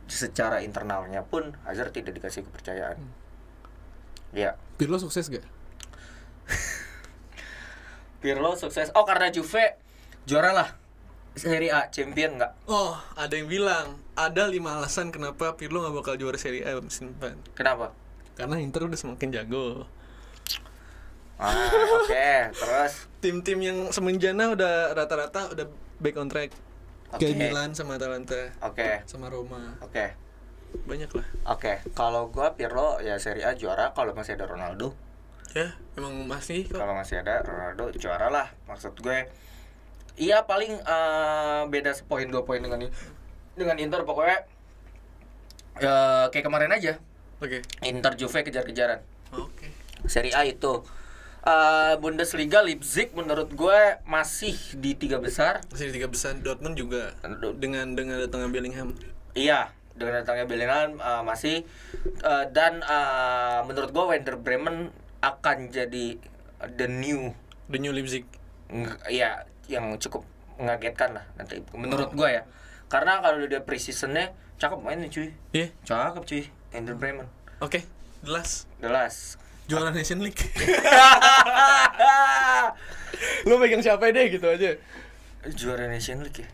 secara 0.07 0.59
internalnya 0.61 1.23
pun 1.23 1.55
Hazard 1.63 1.95
tidak 1.95 2.19
dikasih 2.19 2.43
kepercayaan. 2.47 2.99
Ya, 4.33 4.57
Pirlo 4.81 4.97
sukses 4.97 5.29
gak? 5.29 5.45
Pirlo 8.21 8.57
sukses. 8.57 8.89
Oh, 8.97 9.05
karena 9.05 9.29
Juve 9.29 9.77
juara 10.25 10.51
lah. 10.51 10.69
Serie 11.33 11.73
A 11.73 11.89
champion 11.89 12.37
nggak? 12.37 12.69
Oh, 12.69 12.93
ada 13.17 13.33
yang 13.33 13.49
bilang 13.49 13.97
ada 14.13 14.45
lima 14.45 14.77
alasan 14.77 15.09
kenapa 15.09 15.57
Pirlo 15.57 15.81
nggak 15.81 15.95
bakal 15.97 16.13
juara 16.13 16.37
Serie 16.37 16.61
A 16.61 16.77
musim 16.77 17.09
depan. 17.09 17.33
Kenapa? 17.57 17.89
Karena 18.37 18.61
Inter 18.61 18.85
udah 18.85 18.97
semakin 18.97 19.33
jago. 19.33 19.89
Ah, 21.41 21.53
oke. 21.73 22.29
Terus 22.61 23.09
Tim-tim 23.17 23.59
yang 23.65 23.77
semenjana 23.89 24.53
udah 24.53 24.93
rata-rata 24.93 25.57
udah 25.57 25.65
back 26.03 26.19
on 26.19 26.27
track. 26.27 26.51
Oke. 27.15 27.31
Kayak 27.31 27.37
Milan 27.39 27.71
sama 27.71 27.95
Atalanta 27.95 28.51
Oke. 28.59 29.07
sama 29.07 29.31
Roma. 29.31 29.79
Oke. 29.79 30.19
Banyak 30.83 31.09
lah. 31.15 31.27
Oke, 31.53 31.79
kalau 31.93 32.27
gua 32.33 32.57
Pirlo 32.57 32.99
ya 32.99 33.15
Serie 33.21 33.45
A 33.47 33.55
juara 33.55 33.95
kalau 33.95 34.11
masih 34.11 34.35
ada 34.35 34.49
Ronaldo. 34.49 34.91
Ya, 35.53 35.77
emang 35.95 36.25
masih 36.25 36.65
kok. 36.65 36.81
Kalau 36.81 36.97
masih 36.97 37.21
ada 37.21 37.45
Ronaldo 37.45 37.93
juara 37.95 38.27
lah. 38.27 38.49
Maksud 38.65 38.97
gue 38.99 39.29
Iya 40.13 40.45
paling 40.45 40.77
eh, 40.77 41.61
beda 41.73 41.89
sepoin 41.97 42.29
dua 42.29 42.45
poin 42.45 42.61
dengan 42.61 42.85
dengan 43.57 43.77
Inter 43.81 44.05
pokoknya 44.05 44.45
ya 45.81 46.29
kayak 46.29 46.45
kemarin 46.45 46.69
aja 46.69 47.01
Oke. 47.41 47.65
Inter 47.81 48.13
Juve 48.13 48.45
kejar-kejaran 48.45 49.01
Oke. 49.33 49.73
Serie 50.05 50.37
A 50.37 50.45
itu 50.45 50.85
Eh, 51.43 51.93
Bundesliga 51.99 52.63
Leipzig 52.63 53.11
menurut 53.11 53.51
gue 53.51 53.79
masih 54.03 54.55
di 54.73 54.95
tiga 54.95 55.19
besar 55.19 55.59
Masih 55.67 55.91
di 55.91 55.99
tiga 55.99 56.07
besar 56.07 56.39
Dortmund 56.39 56.73
juga 56.73 57.11
dengan 57.53 57.91
dengan 57.91 58.15
datangnya 58.17 58.47
Bellingham. 58.47 58.95
iya 59.35 59.67
dengan 59.91 60.23
datangnya 60.23 60.47
Bellingham 60.47 60.95
eh, 60.95 61.21
masih 61.21 61.67
Eh, 62.23 62.45
dan 62.49 62.79
eh, 62.79 63.59
menurut 63.61 63.91
gue 63.91 64.03
Werder 64.07 64.39
Bremen 64.39 64.87
akan 65.19 65.67
jadi 65.67 66.15
the 66.73 66.87
new 66.87 67.35
The 67.65 67.75
New 67.77 67.91
Leipzig. 67.91 68.23
Nge- 68.67 69.03
ya 69.09 69.43
yang 69.67 69.99
cukup 69.99 70.23
mengagetkan 70.55 71.11
lah 71.11 71.25
nanti 71.33 71.59
menurut 71.71 72.11
gua 72.11 72.29
ya 72.31 72.43
karena 72.87 73.19
kalau 73.19 73.43
dia 73.43 73.59
preseasonnya 73.59 74.31
cakep 74.55 74.79
mainnya 74.79 75.07
cuy 75.07 75.35
Iya. 75.51 75.67
cakep 75.83 76.23
cuy 76.23 76.43
Ender 76.71 76.93
Bremen 76.93 77.27
Oke. 77.59 77.83
Jelas. 78.21 78.63
jelas 78.79 79.35
Juara 79.65 79.89
Nation 79.89 80.19
League. 80.19 80.39
Lu 83.43 83.55
pegang 83.57 83.79
siapa 83.79 84.09
deh 84.09 84.27
gitu 84.29 84.45
aja. 84.45 84.75
juara 85.45 85.87
Nation 85.87 86.19
League 86.19 86.39
ya 86.39 86.47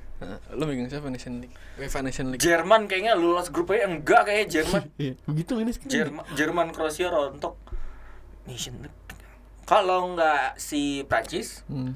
Lu 0.51 0.65
pegang 0.65 0.89
siapa 0.89 1.07
Nation 1.07 1.37
League? 1.39 1.53
UEFA 1.77 2.01
Nation 2.01 2.29
League. 2.29 2.41
Jerman 2.41 2.85
kayaknya 2.85 3.13
lolos 3.13 3.49
grupnya 3.49 3.85
enggak 3.85 4.25
kayaknya 4.25 4.47
Jerman 4.51 4.81
Iya, 5.01 5.13
begitu 5.23 5.53
ini 5.57 5.71
sekarang. 5.71 5.91
Jerman 5.91 6.23
Jerman 6.33 6.67
Kroasia 6.69 7.07
rontok 7.07 7.55
Nation 8.45 8.81
League 8.81 8.97
kalau 9.63 10.13
nggak 10.13 10.57
si 10.57 11.05
Prancis 11.05 11.61
Hmm. 11.65 11.93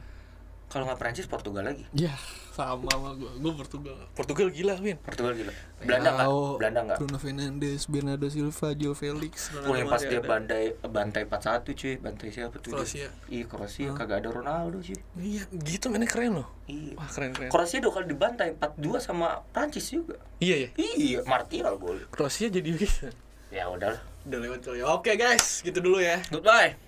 kalau 0.67 0.85
nggak 0.85 0.97
Prancis 0.97 1.25
Portugal 1.25 1.65
lagi 1.65 1.85
Ya, 1.91 2.13
sama 2.53 2.85
sama 2.93 3.09
gua. 3.17 3.31
Gua 3.41 3.53
Portugal. 3.57 3.97
Portugal 4.13 4.47
gila, 4.53 4.77
Win. 4.77 4.97
Portugal 5.01 5.33
gila 5.33 5.53
Belanda 5.83 6.09
nggak 6.15 6.29
Belanda 6.61 6.79
nggak 6.85 6.97
Bruno 7.01 7.17
Fernandes, 7.19 7.81
Bernardo 7.89 8.27
Silva, 8.29 8.69
Joe 8.77 8.95
Felix. 8.95 9.51
Wah 9.65 9.75
yang 9.75 9.89
pas 9.89 10.01
dia 10.05 10.21
bantai 10.21 10.77
bantai 10.79 11.23
4-1 11.27 11.73
cuy, 11.75 11.93
bantai 11.99 12.27
siapa 12.31 12.55
tuh? 12.61 12.71
Kroasia. 12.71 13.09
Iya, 13.27 13.43
Kroasia 13.49 13.89
kagak 13.91 14.23
ada 14.23 14.29
Ronaldo 14.31 14.79
cuy. 14.79 14.97
Iya, 15.19 15.43
gitu 15.65 15.91
mainnya 15.91 16.07
keren 16.07 16.39
loh. 16.39 16.47
Iya. 16.69 16.93
Wah, 16.95 17.09
keren 17.11 17.35
keren. 17.35 17.49
Kroasia 17.51 17.83
dua 17.83 17.91
kali 17.99 18.05
dibantai 18.13 18.55
4-2 18.55 19.01
sama 19.03 19.43
Prancis 19.51 19.89
juga. 19.91 20.15
Iya 20.39 20.55
ya. 20.55 20.69
Iya, 20.79 21.19
Martial 21.27 21.75
gol. 21.81 21.99
Kroasia 22.13 22.47
jadi 22.47 22.69
bisa. 22.69 23.11
Ya 23.51 23.67
udahlah. 23.67 23.99
Udah 24.23 24.39
lewat 24.39 24.61
kali. 24.63 24.79
ya. 24.79 24.85
Oke 24.93 25.11
guys, 25.19 25.59
gitu 25.65 25.83
dulu 25.83 25.99
ya. 25.99 26.23
Goodbye. 26.31 26.79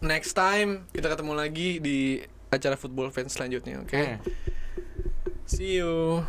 Next 0.00 0.32
time 0.38 0.86
kita 0.94 1.10
ketemu 1.10 1.32
lagi 1.34 1.82
di 1.82 2.22
acara 2.48 2.80
football 2.80 3.12
fans 3.12 3.36
selanjutnya, 3.36 3.82
oke? 3.84 3.92
Hmm. 3.92 4.18
See 5.48 5.76
you. 5.76 6.26